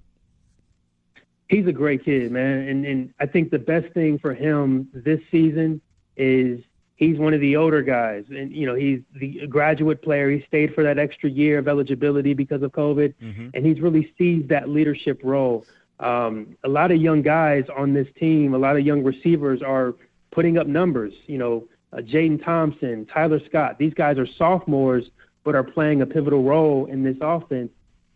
He's 1.49 1.65
a 1.69 1.73
great 1.73 2.05
kid, 2.05 2.33
man, 2.33 2.67
and 2.67 2.85
and 2.85 3.15
I 3.21 3.27
think 3.27 3.53
the 3.53 3.59
best 3.61 3.95
thing 3.95 4.19
for 4.19 4.35
him 4.35 4.89
this 4.93 5.21
season 5.31 5.81
is 6.17 6.61
he's 6.97 7.19
one 7.19 7.35
of 7.35 7.41
the 7.41 7.55
older 7.55 7.81
guys, 7.83 8.25
and 8.31 8.51
you 8.53 8.67
know 8.67 8.75
he's 8.75 8.99
the 9.15 9.47
graduate 9.47 10.03
player. 10.03 10.29
He 10.29 10.43
stayed 10.49 10.75
for 10.75 10.83
that 10.83 10.99
extra 10.99 11.31
year 11.31 11.59
of 11.59 11.69
eligibility 11.69 12.35
because 12.35 12.63
of 12.63 12.73
COVID, 12.73 13.15
and 13.55 13.65
he's 13.65 13.81
really 13.81 14.13
seized 14.19 14.49
that 14.49 14.69
leadership 14.69 15.21
role. 15.23 15.65
Um, 16.01 16.57
a 16.65 16.69
lot 16.69 16.91
of 16.91 17.01
young 17.01 17.23
guys 17.23 17.65
on 17.77 17.95
this 17.95 18.09
team, 18.19 18.55
a 18.55 18.59
lot 18.59 18.75
of 18.75 18.85
young 18.85 19.05
receivers 19.05 19.63
are 19.63 19.95
putting 20.35 20.59
up 20.59 20.67
numbers. 20.67 21.13
You 21.27 21.39
know, 21.39 21.65
uh, 21.93 21.99
Jaden 21.99 22.45
Thompson, 22.45 23.07
Tyler 23.07 23.41
Scott. 23.49 23.79
These 23.79 23.95
guys 23.95 24.19
are 24.19 24.27
sophomores, 24.39 25.05
but 25.45 25.55
are 25.55 25.63
playing 25.63 26.03
a 26.03 26.07
pivotal 26.07 26.43
role 26.43 26.87
in 26.87 27.03
this 27.03 27.17
offense. 27.21 27.71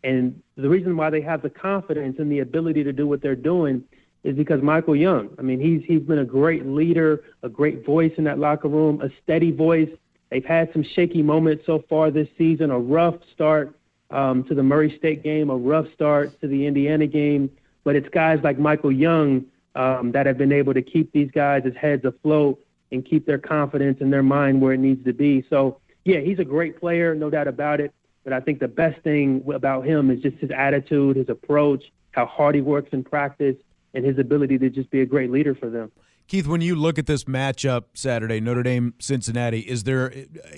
And 0.04 0.40
the 0.56 0.68
reason 0.68 0.96
why 0.96 1.10
they 1.10 1.20
have 1.22 1.42
the 1.42 1.50
confidence 1.50 2.16
and 2.18 2.30
the 2.30 2.40
ability 2.40 2.84
to 2.84 2.92
do 2.92 3.06
what 3.06 3.20
they're 3.22 3.36
doing 3.36 3.84
is 4.24 4.36
because 4.36 4.62
Michael 4.62 4.96
Young. 4.96 5.30
I 5.38 5.42
mean, 5.42 5.60
he's 5.60 5.82
he's 5.86 6.02
been 6.02 6.18
a 6.18 6.24
great 6.24 6.66
leader, 6.66 7.22
a 7.42 7.48
great 7.48 7.84
voice 7.84 8.12
in 8.18 8.24
that 8.24 8.38
locker 8.38 8.68
room, 8.68 9.00
a 9.00 9.08
steady 9.22 9.50
voice. 9.52 9.88
They've 10.30 10.44
had 10.44 10.70
some 10.72 10.84
shaky 10.94 11.22
moments 11.22 11.64
so 11.66 11.84
far 11.88 12.10
this 12.10 12.28
season, 12.36 12.70
a 12.70 12.78
rough 12.78 13.14
start 13.32 13.76
um, 14.10 14.44
to 14.44 14.54
the 14.54 14.62
Murray 14.62 14.96
State 14.98 15.22
game, 15.22 15.50
a 15.50 15.56
rough 15.56 15.86
start 15.94 16.38
to 16.40 16.48
the 16.48 16.66
Indiana 16.66 17.06
game. 17.06 17.50
But 17.84 17.96
it's 17.96 18.08
guys 18.10 18.40
like 18.42 18.58
Michael 18.58 18.92
Young 18.92 19.46
um, 19.78 20.10
that 20.12 20.26
have 20.26 20.36
been 20.36 20.52
able 20.52 20.74
to 20.74 20.82
keep 20.82 21.12
these 21.12 21.30
guys' 21.30 21.72
heads 21.80 22.04
afloat 22.04 22.62
and 22.90 23.04
keep 23.04 23.24
their 23.26 23.38
confidence 23.38 23.98
and 24.00 24.12
their 24.12 24.24
mind 24.24 24.60
where 24.60 24.72
it 24.72 24.80
needs 24.80 25.04
to 25.04 25.12
be. 25.12 25.44
So, 25.48 25.80
yeah, 26.04 26.18
he's 26.18 26.40
a 26.40 26.44
great 26.44 26.80
player, 26.80 27.14
no 27.14 27.30
doubt 27.30 27.46
about 27.46 27.80
it. 27.80 27.94
But 28.24 28.32
I 28.32 28.40
think 28.40 28.58
the 28.58 28.68
best 28.68 29.00
thing 29.02 29.42
about 29.54 29.86
him 29.86 30.10
is 30.10 30.20
just 30.20 30.36
his 30.38 30.50
attitude, 30.50 31.16
his 31.16 31.28
approach, 31.28 31.84
how 32.10 32.26
hard 32.26 32.56
he 32.56 32.60
works 32.60 32.88
in 32.92 33.04
practice, 33.04 33.54
and 33.94 34.04
his 34.04 34.18
ability 34.18 34.58
to 34.58 34.68
just 34.68 34.90
be 34.90 35.00
a 35.00 35.06
great 35.06 35.30
leader 35.30 35.54
for 35.54 35.70
them. 35.70 35.92
Keith, 36.26 36.46
when 36.46 36.60
you 36.60 36.74
look 36.74 36.98
at 36.98 37.06
this 37.06 37.24
matchup 37.24 37.84
Saturday, 37.94 38.40
Notre 38.40 38.64
Dame 38.64 38.94
Cincinnati, 38.98 39.60
is 39.60 39.84
there 39.84 40.12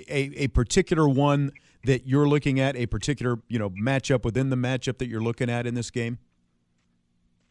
a, 0.09 0.45
a 0.45 0.49
particular 0.49 1.09
one 1.09 1.53
that 1.85 2.07
you're 2.07 2.27
looking 2.27 2.59
at, 2.59 2.75
a 2.75 2.87
particular 2.87 3.39
you 3.49 3.59
know 3.59 3.71
matchup 3.71 4.25
within 4.25 4.51
the 4.51 4.57
matchup 4.57 4.99
that 4.99 5.09
you're 5.09 5.23
looking 5.23 5.51
at 5.51 5.66
in 5.66 5.75
this 5.75 5.91
game? 5.91 6.18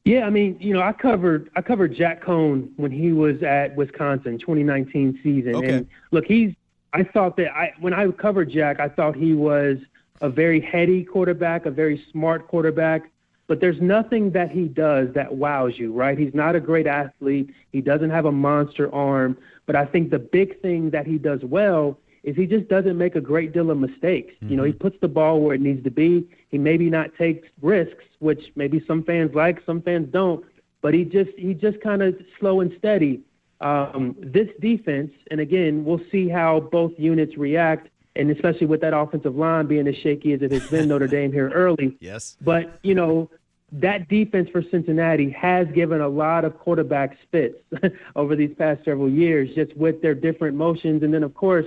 Yeah, 0.09 0.25
I 0.25 0.31
mean, 0.31 0.57
you 0.59 0.73
know, 0.73 0.81
I 0.81 0.91
covered 0.91 1.51
I 1.55 1.61
covered 1.61 1.93
Jack 1.93 2.23
Coan 2.23 2.69
when 2.77 2.89
he 2.89 3.13
was 3.13 3.43
at 3.43 3.75
Wisconsin 3.75 4.39
2019 4.39 5.19
season. 5.21 5.55
Okay. 5.57 5.69
And 5.69 5.87
look, 6.09 6.25
he's 6.25 6.55
I 6.93 7.03
thought 7.03 7.37
that 7.37 7.55
I 7.55 7.73
when 7.79 7.93
I 7.93 8.09
covered 8.09 8.49
Jack, 8.49 8.79
I 8.79 8.89
thought 8.89 9.15
he 9.15 9.33
was 9.33 9.77
a 10.21 10.27
very 10.27 10.61
heady 10.61 11.03
quarterback, 11.03 11.67
a 11.67 11.71
very 11.71 12.03
smart 12.11 12.47
quarterback, 12.47 13.11
but 13.45 13.61
there's 13.61 13.79
nothing 13.79 14.31
that 14.31 14.49
he 14.49 14.67
does 14.67 15.13
that 15.13 15.35
wows 15.35 15.77
you, 15.77 15.93
right? 15.93 16.17
He's 16.17 16.33
not 16.33 16.55
a 16.55 16.59
great 16.59 16.87
athlete. 16.87 17.53
He 17.71 17.79
doesn't 17.79 18.09
have 18.09 18.25
a 18.25 18.31
monster 18.31 18.91
arm, 18.91 19.37
but 19.67 19.75
I 19.75 19.85
think 19.85 20.09
the 20.09 20.17
big 20.17 20.59
thing 20.59 20.89
that 20.89 21.05
he 21.05 21.19
does 21.19 21.41
well 21.43 21.99
is 22.23 22.35
he 22.35 22.47
just 22.47 22.67
doesn't 22.67 22.97
make 22.97 23.15
a 23.15 23.21
great 23.21 23.53
deal 23.53 23.69
of 23.69 23.77
mistakes. 23.77 24.33
You 24.41 24.57
know, 24.57 24.63
he 24.63 24.71
mm-hmm. 24.71 24.79
puts 24.79 24.97
the 25.01 25.07
ball 25.07 25.39
where 25.39 25.53
it 25.53 25.61
needs 25.61 25.83
to 25.83 25.91
be. 25.91 26.27
He 26.49 26.57
maybe 26.57 26.89
not 26.89 27.15
takes 27.15 27.47
risks, 27.61 28.03
which 28.19 28.51
maybe 28.55 28.83
some 28.87 29.03
fans 29.03 29.33
like, 29.33 29.61
some 29.65 29.81
fans 29.81 30.07
don't, 30.11 30.45
but 30.81 30.93
he 30.93 31.03
just 31.03 31.31
he 31.37 31.53
just 31.53 31.81
kind 31.81 32.01
of 32.01 32.15
slow 32.39 32.61
and 32.61 32.73
steady. 32.77 33.21
Um, 33.61 34.15
this 34.19 34.47
defense, 34.61 35.11
and 35.31 35.41
again, 35.41 35.83
we'll 35.83 36.01
see 36.11 36.29
how 36.29 36.61
both 36.61 36.93
units 36.97 37.37
react, 37.37 37.89
and 38.15 38.31
especially 38.31 38.67
with 38.67 38.81
that 38.81 38.93
offensive 38.93 39.35
line 39.35 39.67
being 39.67 39.87
as 39.87 39.95
shaky 39.97 40.33
as 40.33 40.41
it 40.41 40.51
has 40.51 40.67
been 40.69 40.87
Notre 40.87 41.07
Dame 41.07 41.31
here 41.31 41.49
early. 41.49 41.97
Yes. 41.99 42.37
But, 42.41 42.79
you 42.83 42.95
know, 42.95 43.29
that 43.73 44.07
defense 44.07 44.49
for 44.49 44.63
Cincinnati 44.63 45.29
has 45.31 45.67
given 45.73 46.01
a 46.01 46.07
lot 46.07 46.45
of 46.45 46.53
quarterbacks 46.53 47.17
fits 47.31 47.57
over 48.15 48.35
these 48.35 48.53
past 48.57 48.83
several 48.85 49.09
years, 49.09 49.53
just 49.53 49.75
with 49.75 50.01
their 50.01 50.15
different 50.15 50.55
motions. 50.55 51.03
And 51.03 51.13
then, 51.13 51.23
of 51.23 51.33
course, 51.33 51.65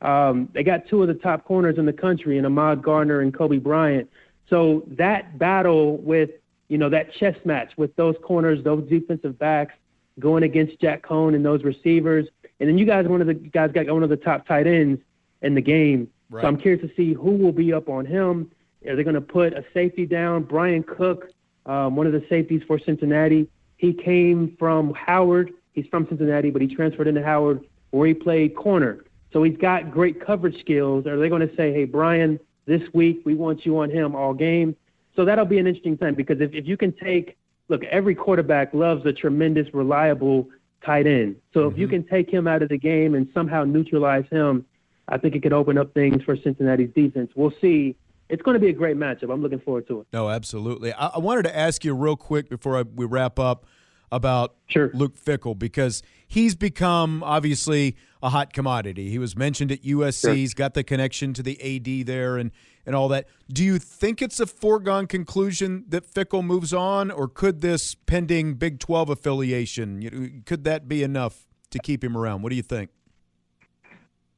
um, 0.00 0.48
they 0.54 0.62
got 0.62 0.88
two 0.88 1.02
of 1.02 1.08
the 1.08 1.14
top 1.14 1.44
corners 1.44 1.78
in 1.78 1.86
the 1.86 1.92
country 1.92 2.38
in 2.38 2.44
Ahmad 2.44 2.82
Gardner 2.82 3.20
and 3.20 3.34
Coby 3.34 3.62
Bryant. 3.62 4.08
So 4.52 4.84
that 4.98 5.38
battle 5.38 5.96
with, 5.96 6.28
you 6.68 6.76
know, 6.76 6.90
that 6.90 7.14
chess 7.14 7.34
match 7.46 7.72
with 7.78 7.96
those 7.96 8.16
corners, 8.22 8.62
those 8.62 8.86
defensive 8.86 9.38
backs 9.38 9.72
going 10.18 10.42
against 10.42 10.78
Jack 10.78 11.02
Coan 11.02 11.34
and 11.34 11.42
those 11.42 11.64
receivers. 11.64 12.28
And 12.60 12.68
then 12.68 12.76
you 12.76 12.84
guys, 12.84 13.06
one 13.06 13.22
of 13.22 13.26
the 13.26 13.32
guys 13.32 13.72
got 13.72 13.86
one 13.88 14.02
of 14.02 14.10
the 14.10 14.16
top 14.18 14.46
tight 14.46 14.66
ends 14.66 15.00
in 15.40 15.54
the 15.54 15.62
game. 15.62 16.06
Right. 16.28 16.42
So 16.42 16.48
I'm 16.48 16.58
curious 16.58 16.82
to 16.86 16.94
see 16.94 17.14
who 17.14 17.30
will 17.30 17.52
be 17.52 17.72
up 17.72 17.88
on 17.88 18.04
him. 18.04 18.50
Are 18.86 18.94
they 18.94 19.02
going 19.02 19.14
to 19.14 19.22
put 19.22 19.54
a 19.54 19.64
safety 19.72 20.04
down? 20.04 20.42
Brian 20.42 20.82
Cook, 20.82 21.30
um, 21.64 21.96
one 21.96 22.06
of 22.06 22.12
the 22.12 22.24
safeties 22.28 22.62
for 22.66 22.78
Cincinnati. 22.78 23.48
He 23.78 23.94
came 23.94 24.54
from 24.58 24.92
Howard. 24.92 25.50
He's 25.72 25.86
from 25.86 26.06
Cincinnati, 26.08 26.50
but 26.50 26.60
he 26.60 26.68
transferred 26.68 27.08
into 27.08 27.24
Howard 27.24 27.64
where 27.90 28.06
he 28.06 28.12
played 28.12 28.54
corner. 28.54 29.02
So 29.32 29.42
he's 29.42 29.56
got 29.56 29.90
great 29.90 30.20
coverage 30.20 30.60
skills. 30.60 31.06
Are 31.06 31.18
they 31.18 31.30
going 31.30 31.48
to 31.48 31.56
say, 31.56 31.72
hey, 31.72 31.86
Brian, 31.86 32.38
this 32.66 32.82
week 32.92 33.22
we 33.24 33.34
want 33.34 33.64
you 33.66 33.78
on 33.78 33.90
him 33.90 34.14
all 34.14 34.34
game? 34.34 34.76
So 35.14 35.24
that'll 35.24 35.44
be 35.44 35.58
an 35.58 35.66
interesting 35.66 35.96
thing 35.96 36.14
because 36.14 36.40
if, 36.40 36.54
if 36.54 36.66
you 36.66 36.76
can 36.76 36.92
take, 36.92 37.36
look, 37.68 37.84
every 37.84 38.14
quarterback 38.14 38.72
loves 38.72 39.04
a 39.06 39.12
tremendous, 39.12 39.72
reliable 39.74 40.48
tight 40.84 41.06
end. 41.06 41.36
So 41.52 41.68
if 41.68 41.76
you 41.76 41.86
mm-hmm. 41.86 42.02
can 42.02 42.08
take 42.08 42.30
him 42.30 42.48
out 42.48 42.62
of 42.62 42.68
the 42.68 42.78
game 42.78 43.14
and 43.14 43.28
somehow 43.34 43.64
neutralize 43.64 44.24
him, 44.30 44.64
I 45.08 45.18
think 45.18 45.34
it 45.34 45.42
could 45.42 45.52
open 45.52 45.78
up 45.78 45.92
things 45.94 46.22
for 46.22 46.36
Cincinnati's 46.36 46.90
defense. 46.94 47.30
We'll 47.34 47.52
see. 47.60 47.96
It's 48.28 48.42
going 48.42 48.54
to 48.54 48.60
be 48.60 48.68
a 48.68 48.72
great 48.72 48.96
matchup. 48.96 49.32
I'm 49.32 49.42
looking 49.42 49.60
forward 49.60 49.86
to 49.88 50.00
it. 50.00 50.06
No, 50.12 50.30
absolutely. 50.30 50.92
I, 50.92 51.08
I 51.08 51.18
wanted 51.18 51.42
to 51.44 51.56
ask 51.56 51.84
you 51.84 51.94
real 51.94 52.16
quick 52.16 52.48
before 52.48 52.78
I, 52.78 52.82
we 52.82 53.04
wrap 53.04 53.38
up 53.38 53.66
about 54.10 54.54
Sure. 54.68 54.90
Luke 54.94 55.16
Fickell 55.18 55.58
because 55.58 56.02
he's 56.26 56.54
become 56.54 57.22
obviously 57.22 57.96
a 58.22 58.30
hot 58.30 58.52
commodity. 58.52 59.10
He 59.10 59.18
was 59.18 59.36
mentioned 59.36 59.72
at 59.72 59.82
USC. 59.82 60.34
He's 60.34 60.54
got 60.54 60.74
the 60.74 60.84
connection 60.84 61.34
to 61.34 61.42
the 61.42 61.60
AD 61.60 62.06
there 62.06 62.36
and 62.36 62.50
and 62.86 62.96
all 62.96 63.08
that. 63.08 63.26
Do 63.48 63.64
you 63.64 63.78
think 63.78 64.22
it's 64.22 64.40
a 64.40 64.46
foregone 64.46 65.06
conclusion 65.06 65.84
that 65.88 66.04
Fickell 66.12 66.44
moves 66.44 66.72
on, 66.72 67.10
or 67.10 67.28
could 67.28 67.60
this 67.60 67.94
pending 67.94 68.54
Big 68.54 68.78
Twelve 68.78 69.10
affiliation 69.10 70.02
you 70.02 70.10
know, 70.10 70.28
could 70.46 70.64
that 70.64 70.88
be 70.88 71.02
enough 71.02 71.46
to 71.70 71.78
keep 71.78 72.02
him 72.04 72.16
around? 72.16 72.42
What 72.42 72.50
do 72.50 72.56
you 72.56 72.62
think? 72.62 72.90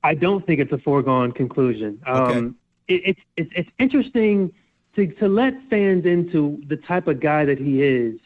I 0.03 0.15
don't 0.15 0.47
think 0.47 0.61
it's 0.61 0.73
a 0.73 0.79
foregone 0.79 1.33
conclusion. 1.33 2.01
Okay. 2.07 2.39
Um, 2.39 2.57
it, 2.89 3.03
it's 3.05 3.21
it's 3.37 3.51
it's 3.55 3.71
interesting 3.79 4.53
to 4.97 5.07
to 5.07 5.29
let 5.29 5.55
fans 5.69 6.07
into 6.07 6.63
the 6.69 6.77
type 6.77 7.09
of 7.09 7.21
guy 7.21 7.45
that 7.45 7.59
he 7.59 7.83
is. 7.83 8.19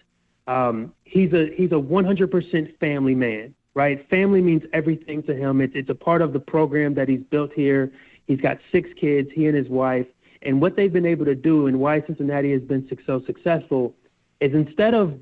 Um, 0.46 0.94
he's 1.04 1.32
a 1.32 1.52
he's 1.54 1.72
a 1.72 1.74
100% 1.74 2.78
family 2.78 3.14
man, 3.14 3.54
right? 3.78 4.10
Family 4.10 4.42
means 4.42 4.64
everything 4.72 5.22
to 5.22 5.32
him. 5.32 5.60
It's 5.60 5.72
it's 5.76 5.88
a 5.88 5.94
part 5.94 6.20
of 6.20 6.32
the 6.32 6.40
program 6.40 6.94
that 6.94 7.08
he's 7.08 7.22
built 7.30 7.52
here. 7.54 7.92
He's 8.26 8.40
got 8.40 8.58
six 8.72 8.90
kids, 9.00 9.30
he 9.32 9.46
and 9.46 9.56
his 9.56 9.68
wife, 9.68 10.08
and 10.42 10.60
what 10.60 10.74
they've 10.74 10.92
been 10.92 11.06
able 11.06 11.24
to 11.26 11.36
do, 11.36 11.68
and 11.68 11.78
why 11.78 12.02
Cincinnati 12.02 12.50
has 12.50 12.62
been 12.62 12.90
so 13.06 13.22
successful, 13.24 13.94
is 14.40 14.52
instead 14.52 14.94
of 14.94 15.16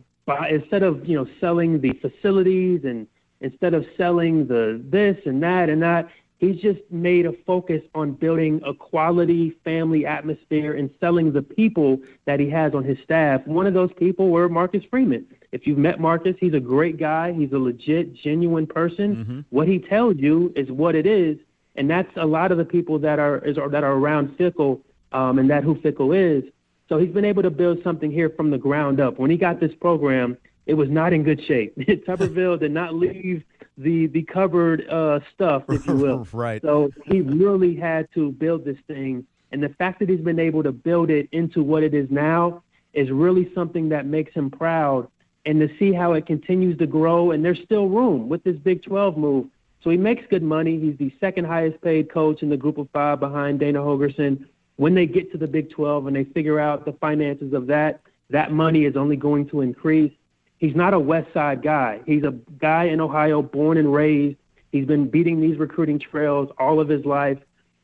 instead 0.49 0.83
of 0.83 1.07
you 1.07 1.17
know 1.19 1.27
selling 1.39 1.83
the 1.83 1.93
facilities 2.01 2.81
and 2.85 3.07
instead 3.43 3.75
of 3.75 3.85
selling 3.95 4.47
the 4.47 4.83
this 4.83 5.19
and 5.27 5.43
that 5.43 5.69
and 5.69 5.83
that, 5.83 6.09
he's 6.39 6.61
just 6.61 6.81
made 6.91 7.27
a 7.27 7.33
focus 7.47 7.83
on 7.95 8.13
building 8.13 8.61
a 8.65 8.75
quality 8.75 9.57
family 9.65 10.07
atmosphere 10.07 10.75
and 10.75 10.91
selling 11.01 11.33
the 11.33 11.43
people 11.43 11.99
that 12.25 12.41
he 12.41 12.51
has 12.51 12.75
on 12.75 12.85
his 12.85 12.99
staff. 13.03 13.47
One 13.47 13.67
of 13.67 13.75
those 13.75 13.93
people 13.95 14.31
were 14.31 14.49
Marcus 14.49 14.85
Freeman. 14.91 15.27
If 15.53 15.67
you've 15.67 15.79
met 15.79 16.01
Marcus, 16.01 16.37
he's 16.39 16.55
a 16.55 16.61
great 16.61 16.99
guy. 16.99 17.33
He's 17.33 17.53
a 17.53 17.59
legit, 17.59 18.15
genuine 18.15 18.67
person. 18.67 19.15
What 19.51 19.69
he 19.69 19.79
tells 19.79 20.17
you 20.19 20.53
is 20.57 20.71
what 20.71 20.95
it 20.95 21.07
is, 21.07 21.39
and 21.77 21.89
that's 21.89 22.11
a 22.17 22.27
lot 22.27 22.53
of 22.53 22.59
the 22.59 22.65
people 22.65 22.99
that 23.01 23.19
are 23.19 23.39
is, 23.39 23.57
that 23.57 23.85
are 23.85 23.93
around 23.93 24.37
Fickell, 24.37 24.81
um, 25.13 25.39
and 25.39 25.49
that 25.51 25.65
who 25.65 25.77
Fickell 25.77 26.17
is. 26.17 26.45
So 26.89 26.99
he's 26.99 27.13
been 27.13 27.25
able 27.25 27.43
to 27.43 27.51
build 27.51 27.83
something 27.83 28.11
here 28.11 28.31
from 28.31 28.51
the 28.51 28.59
ground 28.59 29.01
up. 29.01 29.19
When 29.19 29.31
he 29.31 29.37
got 29.37 29.61
this 29.61 29.75
program, 29.75 30.37
it 30.67 30.75
was 30.75 30.91
not 30.91 31.13
in 31.13 31.23
good 31.23 31.43
shape. 31.45 31.77
Tuberville 31.79 32.59
did 32.59 32.73
not 32.73 32.95
leave 32.95 33.45
the 33.79 34.07
the 34.09 34.23
covered 34.23 34.89
uh, 34.89 35.21
stuff, 35.35 35.65
if 35.69 35.87
you 35.87 35.95
will. 35.95 36.27
Right. 36.33 36.61
So 36.63 36.91
he 37.05 37.21
really 37.21 37.77
had 37.77 38.09
to 38.15 38.33
build 38.33 38.65
this 38.65 38.79
thing, 38.87 39.27
and 39.53 39.63
the 39.63 39.69
fact 39.71 40.01
that 40.01 40.09
he's 40.09 40.21
been 40.21 40.41
able 40.41 40.63
to 40.63 40.73
build 40.73 41.11
it 41.11 41.29
into 41.33 41.63
what 41.63 41.83
it 41.83 41.95
is 41.95 42.11
now 42.11 42.63
is 42.93 43.11
really 43.11 43.53
something 43.55 43.91
that 43.91 44.07
makes 44.07 44.33
him 44.35 44.51
proud. 44.51 45.09
And 45.45 45.61
to 45.61 45.69
see 45.79 45.93
how 45.93 46.15
it 46.15 46.27
continues 46.27 46.77
to 46.79 46.87
grow, 46.87 47.31
and 47.31 47.45
there's 47.45 47.61
still 47.65 47.89
room 47.89 48.29
with 48.29 48.43
this 48.43 48.57
Big 48.57 48.83
12 48.83 49.17
move. 49.17 49.47
So 49.85 49.91
he 49.91 49.97
makes 49.97 50.25
good 50.29 50.43
money. 50.43 50.81
He's 50.81 50.99
the 50.99 51.15
second 51.21 51.45
highest 51.45 51.81
paid 51.83 52.11
coach 52.11 52.43
in 52.43 52.49
the 52.49 52.57
group 52.57 52.79
of 52.79 52.89
five 52.93 53.21
behind 53.21 53.61
Dana 53.61 53.79
Holgorsen. 53.79 54.47
When 54.75 54.97
they 54.97 55.07
get 55.07 55.31
to 55.31 55.39
the 55.39 55.47
Big 55.47 55.71
12 55.71 56.09
and 56.09 56.17
they 56.17 56.25
figure 56.25 56.59
out 56.59 56.85
the 56.85 56.95
finances 56.95 57.53
of 57.53 57.69
that, 57.69 58.01
that 58.31 58.51
money 58.51 58.87
is 58.87 58.97
only 58.97 59.15
going 59.15 59.49
to 59.51 59.61
increase. 59.61 60.13
He's 60.59 60.75
not 60.75 60.95
a 60.95 61.01
West 61.01 61.33
Side 61.33 61.63
guy. 61.63 62.01
He's 62.07 62.25
a 62.25 62.33
guy 62.59 62.85
in 62.85 63.01
Ohio, 63.01 63.43
born 63.43 63.77
and 63.79 63.93
raised. 63.93 64.37
He's 64.73 64.87
been 64.87 65.09
beating 65.09 65.41
these 65.41 65.59
recruiting 65.59 65.99
trails 65.99 66.51
all 66.59 66.81
of 66.81 66.89
his 66.89 67.05
life. 67.05 67.39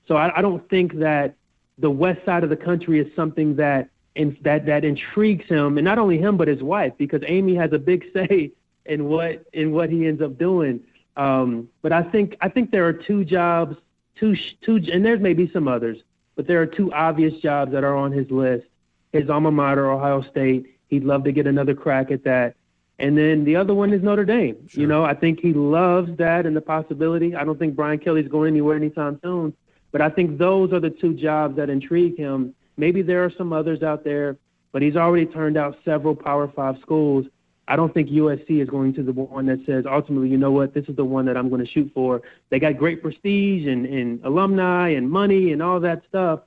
So 0.07 0.17
I, 0.17 0.39
I 0.39 0.43
don't 0.43 0.69
think 0.69 0.95
that 0.99 1.35
the 1.79 1.91
West 1.91 2.25
Side 2.25 2.45
of 2.45 2.51
the 2.51 2.57
country 2.57 3.01
is 3.01 3.15
something 3.15 3.57
that 3.57 3.89
that 4.43 4.67
that 4.67 4.85
intrigues 4.85 5.47
him, 5.47 5.79
and 5.79 5.85
not 5.85 5.99
only 5.99 6.19
him 6.19 6.37
but 6.37 6.49
his 6.49 6.63
wife, 6.63 6.93
because 6.99 7.23
Amy 7.27 7.55
has 7.55 7.73
a 7.73 7.79
big 7.79 8.05
say 8.13 8.53
in 8.85 9.07
what 9.07 9.45
in 9.53 9.73
what 9.73 9.91
he 9.91 10.07
ends 10.07 10.21
up 10.21 10.39
doing. 10.39 10.81
Um, 11.17 11.69
but 11.83 11.93
I 11.93 12.03
think 12.03 12.37
I 12.41 12.49
think 12.49 12.71
there 12.71 12.87
are 12.87 12.93
two 12.93 13.25
jobs, 13.25 13.77
two 14.17 14.37
two, 14.63 14.77
and 14.93 15.05
there's 15.05 15.21
maybe 15.21 15.51
some 15.53 15.69
others, 15.69 15.99
but 16.37 16.47
there 16.47 16.61
are 16.61 16.67
two 16.67 16.93
obvious 16.93 17.35
jobs 17.41 17.73
that 17.73 17.85
are 17.85 17.97
on 17.97 18.13
his 18.13 18.31
list. 18.31 18.67
His 19.13 19.29
alma 19.29 19.51
mater, 19.51 19.91
Ohio 19.91 20.23
State. 20.23 20.79
He'd 20.89 21.05
love 21.05 21.25
to 21.25 21.33
get 21.33 21.47
another 21.47 21.75
crack 21.75 22.11
at 22.11 22.25
that. 22.25 22.55
And 23.03 23.19
then 23.19 23.45
the 23.45 23.57
other 23.57 23.75
one 23.75 23.93
is 23.93 24.01
Notre 24.01 24.25
Dame. 24.25 24.69
Sure. 24.69 24.81
You 24.81 24.87
know, 24.87 25.05
I 25.05 25.13
think 25.13 25.41
he 25.41 25.53
loves 25.53 26.17
that 26.19 26.47
and 26.47 26.57
the 26.57 26.61
possibility. 26.61 27.35
I 27.35 27.45
don't 27.45 27.59
think 27.59 27.75
Brian 27.75 27.99
Kelly's 27.99 28.29
going 28.29 28.53
anywhere 28.53 28.77
anytime 28.77 29.19
soon. 29.25 29.53
But 29.91 30.01
I 30.01 30.09
think 30.09 30.39
those 30.39 30.73
are 30.73 30.79
the 30.79 30.89
two 30.89 31.13
jobs 31.13 31.57
that 31.57 31.69
intrigue 31.69 32.17
him. 32.17 32.55
Maybe 32.77 33.03
there 33.03 33.25
are 33.25 33.33
some 33.37 33.53
others 33.53 33.83
out 33.83 34.05
there, 34.05 34.39
but 34.71 34.83
he's 34.83 34.95
already 34.95 35.27
turned 35.27 35.57
out 35.57 35.77
several 35.85 36.15
Power 36.15 36.47
Five 36.47 36.77
schools. 36.81 37.27
I 37.67 37.75
don't 37.75 37.93
think 37.93 38.09
USC 38.09 38.63
is 38.63 38.69
going 38.69 38.95
to 38.95 39.03
the 39.03 39.13
one 39.13 39.47
that 39.47 39.59
says 39.67 39.85
ultimately, 39.85 40.29
you 40.29 40.39
know 40.39 40.53
what, 40.53 40.73
this 40.73 40.87
is 40.89 40.95
the 40.95 41.05
one 41.05 41.27
that 41.27 41.37
I'm 41.37 41.49
going 41.49 41.65
to 41.65 41.71
shoot 41.71 41.91
for. 41.93 42.23
They 42.51 42.61
got 42.61 42.79
great 42.79 43.03
prestige 43.03 43.67
and, 43.67 43.85
and 43.85 44.25
alumni 44.25 44.91
and 44.91 45.11
money 45.11 45.53
and 45.53 45.61
all 45.61 45.81
that 45.81 46.03
stuff. 46.09 46.41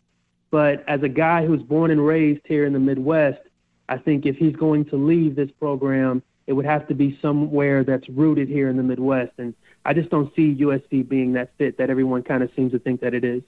But 0.51 0.88
as 0.88 1.03
a 1.03 1.10
guy 1.10 1.45
who's 1.45 1.62
born 1.62 1.91
and 1.91 2.06
raised 2.06 2.41
here 2.45 2.66
in 2.66 2.72
the 2.72 2.80
Midwest, 2.80 3.41
I 3.89 3.97
think 3.97 4.26
if 4.26 4.38
he's 4.38 4.56
going 4.56 4.86
to 4.86 4.95
leave 4.95 5.36
this 5.36 5.51
program, 5.60 6.24
it 6.48 6.54
would 6.54 6.66
have 6.66 6.88
to 6.88 6.93
be 6.93 7.18
somewhere 7.22 7.84
that's 7.84 8.08
rooted 8.10 8.48
here 8.48 8.70
in 8.70 8.78
the 8.78 8.84
Midwest. 8.84 9.34
And 9.38 9.56
I 9.84 9.93
just 9.93 10.10
don't 10.10 10.34
see 10.36 10.56
USC 10.56 11.08
being 11.08 11.34
that 11.34 11.52
fit 11.58 11.78
that 11.78 11.89
everyone 11.89 12.24
kind 12.24 12.43
of 12.43 12.52
seems 12.56 12.72
to 12.74 12.80
think 12.80 13.02
that 13.02 13.14
it 13.14 13.24
is. 13.24 13.41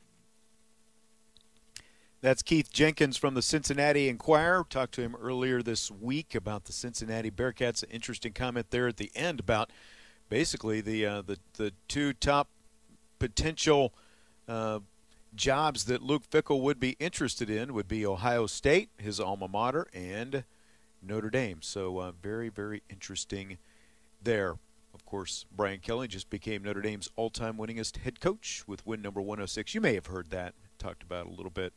That's 2.22 2.42
Keith 2.42 2.74
Jenkins 2.74 3.16
from 3.16 3.36
the 3.36 3.44
Cincinnati 3.44 4.10
Enquirer. 4.10 4.66
Talked 4.68 4.96
to 4.96 5.02
him 5.02 5.16
earlier 5.22 5.62
this 5.62 5.92
week 5.92 6.34
about 6.34 6.66
the 6.66 6.74
Cincinnati 6.74 7.30
Bearcats. 7.30 7.84
An 7.84 7.90
interesting 7.92 8.34
comment 8.34 8.72
there 8.72 8.88
at 8.88 8.98
the 8.98 9.12
end 9.16 9.40
about 9.40 9.70
basically 10.28 10.82
the 10.82 11.06
uh, 11.06 11.22
the 11.22 11.38
the 11.58 11.74
two 11.88 12.14
top 12.14 12.50
potential 13.20 13.94
uh, 14.48 14.80
jobs 15.36 15.86
that 15.86 16.02
Luke 16.02 16.24
Fickell 16.30 16.60
would 16.62 16.80
be 16.80 16.98
interested 17.00 17.52
in 17.52 17.76
would 17.76 17.88
be 17.88 18.04
Ohio 18.04 18.48
State, 18.48 18.90
his 18.98 19.20
alma 19.20 19.48
mater, 19.48 19.88
and 19.94 20.44
Notre 21.02 21.30
Dame. 21.30 21.62
So 21.62 22.00
uh, 22.00 22.12
very 22.22 22.50
very 22.50 22.84
interesting 22.90 23.58
there 24.22 24.58
Of 24.94 25.06
course, 25.06 25.46
Brian 25.56 25.80
Kelly 25.80 26.08
just 26.08 26.30
became 26.30 26.64
Notre 26.64 26.82
Dame's 26.82 27.10
all 27.16 27.30
time 27.30 27.58
winningest 27.58 27.98
head 27.98 28.20
coach 28.20 28.64
with 28.68 28.86
win 28.86 29.02
number 29.02 29.22
106. 29.22 29.76
You 29.76 29.82
may 29.82 29.94
have 29.94 30.08
heard 30.08 30.32
that, 30.32 30.56
talked 30.80 31.04
about 31.04 31.28
a 31.28 31.30
little 31.30 31.52
bit 31.52 31.74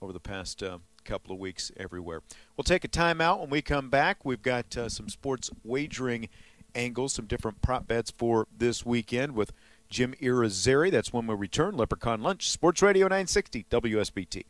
over 0.00 0.12
the 0.12 0.20
past 0.20 0.62
uh, 0.62 0.78
couple 1.04 1.32
of 1.32 1.38
weeks 1.38 1.70
everywhere. 1.76 2.22
We'll 2.56 2.64
take 2.64 2.84
a 2.84 2.88
timeout 2.88 3.40
when 3.40 3.50
we 3.50 3.62
come 3.62 3.90
back. 3.90 4.24
We've 4.24 4.42
got 4.42 4.76
uh, 4.76 4.88
some 4.88 5.08
sports 5.08 5.50
wagering 5.62 6.28
angles, 6.74 7.12
some 7.12 7.26
different 7.26 7.62
prop 7.62 7.86
bets 7.86 8.10
for 8.10 8.46
this 8.56 8.84
weekend 8.84 9.34
with 9.34 9.52
Jim 9.88 10.14
Irizarry. 10.20 10.90
That's 10.90 11.12
when 11.12 11.26
we 11.26 11.34
return. 11.34 11.76
Leprechaun 11.76 12.22
Lunch, 12.22 12.50
Sports 12.50 12.82
Radio 12.82 13.06
960, 13.06 13.66
WSBT. 13.70 14.44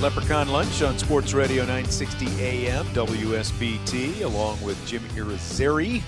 Leprechaun 0.00 0.48
Lunch 0.48 0.80
on 0.80 0.96
Sports 0.96 1.34
Radio 1.34 1.60
960 1.64 2.26
AM, 2.42 2.86
WSBT, 2.86 4.22
along 4.22 4.58
with 4.62 4.82
Jim 4.86 5.02
Irizarry, 5.10 6.00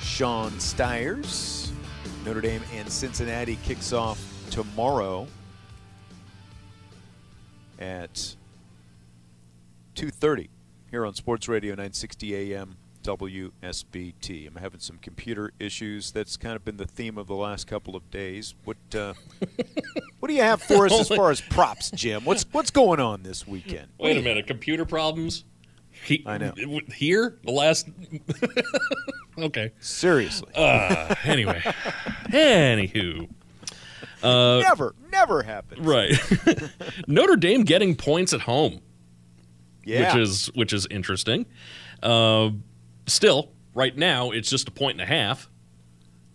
Sean 0.00 0.58
Stires. 0.58 1.72
Notre 2.24 2.40
Dame 2.40 2.60
and 2.74 2.90
Cincinnati 2.90 3.56
kicks 3.64 3.92
off 3.92 4.20
tomorrow 4.50 5.28
at 7.78 8.34
2.30 9.94 10.48
here 10.90 11.06
on 11.06 11.14
Sports 11.14 11.48
Radio 11.48 11.74
960 11.74 12.54
AM, 12.54 12.76
WSBT. 13.02 14.46
I'm 14.48 14.56
having 14.56 14.80
some 14.80 14.98
computer 14.98 15.52
issues. 15.58 16.12
That's 16.12 16.36
kind 16.36 16.56
of 16.56 16.64
been 16.64 16.76
the 16.76 16.86
theme 16.86 17.18
of 17.18 17.26
the 17.26 17.34
last 17.34 17.66
couple 17.66 17.96
of 17.96 18.10
days. 18.10 18.54
What 18.64 18.76
uh, 18.94 19.14
what 20.20 20.28
do 20.28 20.34
you 20.34 20.42
have 20.42 20.62
for 20.62 20.86
us 20.86 20.92
as 20.92 21.08
far 21.08 21.30
as 21.30 21.40
props, 21.40 21.90
Jim? 21.90 22.24
What's 22.24 22.44
what's 22.52 22.70
going 22.70 23.00
on 23.00 23.22
this 23.22 23.46
weekend? 23.46 23.88
Wait 23.98 24.16
a 24.16 24.22
minute, 24.22 24.46
computer 24.46 24.84
problems? 24.84 25.44
He, 26.04 26.22
I 26.26 26.38
know. 26.38 26.52
Here, 26.94 27.38
the 27.44 27.50
last. 27.52 27.88
okay. 29.38 29.72
Seriously. 29.80 30.50
Uh, 30.54 31.14
anyway, 31.24 31.60
anywho. 32.30 33.28
Uh, 34.22 34.60
never, 34.60 34.94
never 35.10 35.42
happens. 35.42 35.80
Right. 35.80 36.12
Notre 37.06 37.36
Dame 37.36 37.64
getting 37.64 37.96
points 37.96 38.32
at 38.32 38.40
home. 38.42 38.80
Yeah. 39.84 40.14
Which 40.14 40.22
is 40.22 40.46
which 40.54 40.72
is 40.72 40.86
interesting. 40.90 41.46
Uh, 42.02 42.50
still, 43.10 43.50
right 43.74 43.96
now, 43.96 44.30
it's 44.30 44.50
just 44.50 44.68
a 44.68 44.70
point 44.70 45.00
and 45.00 45.02
a 45.02 45.12
half. 45.12 45.48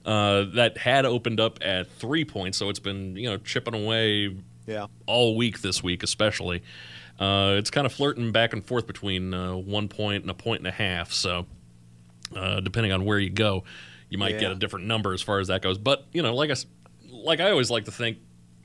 Uh, 0.06 0.46
that 0.54 0.78
had 0.78 1.04
opened 1.04 1.40
up 1.40 1.58
at 1.64 1.90
three 1.90 2.24
points, 2.24 2.60
so 2.60 2.70
it's 2.70 2.78
been 2.78 3.16
you 3.16 3.28
know 3.28 3.38
chipping 3.38 3.74
away 3.74 4.38
yeah. 4.68 4.86
all 5.08 5.36
week 5.36 5.62
this 5.62 5.82
week, 5.82 6.04
especially. 6.04 6.62
Uh, 7.20 7.56
it's 7.58 7.72
kind 7.72 7.88
of 7.88 7.94
flirting 7.94 8.32
back 8.32 8.54
and 8.54 8.64
forth 8.64 8.86
between 8.86 9.34
uh, 9.34 9.56
one 9.56 9.88
point 9.88 10.22
and 10.22 10.30
a 10.30 10.34
point 10.36 10.60
and 10.60 10.68
a 10.68 10.72
half. 10.72 11.12
So, 11.12 11.48
uh, 12.36 12.60
depending 12.60 12.92
on 12.92 13.04
where 13.06 13.18
you 13.18 13.32
go, 13.32 13.64
you 14.10 14.18
might 14.18 14.36
yeah. 14.36 14.42
get 14.42 14.52
a 14.52 14.56
different 14.56 14.86
number 14.86 15.14
as 15.14 15.24
far 15.24 15.40
as 15.40 15.48
that 15.48 15.64
goes. 15.64 15.80
But 15.80 16.06
you 16.12 16.22
know, 16.22 16.36
like 16.36 16.52
I 16.52 16.56
like 17.10 17.40
I 17.40 17.50
always 17.50 17.72
like 17.72 17.86
to 17.86 17.92
think 17.92 18.20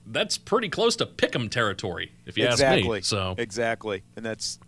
that's 0.06 0.36
pretty 0.36 0.68
close 0.68 0.96
to 0.96 1.06
pick'em 1.06 1.50
territory, 1.50 2.12
if 2.26 2.36
you 2.36 2.46
exactly. 2.46 2.82
ask 2.82 2.90
me. 2.90 3.00
So 3.00 3.34
exactly, 3.38 4.02
and 4.16 4.26
that's 4.26 4.58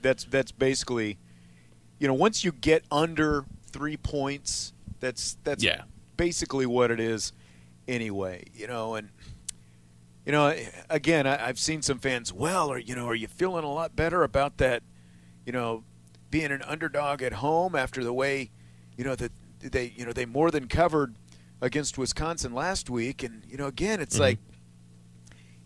that's 0.00 0.24
that's 0.24 0.52
basically 0.52 1.18
you 2.02 2.08
know, 2.08 2.14
once 2.14 2.42
you 2.42 2.50
get 2.50 2.82
under 2.90 3.44
three 3.66 3.96
points, 3.96 4.72
that's 4.98 5.36
that's 5.44 5.62
yeah. 5.62 5.82
basically 6.16 6.66
what 6.66 6.90
it 6.90 6.98
is 6.98 7.32
anyway. 7.86 8.42
You 8.52 8.66
know, 8.66 8.96
and 8.96 9.10
you 10.26 10.32
know, 10.32 10.52
again, 10.90 11.28
I, 11.28 11.36
have 11.36 11.60
seen 11.60 11.80
some 11.80 12.00
fans. 12.00 12.32
Well, 12.32 12.72
or 12.72 12.78
you 12.78 12.96
know, 12.96 13.06
are 13.06 13.14
you 13.14 13.28
feeling 13.28 13.62
a 13.62 13.72
lot 13.72 13.94
better 13.94 14.24
about 14.24 14.58
that? 14.58 14.82
You 15.46 15.52
know, 15.52 15.84
being 16.28 16.50
an 16.50 16.62
underdog 16.62 17.22
at 17.22 17.34
home 17.34 17.76
after 17.76 18.02
the 18.02 18.12
way, 18.12 18.50
you 18.96 19.04
know, 19.04 19.14
that 19.14 19.30
they 19.60 19.94
you 19.94 20.04
know 20.04 20.12
they 20.12 20.26
more 20.26 20.50
than 20.50 20.66
covered 20.66 21.14
against 21.60 21.98
Wisconsin 21.98 22.52
last 22.52 22.90
week, 22.90 23.22
and 23.22 23.44
you 23.48 23.56
know, 23.56 23.68
again, 23.68 24.00
it's 24.00 24.16
mm-hmm. 24.16 24.22
like 24.22 24.38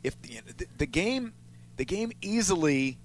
if 0.05 0.21
the, 0.21 0.67
the 0.77 0.87
game 0.87 1.33
the 1.79 1.87
game 1.87 2.13
easily 2.21 2.99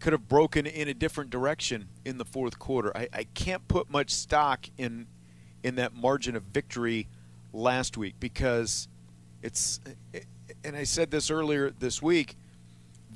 could 0.00 0.12
have 0.12 0.28
broken 0.28 0.66
in 0.66 0.88
a 0.88 0.94
different 0.94 1.30
direction 1.30 1.88
in 2.04 2.18
the 2.18 2.24
fourth 2.24 2.58
quarter. 2.58 2.96
I, 2.96 3.08
I 3.12 3.24
can't 3.34 3.66
put 3.68 3.90
much 3.90 4.10
stock 4.10 4.66
in 4.76 5.06
in 5.62 5.76
that 5.76 5.94
margin 5.94 6.36
of 6.36 6.42
victory 6.42 7.08
last 7.52 7.96
week 7.96 8.14
because 8.20 8.88
it's 9.42 9.80
and 10.62 10.76
I 10.76 10.84
said 10.84 11.10
this 11.10 11.30
earlier 11.30 11.70
this 11.70 12.02
week 12.02 12.36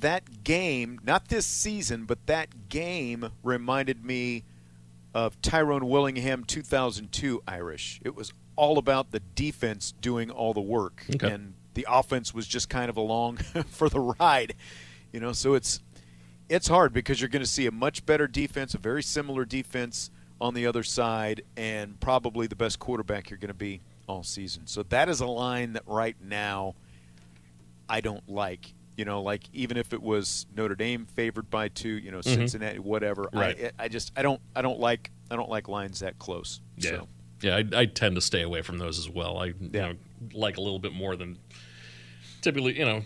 that 0.01 0.45
game, 0.45 1.01
not 1.03 1.29
this 1.29 1.45
season, 1.45 2.05
but 2.05 2.25
that 2.27 2.69
game 2.69 3.31
reminded 3.43 4.05
me 4.05 4.45
of 5.13 5.41
Tyrone 5.43 5.89
Willingham 5.89 6.45
2002 6.45 7.43
Irish. 7.49 8.01
It 8.05 8.15
was 8.15 8.33
all 8.55 8.79
about 8.79 9.11
the 9.11 9.21
defense 9.35 9.93
doing 10.01 10.31
all 10.31 10.55
the 10.55 10.61
work 10.61 11.05
okay. 11.15 11.33
and 11.33 11.55
the 11.75 11.87
offense 11.89 12.35
was 12.35 12.47
just 12.47 12.69
kind 12.69 12.89
of 12.91 12.97
along 12.97 13.37
for 13.69 13.89
the 13.89 14.01
ride. 14.01 14.55
You 15.13 15.21
know, 15.21 15.33
so 15.33 15.55
it's 15.55 15.81
it's 16.49 16.69
hard 16.69 16.93
because 16.93 17.21
you're 17.21 17.29
going 17.29 17.43
to 17.43 17.49
see 17.49 17.67
a 17.67 17.73
much 17.73 18.07
better 18.07 18.27
defense, 18.27 18.75
a 18.75 18.79
very 18.79 19.03
similar 19.03 19.45
defense 19.45 20.11
on 20.41 20.55
the 20.55 20.67
other 20.67 20.83
side, 20.83 21.43
and 21.57 21.99
probably 22.01 22.47
the 22.47 22.57
best 22.57 22.79
quarterback 22.79 23.31
you're 23.31 23.39
going 23.39 23.49
to 23.49 23.55
be 23.55 23.81
all 24.07 24.23
season. 24.23 24.67
So 24.67 24.83
that 24.85 25.09
is 25.09 25.21
a 25.21 25.27
line 25.27 25.75
that 25.75 25.83
right 25.87 26.17
now 26.23 26.75
I 27.89 28.01
don't 28.01 28.27
like. 28.29 28.73
You 28.97 29.05
know, 29.05 29.23
like 29.23 29.45
even 29.53 29.77
if 29.77 29.93
it 29.93 30.03
was 30.03 30.47
Notre 30.57 30.75
Dame 30.75 31.07
favored 31.07 31.49
by 31.51 31.69
two, 31.69 31.89
you 31.89 32.11
know, 32.11 32.19
mm-hmm. 32.19 32.35
Cincinnati, 32.35 32.81
whatever. 32.81 33.29
Right. 33.33 33.73
I, 33.79 33.85
I 33.85 33.89
just 33.89 34.11
I 34.17 34.23
don't 34.23 34.41
I 34.57 34.63
don't 34.63 34.81
like 34.81 35.13
I 35.31 35.37
don't 35.37 35.49
like 35.49 35.69
lines 35.69 36.01
that 36.01 36.19
close. 36.19 36.61
Yeah. 36.77 36.91
So. 36.91 37.09
Yeah, 37.41 37.57
I, 37.57 37.81
I, 37.83 37.87
tend 37.87 38.17
to 38.17 38.21
stay 38.21 38.43
away 38.43 38.63
from 38.63 38.79
those 38.79 38.99
as 38.99 39.09
well. 39.09 39.39
I 39.39 39.45
yeah. 39.47 39.53
you 39.61 39.71
know, 39.71 39.95
like 40.33 40.57
a 40.57 40.61
little 40.61 40.81
bit 40.81 40.93
more 40.93 41.15
than 41.15 41.39
typically, 42.41 42.77
you 42.77 42.85
know, 42.85 43.05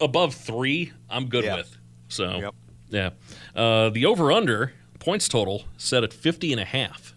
above 0.00 0.34
three, 0.34 0.92
I'm 1.10 1.28
good 1.28 1.44
yeah. 1.44 1.56
with. 1.56 1.76
So, 2.10 2.38
yep. 2.40 2.54
yeah. 2.90 3.10
Uh, 3.54 3.88
the 3.90 4.04
over 4.04 4.30
under 4.30 4.74
points 4.98 5.28
total 5.28 5.64
set 5.78 6.04
at 6.04 6.12
50 6.12 6.52
and 6.52 6.60
a 6.60 6.64
half. 6.64 7.14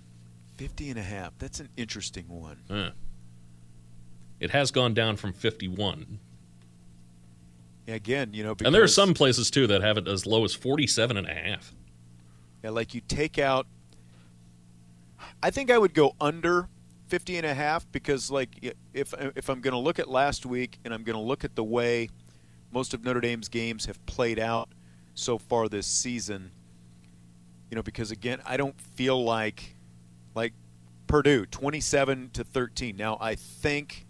50 0.56 0.92
and 0.92 1.00
a 1.00 1.04
half. 1.04 1.38
That's 1.40 1.60
an 1.60 1.70
interesting 1.76 2.30
one. 2.30 2.94
It 4.40 4.52
has 4.52 4.72
gone 4.72 4.94
down 4.94 5.18
from 5.18 5.34
51. 5.34 6.20
Yeah, 7.88 7.96
again, 7.96 8.34
you 8.34 8.44
know, 8.44 8.56
And 8.64 8.74
there 8.74 8.84
are 8.84 8.88
some 8.88 9.14
places 9.14 9.52
too 9.52 9.68
that 9.68 9.82
have 9.82 9.98
it 9.98 10.08
as 10.08 10.26
low 10.26 10.46
as 10.46 10.54
47 10.54 11.18
and 11.18 11.28
a 11.28 11.34
half. 11.34 11.74
Yeah, 12.64 12.70
like 12.70 12.94
you 12.94 13.02
take 13.02 13.38
out. 13.38 13.68
I 15.42 15.50
think 15.50 15.70
I 15.70 15.78
would 15.78 15.94
go 15.94 16.16
under 16.22 16.70
50 17.08 17.38
and 17.38 17.46
a 17.46 17.54
half 17.54 17.90
because, 17.92 18.32
like, 18.32 18.74
if 18.94 19.14
if 19.36 19.50
I'm 19.50 19.60
going 19.60 19.74
to 19.74 19.80
look 19.80 20.00
at 20.00 20.10
last 20.10 20.46
week 20.46 20.80
and 20.86 20.94
I'm 20.94 21.04
going 21.04 21.18
to 21.18 21.22
look 21.22 21.44
at 21.44 21.56
the 21.56 21.64
way 21.64 22.10
most 22.72 22.94
of 22.94 23.04
Notre 23.04 23.22
Dame's 23.22 23.50
games 23.50 23.86
have 23.86 24.04
played 24.06 24.40
out 24.40 24.70
so 25.14 25.38
far 25.38 25.70
this 25.70 25.88
season, 25.88 26.52
you 27.70 27.76
know, 27.76 27.84
because 27.84 28.12
again, 28.12 28.42
I 28.46 28.58
don't 28.58 28.80
feel 28.80 29.24
like 29.24 29.76
like 30.36 30.54
Purdue 31.08 31.46
27 31.46 32.32
to 32.34 32.44
13. 32.44 32.96
Now, 32.96 33.18
I 33.22 33.36
think 33.36 34.06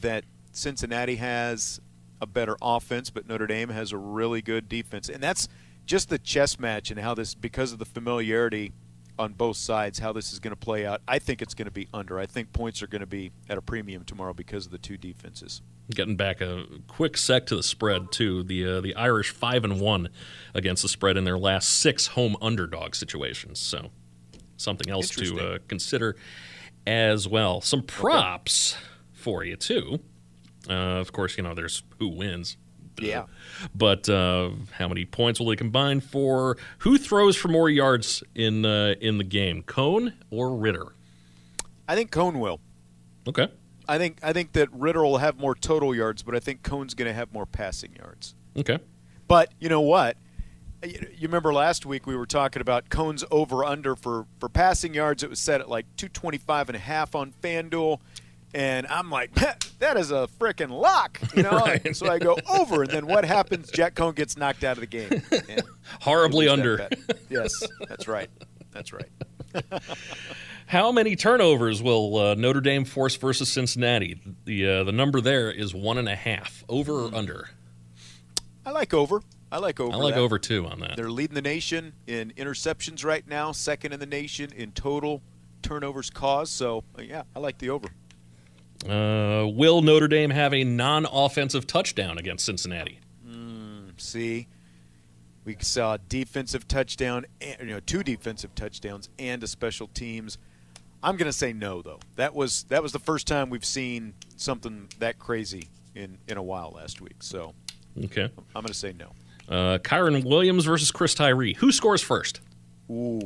that 0.00 0.24
Cincinnati 0.52 1.16
has 1.16 1.80
a 2.20 2.26
better 2.26 2.56
offense, 2.60 3.10
but 3.10 3.28
Notre 3.28 3.46
Dame 3.46 3.70
has 3.70 3.92
a 3.92 3.96
really 3.96 4.42
good 4.42 4.68
defense, 4.68 5.08
and 5.08 5.22
that's 5.22 5.48
just 5.86 6.08
the 6.10 6.18
chess 6.18 6.58
match 6.58 6.90
and 6.90 7.00
how 7.00 7.14
this 7.14 7.34
because 7.34 7.72
of 7.72 7.78
the 7.78 7.84
familiarity 7.84 8.72
on 9.18 9.32
both 9.32 9.56
sides 9.56 9.98
how 9.98 10.12
this 10.12 10.32
is 10.32 10.38
going 10.38 10.52
to 10.52 10.56
play 10.56 10.86
out. 10.86 11.02
I 11.08 11.18
think 11.18 11.42
it's 11.42 11.54
going 11.54 11.66
to 11.66 11.72
be 11.72 11.88
under. 11.92 12.18
I 12.18 12.26
think 12.26 12.52
points 12.52 12.82
are 12.82 12.86
going 12.86 13.00
to 13.00 13.06
be 13.06 13.32
at 13.48 13.58
a 13.58 13.62
premium 13.62 14.04
tomorrow 14.04 14.32
because 14.32 14.66
of 14.66 14.72
the 14.72 14.78
two 14.78 14.96
defenses. 14.96 15.62
Getting 15.94 16.16
back 16.16 16.40
a 16.40 16.64
quick 16.86 17.16
sec 17.16 17.46
to 17.46 17.56
the 17.56 17.62
spread 17.62 18.12
too. 18.12 18.42
The 18.42 18.66
uh, 18.66 18.80
the 18.80 18.94
Irish 18.94 19.30
five 19.30 19.64
and 19.64 19.80
one 19.80 20.10
against 20.54 20.82
the 20.82 20.88
spread 20.88 21.16
in 21.16 21.24
their 21.24 21.38
last 21.38 21.68
six 21.68 22.08
home 22.08 22.36
underdog 22.42 22.94
situations. 22.94 23.58
So 23.58 23.90
something 24.56 24.90
else 24.90 25.08
to 25.10 25.40
uh, 25.40 25.58
consider 25.66 26.16
as 26.86 27.26
well. 27.26 27.60
Some 27.60 27.82
props 27.82 28.76
for 29.12 29.44
you 29.44 29.56
too. 29.56 30.00
Uh, 30.68 30.72
of 30.72 31.12
course, 31.12 31.36
you 31.38 31.42
know 31.42 31.54
there's 31.54 31.82
who 31.98 32.08
wins. 32.08 32.56
Yeah. 33.06 33.24
But 33.74 34.08
uh, 34.08 34.50
how 34.72 34.88
many 34.88 35.04
points 35.04 35.40
will 35.40 35.46
they 35.46 35.56
combine 35.56 36.00
for? 36.00 36.56
Who 36.78 36.98
throws 36.98 37.36
for 37.36 37.48
more 37.48 37.70
yards 37.70 38.22
in 38.34 38.64
uh, 38.64 38.94
in 39.00 39.18
the 39.18 39.24
game, 39.24 39.62
Coan 39.62 40.12
or 40.30 40.56
Ridder? 40.56 40.92
I 41.86 41.94
think 41.94 42.10
Coan 42.10 42.38
will. 42.38 42.60
Okay. 43.26 43.48
I 43.88 43.98
think 43.98 44.18
I 44.22 44.32
think 44.32 44.52
that 44.52 44.68
Ridder 44.72 45.02
will 45.02 45.18
have 45.18 45.38
more 45.38 45.54
total 45.54 45.94
yards, 45.94 46.22
but 46.22 46.34
I 46.34 46.40
think 46.40 46.62
Coan's 46.62 46.94
going 46.94 47.08
to 47.08 47.14
have 47.14 47.32
more 47.32 47.46
passing 47.46 47.94
yards. 47.96 48.34
Okay. 48.56 48.78
But 49.26 49.52
you 49.58 49.68
know 49.68 49.80
what? 49.80 50.16
You 50.82 51.08
remember 51.22 51.52
last 51.52 51.84
week 51.86 52.06
we 52.06 52.16
were 52.16 52.26
talking 52.26 52.62
about 52.62 52.88
Coan's 52.88 53.24
over 53.30 53.64
under 53.64 53.96
for, 53.96 54.26
for 54.38 54.48
passing 54.48 54.94
yards. 54.94 55.24
It 55.24 55.30
was 55.30 55.40
set 55.40 55.60
at 55.60 55.68
like 55.68 55.86
225 55.96 56.68
and 56.68 56.76
a 56.76 56.78
half 56.78 57.14
on 57.16 57.32
FanDuel. 57.42 57.98
And 58.54 58.86
I'm 58.86 59.10
like, 59.10 59.34
that 59.34 59.96
is 59.96 60.10
a 60.10 60.28
freaking 60.40 60.70
lock, 60.70 61.20
you 61.34 61.42
know. 61.42 61.50
Right. 61.50 61.94
So 61.94 62.10
I 62.10 62.18
go 62.18 62.36
over, 62.48 62.82
and 62.82 62.90
then 62.90 63.06
what 63.06 63.24
happens? 63.24 63.70
Jack 63.70 63.94
Coan 63.94 64.14
gets 64.14 64.36
knocked 64.36 64.64
out 64.64 64.78
of 64.78 64.80
the 64.80 64.86
game. 64.86 65.22
And 65.48 65.62
Horribly 66.00 66.48
under. 66.48 66.76
that. 66.78 66.98
Yes, 67.28 67.52
that's 67.88 68.08
right. 68.08 68.30
That's 68.72 68.92
right. 68.92 69.08
How 70.66 70.92
many 70.92 71.16
turnovers 71.16 71.82
will 71.82 72.16
uh, 72.18 72.34
Notre 72.34 72.60
Dame 72.60 72.84
force 72.84 73.16
versus 73.16 73.50
Cincinnati? 73.50 74.20
The 74.44 74.68
uh, 74.68 74.84
the 74.84 74.92
number 74.92 75.20
there 75.20 75.50
is 75.50 75.74
one 75.74 75.96
and 75.98 76.08
a 76.08 76.16
half. 76.16 76.62
Over 76.68 77.06
or 77.06 77.14
under? 77.14 77.48
I 78.66 78.70
like 78.72 78.92
over. 78.92 79.22
I 79.50 79.58
like 79.58 79.80
over. 79.80 79.92
I 79.92 79.96
like 79.96 80.14
that. 80.14 80.20
over 80.20 80.38
two 80.38 80.66
on 80.66 80.80
that. 80.80 80.96
They're 80.96 81.10
leading 81.10 81.34
the 81.34 81.42
nation 81.42 81.94
in 82.06 82.32
interceptions 82.36 83.02
right 83.04 83.26
now, 83.26 83.52
second 83.52 83.92
in 83.94 84.00
the 84.00 84.06
nation 84.06 84.52
in 84.54 84.72
total 84.72 85.22
turnovers 85.62 86.10
caused. 86.10 86.52
So 86.52 86.84
uh, 86.98 87.02
yeah, 87.02 87.22
I 87.34 87.38
like 87.38 87.56
the 87.58 87.70
over. 87.70 87.88
Uh, 88.86 89.46
will 89.48 89.82
Notre 89.82 90.08
Dame 90.08 90.30
have 90.30 90.54
a 90.54 90.62
non-offensive 90.64 91.66
touchdown 91.66 92.18
against 92.18 92.44
Cincinnati? 92.46 93.00
See, 94.00 94.46
we 95.44 95.56
saw 95.60 95.94
a 95.94 95.98
defensive 95.98 96.68
touchdown, 96.68 97.26
and, 97.40 97.56
you 97.60 97.66
know, 97.74 97.80
two 97.80 98.04
defensive 98.04 98.54
touchdowns, 98.54 99.08
and 99.18 99.42
a 99.42 99.48
special 99.48 99.88
teams. 99.88 100.38
I'm 101.02 101.16
going 101.16 101.26
to 101.26 101.32
say 101.36 101.52
no, 101.52 101.82
though. 101.82 101.98
That 102.14 102.32
was 102.34 102.62
that 102.64 102.80
was 102.82 102.92
the 102.92 103.00
first 103.00 103.26
time 103.26 103.50
we've 103.50 103.64
seen 103.64 104.14
something 104.36 104.88
that 105.00 105.18
crazy 105.18 105.68
in 105.96 106.18
in 106.28 106.36
a 106.36 106.42
while 106.42 106.70
last 106.76 107.00
week. 107.00 107.16
So 107.22 107.54
Okay. 108.04 108.24
I'm 108.36 108.62
going 108.62 108.66
to 108.66 108.74
say 108.74 108.92
no. 108.92 109.10
Uh, 109.48 109.78
Kyren 109.78 110.24
Williams 110.24 110.64
versus 110.64 110.92
Chris 110.92 111.14
Tyree. 111.14 111.54
Who 111.54 111.72
scores 111.72 112.02
first? 112.02 112.40
Ooh, 112.90 113.20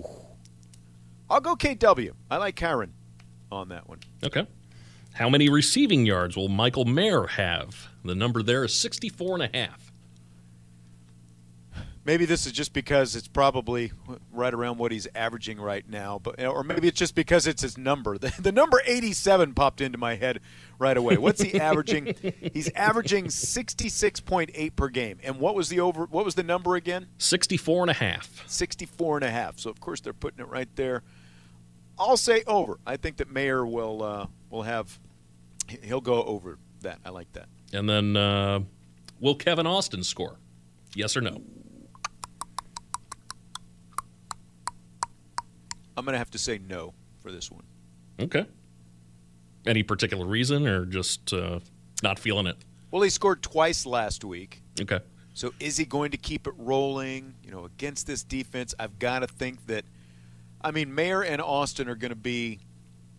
I'll 1.29 1.41
go 1.41 1.55
KW. 1.57 2.13
I 2.31 2.37
like 2.39 2.57
Kyron 2.57 2.91
on 3.51 3.69
that 3.69 3.89
one. 3.89 3.99
Okay. 4.25 4.47
How 5.15 5.29
many 5.29 5.49
receiving 5.49 6.07
yards 6.07 6.37
will 6.37 6.49
Michael 6.49 6.87
Mayer 6.87 7.27
have? 7.27 7.89
The 8.05 8.15
number 8.15 8.43
there 8.43 8.65
is 8.65 8.75
64 8.75 9.35
and 9.35 9.55
a 9.55 9.59
half. 9.59 9.93
Maybe 12.05 12.25
this 12.25 12.47
is 12.47 12.53
just 12.53 12.73
because 12.73 13.15
it's 13.15 13.29
probably 13.29 13.93
right 14.33 14.53
around 14.53 14.79
what 14.79 14.91
he's 14.91 15.07
averaging 15.15 15.61
right 15.61 15.89
now, 15.89 16.19
but 16.21 16.43
or 16.43 16.65
maybe 16.65 16.89
it's 16.89 16.99
just 16.99 17.15
because 17.15 17.47
it's 17.47 17.63
his 17.63 17.79
number. 17.79 18.17
The, 18.23 18.33
the 18.41 18.51
number 18.53 18.83
87 18.85 19.55
popped 19.55 19.81
into 19.81 19.99
my 19.99 20.17
head 20.17 20.41
right 20.81 20.97
away. 20.97 21.17
What's 21.17 21.41
he 21.41 21.61
averaging? 21.61 22.15
he's 22.53 22.71
averaging 22.73 23.27
66.8 23.27 24.75
per 24.75 24.89
game. 24.89 25.19
And 25.23 25.39
what 25.39 25.55
was 25.55 25.69
the 25.69 25.79
over 25.79 26.07
what 26.07 26.25
was 26.25 26.35
the 26.35 26.43
number 26.43 26.75
again? 26.75 27.07
64 27.19 27.83
and 27.83 27.91
a 27.91 27.95
half. 27.95 28.43
64 28.49 29.19
and 29.19 29.25
a 29.25 29.31
half. 29.31 29.59
So 29.61 29.71
of 29.71 29.79
course 29.79 30.01
they're 30.01 30.13
putting 30.13 30.41
it 30.41 30.49
right 30.49 30.69
there. 30.75 31.03
I'll 31.99 32.17
say 32.17 32.43
over. 32.47 32.79
I 32.87 32.97
think 32.97 33.19
that 33.19 33.31
Mayer 33.31 33.65
will 33.65 34.03
uh, 34.03 34.27
will 34.51 34.63
have 34.63 34.99
he'll 35.83 36.01
go 36.01 36.23
over 36.25 36.59
that. 36.83 36.99
I 37.05 37.11
like 37.11 37.33
that. 37.33 37.47
And 37.73 37.89
then 37.89 38.17
uh, 38.17 38.61
will 39.21 39.35
Kevin 39.35 39.67
Austin 39.67 40.03
score? 40.03 40.37
Yes 40.95 41.17
or 41.17 41.21
no? 41.21 41.41
I'm 45.97 46.05
going 46.05 46.13
to 46.15 46.19
have 46.19 46.31
to 46.31 46.39
say 46.39 46.59
no 46.59 46.95
for 47.21 47.31
this 47.31 47.51
one. 47.51 47.65
Okay. 48.19 48.47
Any 49.67 49.83
particular 49.83 50.27
reason 50.27 50.67
or 50.67 50.87
just 50.87 51.33
uh, 51.33 51.61
not 52.03 52.19
feeling 52.19 52.47
it? 52.47 52.57
Well, 52.91 53.03
he 53.03 53.11
scored 53.11 53.43
twice 53.43 53.87
last 53.87 54.25
week. 54.25 54.63
Okay. 54.81 55.01
So 55.35 55.53
is 55.61 55.77
he 55.77 55.85
going 55.85 56.11
to 56.11 56.17
keep 56.17 56.47
it 56.47 56.55
rolling? 56.57 57.35
You 57.45 57.53
know, 57.53 57.65
against 57.65 58.07
this 58.07 58.23
defense, 58.23 58.75
I've 58.79 58.99
got 58.99 59.21
to 59.21 59.27
think 59.27 59.67
that. 59.67 59.85
I 60.65 60.71
mean, 60.71 60.95
Mayer 60.95 61.23
and 61.23 61.41
Austin 61.41 61.89
are 61.89 61.95
going 61.95 62.11
to 62.11 62.15
be 62.17 62.61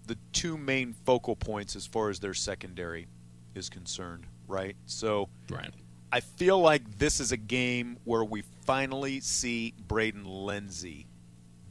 the 0.07 0.17
two 0.31 0.57
main 0.57 0.93
focal 1.05 1.35
points 1.35 1.75
as 1.75 1.85
far 1.85 2.09
as 2.09 2.19
their 2.19 2.33
secondary 2.33 3.07
is 3.55 3.69
concerned, 3.69 4.25
right? 4.47 4.75
So 4.85 5.29
Right. 5.49 5.73
I 6.11 6.19
feel 6.19 6.59
like 6.59 6.99
this 6.99 7.19
is 7.19 7.31
a 7.31 7.37
game 7.37 7.97
where 8.03 8.23
we 8.23 8.43
finally 8.65 9.19
see 9.19 9.73
Braden 9.87 10.25
Lenzy 10.25 11.07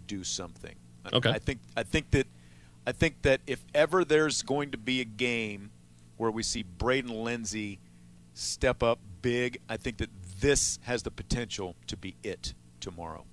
do 0.06 0.24
something. 0.24 0.74
I- 1.04 1.16
Okay. 1.16 1.30
I 1.30 1.38
think 1.38 1.60
I 1.76 1.82
think 1.82 2.10
that 2.12 2.26
I 2.86 2.92
think 2.92 3.22
that 3.22 3.40
if 3.46 3.64
ever 3.74 4.04
there's 4.04 4.42
going 4.42 4.70
to 4.72 4.78
be 4.78 5.00
a 5.00 5.04
game 5.04 5.70
where 6.16 6.30
we 6.30 6.42
see 6.42 6.62
Braden 6.64 7.10
Lenzy 7.22 7.78
step 8.34 8.82
up 8.82 8.98
big, 9.20 9.58
I 9.68 9.76
think 9.76 9.98
that 9.98 10.10
this 10.40 10.78
has 10.82 11.02
the 11.04 11.10
potential 11.12 11.76
to 11.86 11.96
be 11.96 12.16
it 12.24 12.54
tomorrow. 12.80 13.24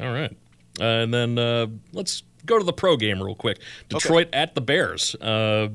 All 0.00 0.12
right. 0.12 0.36
Uh, 0.80 0.84
and 0.84 1.14
then 1.14 1.38
uh, 1.38 1.66
let's 1.92 2.22
go 2.46 2.58
to 2.58 2.64
the 2.64 2.72
pro 2.72 2.96
game 2.96 3.22
real 3.22 3.34
quick. 3.34 3.58
Detroit 3.88 4.28
at 4.32 4.54
the 4.54 4.60
Bears. 4.60 5.14
Uh, 5.16 5.68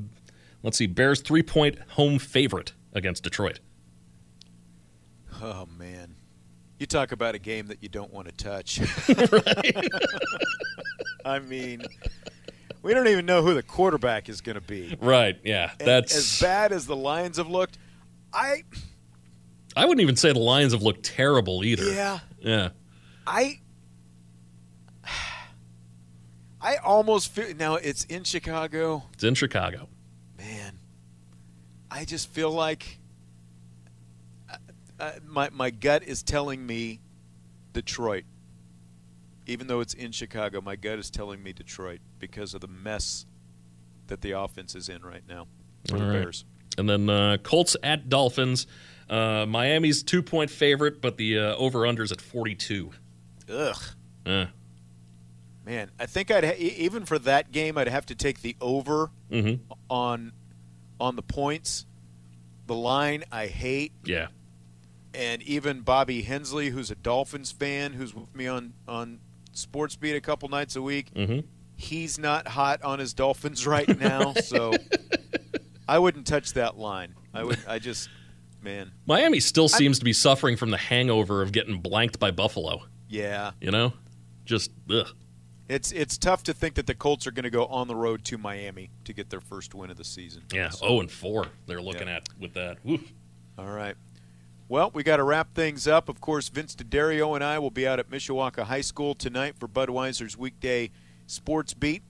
let's 0.62 0.78
see. 0.78 0.86
Bears 0.86 1.20
three 1.20 1.42
point 1.42 1.78
home 1.90 2.18
favorite 2.18 2.72
against 2.92 3.22
Detroit. 3.22 3.60
Oh 5.42 5.66
man. 5.78 6.14
You 6.78 6.86
talk 6.86 7.12
about 7.12 7.34
a 7.34 7.38
game 7.38 7.66
that 7.66 7.82
you 7.82 7.90
don't 7.90 8.10
want 8.12 8.26
to 8.28 8.32
touch. 8.42 8.80
I 11.26 11.38
mean, 11.38 11.82
we 12.82 12.94
don't 12.94 13.06
even 13.08 13.26
know 13.26 13.42
who 13.42 13.52
the 13.52 13.62
quarterback 13.62 14.30
is 14.30 14.40
going 14.40 14.54
to 14.54 14.62
be. 14.62 14.96
Right. 15.00 15.38
Yeah. 15.44 15.72
And 15.78 15.86
That's 15.86 16.16
as 16.16 16.40
bad 16.40 16.72
as 16.72 16.86
the 16.86 16.96
Lions 16.96 17.36
have 17.36 17.48
looked. 17.48 17.76
I 18.32 18.62
I 19.76 19.84
wouldn't 19.84 20.00
even 20.00 20.16
say 20.16 20.32
the 20.32 20.38
Lions 20.38 20.72
have 20.72 20.82
looked 20.82 21.04
terrible 21.04 21.62
either. 21.64 21.84
yeah, 21.92 22.18
Yeah. 22.40 22.70
I 23.26 23.60
I 26.60 26.76
almost 26.76 27.32
feel 27.32 27.54
now 27.54 27.76
it's 27.76 28.04
in 28.04 28.24
Chicago. 28.24 29.04
It's 29.14 29.24
in 29.24 29.34
Chicago. 29.34 29.88
Man, 30.36 30.78
I 31.90 32.04
just 32.04 32.28
feel 32.28 32.50
like 32.50 32.98
uh, 34.50 34.56
uh, 34.98 35.12
my 35.26 35.48
my 35.50 35.70
gut 35.70 36.02
is 36.02 36.22
telling 36.22 36.66
me 36.66 37.00
Detroit. 37.72 38.24
Even 39.46 39.66
though 39.66 39.80
it's 39.80 39.94
in 39.94 40.12
Chicago, 40.12 40.60
my 40.60 40.76
gut 40.76 40.98
is 40.98 41.10
telling 41.10 41.42
me 41.42 41.52
Detroit 41.52 42.00
because 42.18 42.54
of 42.54 42.60
the 42.60 42.68
mess 42.68 43.26
that 44.06 44.20
the 44.20 44.32
offense 44.32 44.74
is 44.74 44.88
in 44.88 45.02
right 45.02 45.22
now 45.28 45.46
for 45.88 45.96
the 45.98 46.04
All 46.04 46.10
right. 46.10 46.20
Bears. 46.20 46.44
And 46.78 46.88
then 46.88 47.08
uh, 47.08 47.38
Colts 47.42 47.76
at 47.82 48.08
Dolphins. 48.08 48.66
Uh, 49.08 49.44
Miami's 49.46 50.02
two 50.02 50.22
point 50.22 50.50
favorite, 50.50 51.00
but 51.00 51.16
the 51.16 51.38
uh, 51.38 51.56
over 51.56 51.80
unders 51.80 52.12
at 52.12 52.20
42. 52.20 52.90
Ugh. 53.52 53.76
Uh, 54.24 54.46
Man, 55.70 55.88
I 56.00 56.06
think 56.06 56.32
I'd 56.32 56.42
ha- 56.44 56.56
even 56.58 57.04
for 57.04 57.16
that 57.20 57.52
game 57.52 57.78
I'd 57.78 57.86
have 57.86 58.04
to 58.06 58.16
take 58.16 58.42
the 58.42 58.56
over 58.60 59.12
mhm. 59.30 59.60
on 59.88 60.32
on 60.98 61.14
the 61.14 61.22
points. 61.22 61.86
The 62.66 62.74
line 62.74 63.22
I 63.30 63.46
hate, 63.46 63.92
Yeah. 64.04 64.26
and 65.14 65.40
even 65.42 65.82
Bobby 65.82 66.22
Hensley, 66.22 66.70
who's 66.70 66.90
a 66.90 66.96
Dolphins 66.96 67.52
fan, 67.52 67.92
who's 67.92 68.12
with 68.12 68.34
me 68.34 68.48
on 68.48 68.72
on 68.88 69.20
Sports 69.52 69.94
Beat 69.94 70.16
a 70.16 70.20
couple 70.20 70.48
nights 70.48 70.74
a 70.74 70.82
week. 70.82 71.14
Mhm. 71.14 71.44
He's 71.76 72.18
not 72.18 72.48
hot 72.48 72.82
on 72.82 72.98
his 72.98 73.14
Dolphins 73.14 73.64
right 73.64 73.96
now, 73.96 74.34
so 74.42 74.72
I 75.86 76.00
wouldn't 76.00 76.26
touch 76.26 76.54
that 76.54 76.78
line. 76.78 77.14
I 77.32 77.44
would. 77.44 77.60
I 77.68 77.78
just, 77.78 78.08
man, 78.60 78.90
Miami 79.06 79.38
still 79.38 79.68
seems 79.68 80.00
to 80.00 80.04
be 80.04 80.12
suffering 80.14 80.56
from 80.56 80.70
the 80.70 80.76
hangover 80.78 81.42
of 81.42 81.52
getting 81.52 81.80
blanked 81.80 82.18
by 82.18 82.32
Buffalo. 82.32 82.82
yeah. 83.08 83.52
You 83.60 83.70
know, 83.70 83.92
just 84.44 84.72
ugh. 84.90 85.06
It's 85.70 85.92
it's 85.92 86.18
tough 86.18 86.42
to 86.44 86.52
think 86.52 86.74
that 86.74 86.88
the 86.88 86.96
Colts 86.96 87.28
are 87.28 87.30
going 87.30 87.44
to 87.44 87.50
go 87.50 87.66
on 87.66 87.86
the 87.86 87.94
road 87.94 88.24
to 88.24 88.36
Miami 88.36 88.90
to 89.04 89.12
get 89.12 89.30
their 89.30 89.40
first 89.40 89.72
win 89.72 89.88
of 89.88 89.96
the 89.96 90.04
season. 90.04 90.42
Yeah. 90.52 90.70
Oh, 90.82 90.98
and 90.98 91.08
four. 91.08 91.46
They're 91.68 91.80
looking 91.80 92.08
Yeah. 92.08 92.16
at 92.16 92.28
with 92.40 92.54
that. 92.54 92.78
All 93.56 93.70
right. 93.70 93.94
Well, 94.68 94.90
we 94.92 95.04
got 95.04 95.18
to 95.18 95.22
wrap 95.22 95.54
things 95.54 95.86
up. 95.86 96.08
Of 96.08 96.20
course, 96.20 96.48
Vince 96.48 96.74
DiDario 96.74 97.36
and 97.36 97.44
I 97.44 97.60
will 97.60 97.70
be 97.70 97.86
out 97.86 98.00
at 98.00 98.10
Mishawaka 98.10 98.64
High 98.64 98.80
School 98.80 99.14
tonight 99.14 99.54
for 99.60 99.68
Budweiser's 99.68 100.36
weekday 100.36 100.90
sports 101.28 101.72
beat. 101.72 102.02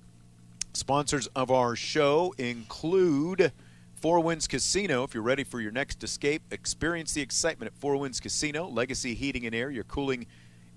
Sponsors 0.73 1.27
of 1.37 1.51
our 1.51 1.77
show 1.77 2.35
include 2.39 3.53
Four 3.95 4.21
Winds 4.21 4.47
Casino. 4.47 5.05
If 5.05 5.13
you're 5.13 5.23
ready 5.23 5.45
for 5.45 5.61
your 5.61 5.73
next 5.73 6.03
escape, 6.03 6.43
experience 6.51 7.13
the 7.13 7.21
excitement 7.21 7.73
at 7.75 7.79
Four 7.79 7.97
Winds 7.97 8.21
Casino. 8.21 8.67
Legacy 8.69 9.15
Heating 9.15 9.45
and 9.45 9.55
Air, 9.55 9.71
your 9.71 9.85
cooling 9.85 10.27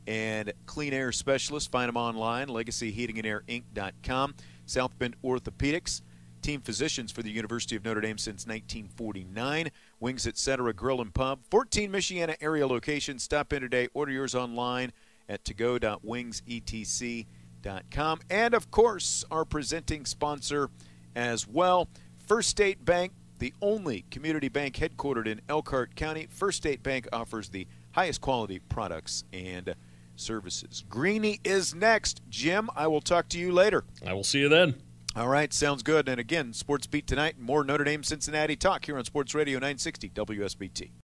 and 0.07 0.53
clean 0.65 0.93
air 0.93 1.11
specialist. 1.11 1.71
Find 1.71 1.89
them 1.89 1.97
online, 1.97 2.47
legacyheatingandairinc.com. 2.47 4.35
South 4.65 4.97
Bend 4.97 5.15
Orthopedics, 5.23 6.01
team 6.41 6.61
physicians 6.61 7.11
for 7.11 7.21
the 7.21 7.31
University 7.31 7.75
of 7.75 7.83
Notre 7.83 8.01
Dame 8.01 8.17
since 8.17 8.45
1949. 8.45 9.71
Wings 9.99 10.27
Etc. 10.27 10.73
Grill 10.73 11.01
and 11.01 11.13
Pub. 11.13 11.39
14 11.49 11.91
Michiana 11.91 12.35
area 12.41 12.67
locations. 12.67 13.23
Stop 13.23 13.53
in 13.53 13.61
today. 13.61 13.87
Order 13.93 14.11
yours 14.11 14.35
online 14.35 14.91
at 15.27 15.43
togo.wingsetc.com. 15.45 18.19
And 18.29 18.53
of 18.53 18.71
course, 18.71 19.25
our 19.31 19.45
presenting 19.45 20.05
sponsor 20.05 20.69
as 21.15 21.47
well, 21.47 21.87
First 22.25 22.49
State 22.49 22.83
Bank, 22.83 23.13
the 23.39 23.53
only 23.61 24.05
community 24.11 24.49
bank 24.49 24.75
headquartered 24.75 25.27
in 25.27 25.41
Elkhart 25.49 25.95
County. 25.95 26.27
First 26.29 26.57
State 26.57 26.83
Bank 26.83 27.07
offers 27.11 27.49
the 27.49 27.67
highest 27.91 28.21
quality 28.21 28.59
products 28.59 29.23
and 29.33 29.75
services. 30.23 30.83
Greeny 30.89 31.39
is 31.43 31.75
next. 31.75 32.21
Jim, 32.29 32.69
I 32.75 32.87
will 32.87 33.01
talk 33.01 33.29
to 33.29 33.39
you 33.39 33.51
later. 33.51 33.83
I 34.05 34.13
will 34.13 34.23
see 34.23 34.39
you 34.39 34.49
then. 34.49 34.75
All 35.15 35.27
right, 35.27 35.53
sounds 35.53 35.83
good. 35.83 36.09
And 36.09 36.19
again, 36.19 36.53
Sports 36.53 36.87
Beat 36.87 37.05
tonight, 37.05 37.39
more 37.39 37.63
Notre 37.63 37.83
Dame 37.83 38.03
Cincinnati 38.03 38.55
talk 38.55 38.85
here 38.85 38.97
on 38.97 39.05
Sports 39.05 39.35
Radio 39.35 39.59
960 39.59 40.09
WSBT. 40.09 40.89